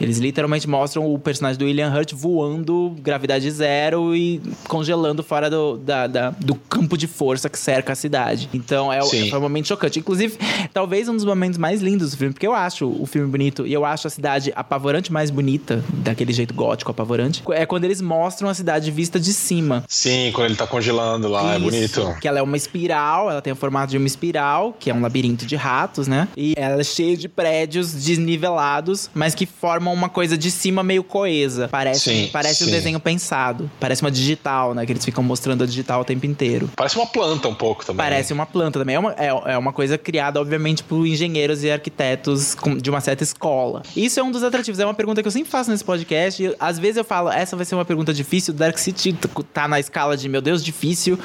Eles 0.00 0.18
literalmente 0.18 0.68
mostram 0.68 1.12
o 1.12 1.18
personagem 1.18 1.58
do 1.58 1.64
William 1.64 1.92
Hurt 1.92 2.12
voando, 2.14 2.94
gravidade 3.00 3.50
zero 3.50 4.14
e 4.14 4.40
congelando 4.68 5.22
fora 5.22 5.48
do, 5.50 5.76
da, 5.78 6.06
da- 6.06 6.30
do 6.30 6.54
campo 6.54 6.96
de 6.96 7.06
força 7.06 7.48
que 7.48 7.58
cerca 7.58 7.92
a 7.92 7.96
cidade. 7.96 8.48
Então, 8.52 8.92
é, 8.92 9.00
Sim. 9.02 9.28
foi 9.30 9.38
um 9.38 9.42
momento 9.42 9.66
chocante. 9.68 9.98
Inclusive, 9.98 10.36
talvez 10.72 11.08
um 11.08 11.14
dos 11.16 11.24
momentos 11.24 11.58
mais 11.58 11.80
lindos 11.80 12.10
do 12.12 12.16
filme, 12.16 12.32
porque 12.32 12.46
eu 12.46 12.54
acho 12.54 12.86
o 12.88 13.06
filme 13.06 13.28
bonito 13.28 13.66
e 13.66 13.72
eu 13.72 13.84
acho 13.84 14.06
a 14.06 14.10
cidade 14.10 14.51
apavorante 14.54 15.12
mais 15.12 15.30
bonita, 15.30 15.82
daquele 15.92 16.32
jeito 16.32 16.54
gótico 16.54 16.90
apavorante, 16.90 17.42
é 17.50 17.66
quando 17.66 17.84
eles 17.84 18.00
mostram 18.00 18.48
a 18.48 18.54
cidade 18.54 18.90
vista 18.90 19.18
de 19.18 19.32
cima. 19.32 19.84
Sim, 19.88 20.30
quando 20.32 20.46
ele 20.46 20.56
tá 20.56 20.66
congelando 20.66 21.28
lá, 21.28 21.54
é 21.54 21.56
Isso, 21.56 21.64
bonito. 21.64 22.16
Que 22.20 22.28
ela 22.28 22.38
é 22.38 22.42
uma 22.42 22.56
espiral, 22.56 23.30
ela 23.30 23.42
tem 23.42 23.52
o 23.52 23.56
formato 23.56 23.90
de 23.90 23.98
uma 23.98 24.06
espiral, 24.06 24.74
que 24.78 24.90
é 24.90 24.94
um 24.94 25.00
labirinto 25.00 25.46
de 25.46 25.56
ratos, 25.56 26.06
né? 26.06 26.28
E 26.36 26.54
ela 26.56 26.80
é 26.80 26.84
cheia 26.84 27.16
de 27.16 27.28
prédios 27.28 27.92
desnivelados, 27.92 29.10
mas 29.14 29.34
que 29.34 29.46
formam 29.46 29.92
uma 29.92 30.08
coisa 30.08 30.36
de 30.36 30.50
cima 30.50 30.82
meio 30.82 31.04
coesa. 31.04 31.68
Parece, 31.68 32.10
Sim, 32.10 32.30
parece 32.32 32.64
um 32.64 32.66
sim. 32.66 32.72
desenho 32.72 33.00
pensado. 33.00 33.70
Parece 33.80 34.02
uma 34.02 34.10
digital, 34.10 34.74
né? 34.74 34.86
Que 34.86 34.92
eles 34.92 35.04
ficam 35.04 35.22
mostrando 35.22 35.64
a 35.64 35.66
digital 35.66 36.00
o 36.00 36.04
tempo 36.04 36.26
inteiro. 36.26 36.70
Parece 36.76 36.96
uma 36.96 37.06
planta 37.06 37.48
um 37.48 37.54
pouco 37.54 37.84
também. 37.84 37.98
Parece 37.98 38.32
uma 38.32 38.46
planta 38.46 38.78
também. 38.78 38.96
É 38.96 38.98
uma, 38.98 39.12
é, 39.12 39.52
é 39.52 39.58
uma 39.58 39.72
coisa 39.72 39.96
criada, 39.98 40.40
obviamente, 40.40 40.82
por 40.82 41.06
engenheiros 41.06 41.64
e 41.64 41.70
arquitetos 41.70 42.56
de 42.80 42.90
uma 42.90 43.00
certa 43.00 43.22
escola. 43.22 43.82
Isso 43.96 44.18
é 44.18 44.22
um 44.22 44.30
dos 44.30 44.41
atrativos. 44.44 44.78
É 44.80 44.84
uma 44.84 44.94
pergunta 44.94 45.22
que 45.22 45.28
eu 45.28 45.32
sempre 45.32 45.50
faço 45.50 45.70
nesse 45.70 45.84
podcast. 45.84 46.42
E, 46.42 46.56
às 46.58 46.78
vezes 46.78 46.96
eu 46.96 47.04
falo, 47.04 47.30
essa 47.30 47.56
vai 47.56 47.64
ser 47.64 47.74
uma 47.74 47.84
pergunta 47.84 48.12
difícil. 48.12 48.52
Dark 48.54 48.78
City 48.78 49.16
tá 49.52 49.68
na 49.68 49.80
escala 49.80 50.16
de, 50.16 50.28
meu 50.28 50.40
Deus, 50.40 50.64
difícil. 50.64 51.18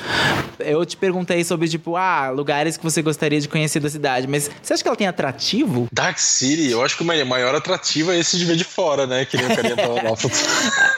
Eu 0.60 0.86
te 0.86 0.98
perguntei 0.98 1.44
sobre, 1.44 1.68
tipo, 1.68 1.96
ah, 1.96 2.30
lugares 2.30 2.78
que 2.78 2.84
você 2.84 3.02
gostaria 3.02 3.40
de 3.40 3.48
conhecer 3.48 3.80
da 3.80 3.90
cidade. 3.90 4.28
Mas 4.28 4.50
você 4.62 4.74
acha 4.74 4.84
que 4.84 4.88
ela 4.88 4.98
tem 4.98 5.08
atrativo? 5.08 5.88
Dark 5.92 6.18
City, 6.18 6.70
eu 6.70 6.84
acho 6.84 6.96
que 6.98 7.04
o 7.04 7.06
mai- 7.06 7.24
maior 7.24 7.56
atrativo 7.56 8.12
é 8.12 8.20
esse 8.20 8.38
de 8.38 8.46
ver 8.46 8.56
de 8.56 8.64
fora, 8.64 9.06
né? 9.06 9.26
Que 9.26 9.38
nem 9.38 9.46
o 9.46 9.56
carinha 9.56 9.76
tava 9.76 9.94
lá. 9.94 10.02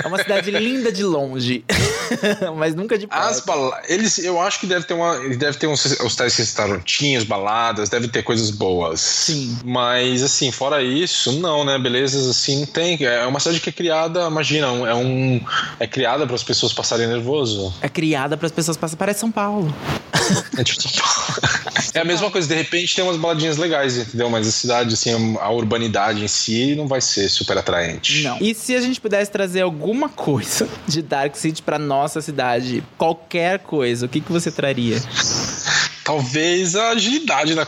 É 0.03 0.07
uma 0.07 0.17
cidade 0.17 0.49
linda 0.51 0.91
de 0.91 1.03
longe. 1.03 1.63
mas 2.57 2.73
nunca 2.73 2.97
de 2.97 3.05
perto. 3.05 3.21
As 3.21 3.41
bala... 3.41 3.81
Eles, 3.87 4.17
eu 4.19 4.39
acho 4.39 4.59
que 4.59 4.67
deve 4.67 4.85
ter 4.85 4.93
uma. 4.93 5.17
Deve 5.35 5.57
ter 5.57 5.67
uns, 5.67 5.85
os 5.85 6.15
tais 6.15 6.35
restaurantinhos, 6.37 7.23
baladas, 7.23 7.89
deve 7.89 8.07
ter 8.07 8.23
coisas 8.23 8.49
boas. 8.49 9.01
Sim. 9.01 9.57
Mas, 9.63 10.23
assim, 10.23 10.51
fora 10.51 10.81
isso, 10.81 11.33
não, 11.39 11.63
né? 11.65 11.77
Belezas 12.09 12.27
assim, 12.27 12.59
não 12.59 12.65
tem. 12.65 12.97
É 13.03 13.25
uma 13.25 13.39
cidade 13.39 13.59
que 13.59 13.69
é 13.69 13.71
criada, 13.71 14.27
imagina, 14.27 14.67
é 14.67 14.95
um. 14.95 15.39
É 15.79 15.87
criada 15.87 16.25
para 16.25 16.35
as 16.35 16.43
pessoas 16.43 16.73
passarem 16.73 17.07
nervoso. 17.07 17.73
É 17.81 17.89
criada 17.89 18.35
para 18.35 18.47
as 18.47 18.51
pessoas 18.51 18.75
passarem. 18.75 18.97
Parece 18.97 19.19
São 19.19 19.31
Paulo. 19.31 19.73
É 20.57 20.63
tipo 20.63 20.81
São 20.81 20.91
Paulo. 20.91 21.59
É 21.93 22.01
a 22.01 22.05
mesma 22.05 22.29
coisa, 22.29 22.47
de 22.47 22.53
repente 22.53 22.95
tem 22.95 23.03
umas 23.03 23.17
baladinhas 23.17 23.57
legais, 23.57 23.97
entendeu? 23.97 24.29
Mas 24.29 24.47
a 24.47 24.51
cidade, 24.51 24.93
assim, 24.93 25.37
a 25.39 25.49
urbanidade 25.49 26.23
em 26.23 26.27
si 26.27 26.75
não 26.75 26.87
vai 26.87 27.01
ser 27.01 27.27
super 27.29 27.57
atraente. 27.57 28.21
Não. 28.21 28.37
E 28.39 28.53
se 28.53 28.75
a 28.75 28.81
gente 28.81 29.01
pudesse 29.01 29.31
trazer 29.31 29.61
alguma 29.61 30.07
coisa 30.07 30.67
de 30.87 31.01
Dark 31.01 31.35
City 31.35 31.63
pra 31.63 31.79
nossa 31.79 32.21
cidade, 32.21 32.83
qualquer 32.97 33.59
coisa, 33.59 34.05
o 34.05 34.09
que, 34.09 34.21
que 34.21 34.31
você 34.31 34.51
traria? 34.51 35.01
Talvez 36.09 36.75
a 36.75 36.89
agilidade 36.89 37.53
na, 37.53 37.67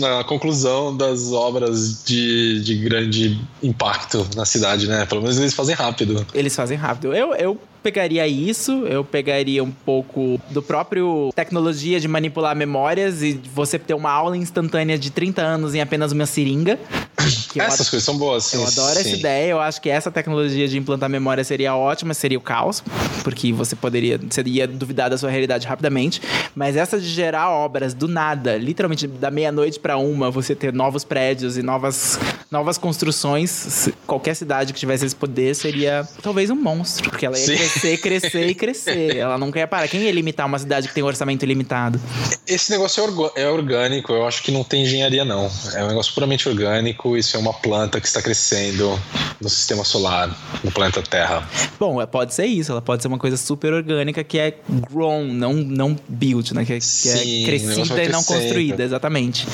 na 0.00 0.24
conclusão 0.24 0.96
das 0.96 1.30
obras 1.30 2.02
de, 2.04 2.60
de 2.60 2.74
grande 2.74 3.40
impacto 3.62 4.26
na 4.34 4.44
cidade, 4.44 4.88
né? 4.88 5.06
Pelo 5.06 5.22
menos 5.22 5.38
eles 5.38 5.54
fazem 5.54 5.76
rápido. 5.76 6.26
Eles 6.34 6.56
fazem 6.56 6.76
rápido. 6.76 7.14
Eu, 7.14 7.32
eu 7.36 7.56
pegaria 7.86 8.26
isso, 8.26 8.84
eu 8.88 9.04
pegaria 9.04 9.62
um 9.62 9.70
pouco 9.70 10.40
do 10.50 10.60
próprio 10.60 11.30
tecnologia 11.36 12.00
de 12.00 12.08
manipular 12.08 12.56
memórias 12.56 13.22
e 13.22 13.40
você 13.54 13.78
ter 13.78 13.94
uma 13.94 14.10
aula 14.10 14.36
instantânea 14.36 14.98
de 14.98 15.08
30 15.12 15.40
anos 15.40 15.72
em 15.72 15.80
apenas 15.80 16.10
uma 16.10 16.26
seringa. 16.26 16.80
Essas 17.54 17.88
coisas 17.88 18.04
são 18.04 18.18
boas, 18.18 18.44
sim. 18.44 18.56
Eu 18.56 18.66
adoro 18.66 18.94
sim. 18.94 19.00
essa 19.00 19.08
ideia, 19.10 19.50
eu 19.52 19.60
acho 19.60 19.80
que 19.80 19.88
essa 19.88 20.10
tecnologia 20.10 20.66
de 20.66 20.76
implantar 20.76 21.08
memória 21.08 21.44
seria 21.44 21.76
ótima, 21.76 22.12
seria 22.12 22.36
o 22.36 22.40
caos, 22.40 22.82
porque 23.22 23.52
você 23.52 23.76
poderia, 23.76 24.20
seria 24.30 24.66
duvidar 24.66 25.08
da 25.08 25.16
sua 25.16 25.30
realidade 25.30 25.64
rapidamente, 25.66 26.20
mas 26.56 26.74
essa 26.74 26.98
de 26.98 27.08
gerar 27.08 27.50
obras 27.50 27.94
do 27.94 28.08
nada, 28.08 28.56
literalmente 28.56 29.06
da 29.06 29.30
meia-noite 29.30 29.78
para 29.78 29.96
uma, 29.96 30.28
você 30.28 30.56
ter 30.56 30.72
novos 30.72 31.04
prédios 31.04 31.56
e 31.56 31.62
novas, 31.62 32.18
novas 32.50 32.76
construções, 32.78 33.88
qualquer 34.06 34.34
cidade 34.34 34.72
que 34.72 34.80
tivesse 34.80 35.06
esse 35.06 35.14
poder 35.14 35.54
seria 35.54 36.06
talvez 36.20 36.50
um 36.50 36.56
monstro, 36.56 37.10
porque 37.10 37.24
ela 37.24 37.38
ia 37.38 37.46
sim. 37.46 37.75
Crescer, 37.76 37.96
crescer 37.98 38.46
e 38.46 38.54
crescer. 38.54 39.16
Ela 39.16 39.38
não 39.38 39.50
quer 39.50 39.66
parar. 39.66 39.88
Quem 39.88 40.02
ia 40.02 40.12
limitar 40.12 40.46
uma 40.46 40.58
cidade 40.58 40.88
que 40.88 40.94
tem 40.94 41.02
um 41.02 41.06
orçamento 41.06 41.42
ilimitado? 41.42 42.00
Esse 42.46 42.70
negócio 42.70 43.02
é, 43.36 43.42
é 43.42 43.48
orgânico, 43.48 44.12
eu 44.12 44.26
acho 44.26 44.42
que 44.42 44.50
não 44.50 44.64
tem 44.64 44.82
engenharia, 44.82 45.24
não. 45.24 45.50
É 45.74 45.84
um 45.84 45.88
negócio 45.88 46.12
puramente 46.14 46.48
orgânico, 46.48 47.16
isso 47.16 47.36
é 47.36 47.40
uma 47.40 47.52
planta 47.52 48.00
que 48.00 48.06
está 48.06 48.22
crescendo 48.22 48.98
no 49.40 49.48
sistema 49.48 49.84
solar, 49.84 50.34
no 50.62 50.70
planeta 50.70 51.02
Terra. 51.02 51.48
Bom, 51.78 52.00
é, 52.00 52.06
pode 52.06 52.34
ser 52.34 52.46
isso, 52.46 52.72
ela 52.72 52.82
pode 52.82 53.02
ser 53.02 53.08
uma 53.08 53.18
coisa 53.18 53.36
super 53.36 53.72
orgânica 53.72 54.24
que 54.24 54.38
é 54.38 54.54
grown, 54.68 55.24
não, 55.24 55.52
não 55.52 55.96
built, 56.08 56.52
né? 56.52 56.64
Que, 56.64 56.74
é, 56.74 56.80
Sim, 56.80 57.08
que 57.08 57.42
é 57.42 57.46
crescida 57.46 58.04
e 58.04 58.08
não 58.08 58.22
construída, 58.22 58.82
exatamente. 58.82 59.46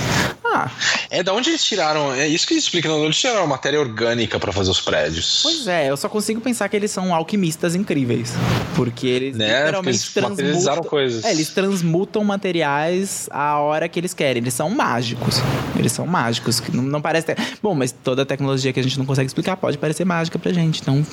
Ah. 0.52 0.70
É 1.10 1.22
da 1.22 1.32
onde 1.32 1.50
eles 1.50 1.64
tiraram. 1.64 2.12
É 2.12 2.28
isso 2.28 2.46
que 2.46 2.54
eles 2.54 2.64
explicam, 2.64 3.04
eles 3.04 3.16
tiraram 3.16 3.46
matéria 3.46 3.80
orgânica 3.80 4.38
para 4.38 4.52
fazer 4.52 4.70
os 4.70 4.80
prédios. 4.80 5.40
Pois 5.42 5.66
é, 5.66 5.90
eu 5.90 5.96
só 5.96 6.08
consigo 6.08 6.40
pensar 6.40 6.68
que 6.68 6.76
eles 6.76 6.90
são 6.90 7.14
alquimistas 7.14 7.74
incríveis. 7.74 8.32
Porque 8.76 9.06
eles 9.06 9.36
né? 9.36 9.60
literalmente 9.60 10.10
porque 10.10 10.18
eles 10.18 10.36
transmutam. 10.36 10.82
Coisas. 10.82 11.24
É, 11.24 11.30
eles 11.30 11.48
transmutam 11.50 12.24
materiais 12.24 13.28
a 13.30 13.58
hora 13.58 13.88
que 13.88 13.98
eles 13.98 14.12
querem. 14.12 14.42
Eles 14.42 14.54
são 14.54 14.68
mágicos. 14.68 15.36
Eles 15.78 15.92
são 15.92 16.06
mágicos. 16.06 16.62
Não, 16.72 16.82
não 16.82 17.00
parece. 17.00 17.28
Ter... 17.28 17.36
Bom, 17.62 17.74
mas 17.74 17.92
toda 17.92 18.26
tecnologia 18.26 18.72
que 18.72 18.80
a 18.80 18.82
gente 18.82 18.98
não 18.98 19.06
consegue 19.06 19.26
explicar 19.26 19.56
pode 19.56 19.78
parecer 19.78 20.04
mágica 20.04 20.38
pra 20.38 20.52
gente. 20.52 20.80
Então 20.80 21.04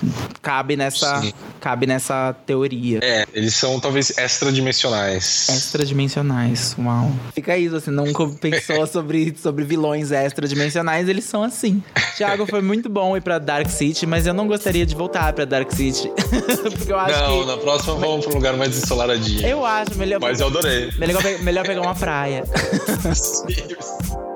cabe 0.42 0.76
nessa, 0.76 1.22
cabe 1.60 1.86
nessa 1.86 2.36
teoria. 2.46 3.00
É, 3.02 3.26
eles 3.34 3.56
são 3.56 3.80
talvez 3.80 4.18
extradimensionais. 4.18 5.50
Extradimensionais, 5.50 6.76
uau. 6.80 7.12
Fica 7.34 7.54
aí, 7.54 7.68
você 7.68 7.92
nunca 7.92 8.28
pensou 8.40 8.86
sobre, 8.88 9.29
sobre 9.38 9.64
vilões 9.64 10.12
extradimensionais, 10.12 11.08
eles 11.10 11.26
são 11.26 11.44
assim. 11.44 11.84
Thiago, 12.18 12.46
foi 12.46 12.62
muito 12.62 12.90
bom 12.90 13.16
ir 13.16 13.22
pra 13.22 13.38
Dark 13.38 13.70
City, 13.70 14.06
mas 14.06 14.26
eu 14.26 14.34
não 14.34 14.48
gostaria 14.48 14.86
de 14.86 14.96
voltar 14.96 15.34
pra 15.34 15.46
Dark 15.46 15.72
City. 15.72 16.12
Porque 16.78 16.92
eu 16.92 17.00
acho 17.00 17.20
não, 17.20 17.42
que... 17.42 17.48
na 17.48 17.58
próxima 17.58 17.96
vamos 17.96 18.26
pra 18.26 18.34
um 18.34 18.38
lugar 18.38 18.58
mais 18.58 18.78
ensolaradinho. 18.78 19.46
Eu 19.46 19.66
acho 19.66 19.98
melhor. 19.98 20.20
Mas 20.20 20.40
eu 20.40 20.48
adorei. 20.48 20.92
Melhor, 20.98 21.22
melhor 21.42 21.66
pegar 21.66 21.82
uma 21.82 21.96
praia. 21.96 22.44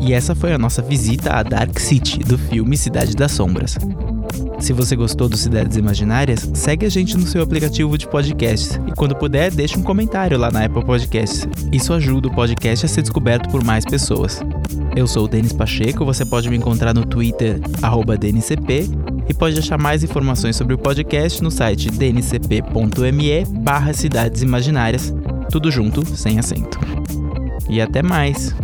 E 0.00 0.12
essa 0.12 0.34
foi 0.34 0.52
a 0.52 0.58
nossa 0.58 0.82
visita 0.82 1.32
à 1.32 1.42
Dark 1.42 1.78
City 1.78 2.18
do 2.18 2.36
filme 2.36 2.76
Cidade 2.76 3.14
das 3.14 3.32
Sombras. 3.32 3.78
Se 4.64 4.72
você 4.72 4.96
gostou 4.96 5.28
do 5.28 5.36
Cidades 5.36 5.76
Imaginárias, 5.76 6.48
segue 6.54 6.86
a 6.86 6.88
gente 6.88 7.18
no 7.18 7.26
seu 7.26 7.42
aplicativo 7.42 7.98
de 7.98 8.08
podcasts 8.08 8.80
e 8.88 8.92
quando 8.92 9.14
puder, 9.14 9.50
deixe 9.50 9.78
um 9.78 9.82
comentário 9.82 10.38
lá 10.38 10.50
na 10.50 10.64
Apple 10.64 10.82
Podcasts. 10.82 11.46
Isso 11.70 11.92
ajuda 11.92 12.28
o 12.28 12.34
podcast 12.34 12.86
a 12.86 12.88
ser 12.88 13.02
descoberto 13.02 13.50
por 13.50 13.62
mais 13.62 13.84
pessoas. 13.84 14.40
Eu 14.96 15.06
sou 15.06 15.26
o 15.26 15.28
Denis 15.28 15.52
Pacheco, 15.52 16.06
você 16.06 16.24
pode 16.24 16.48
me 16.48 16.56
encontrar 16.56 16.94
no 16.94 17.04
Twitter, 17.04 17.60
DNCP, 18.18 18.88
e 19.28 19.34
pode 19.34 19.58
achar 19.58 19.76
mais 19.76 20.02
informações 20.02 20.56
sobre 20.56 20.72
o 20.72 20.78
podcast 20.78 21.42
no 21.42 21.50
site 21.50 21.90
dncp.me 21.90 23.44
barra 23.60 23.92
Cidades 23.92 24.40
Imaginárias, 24.40 25.12
tudo 25.50 25.70
junto, 25.70 26.06
sem 26.16 26.38
acento. 26.38 26.80
E 27.68 27.82
até 27.82 28.02
mais! 28.02 28.54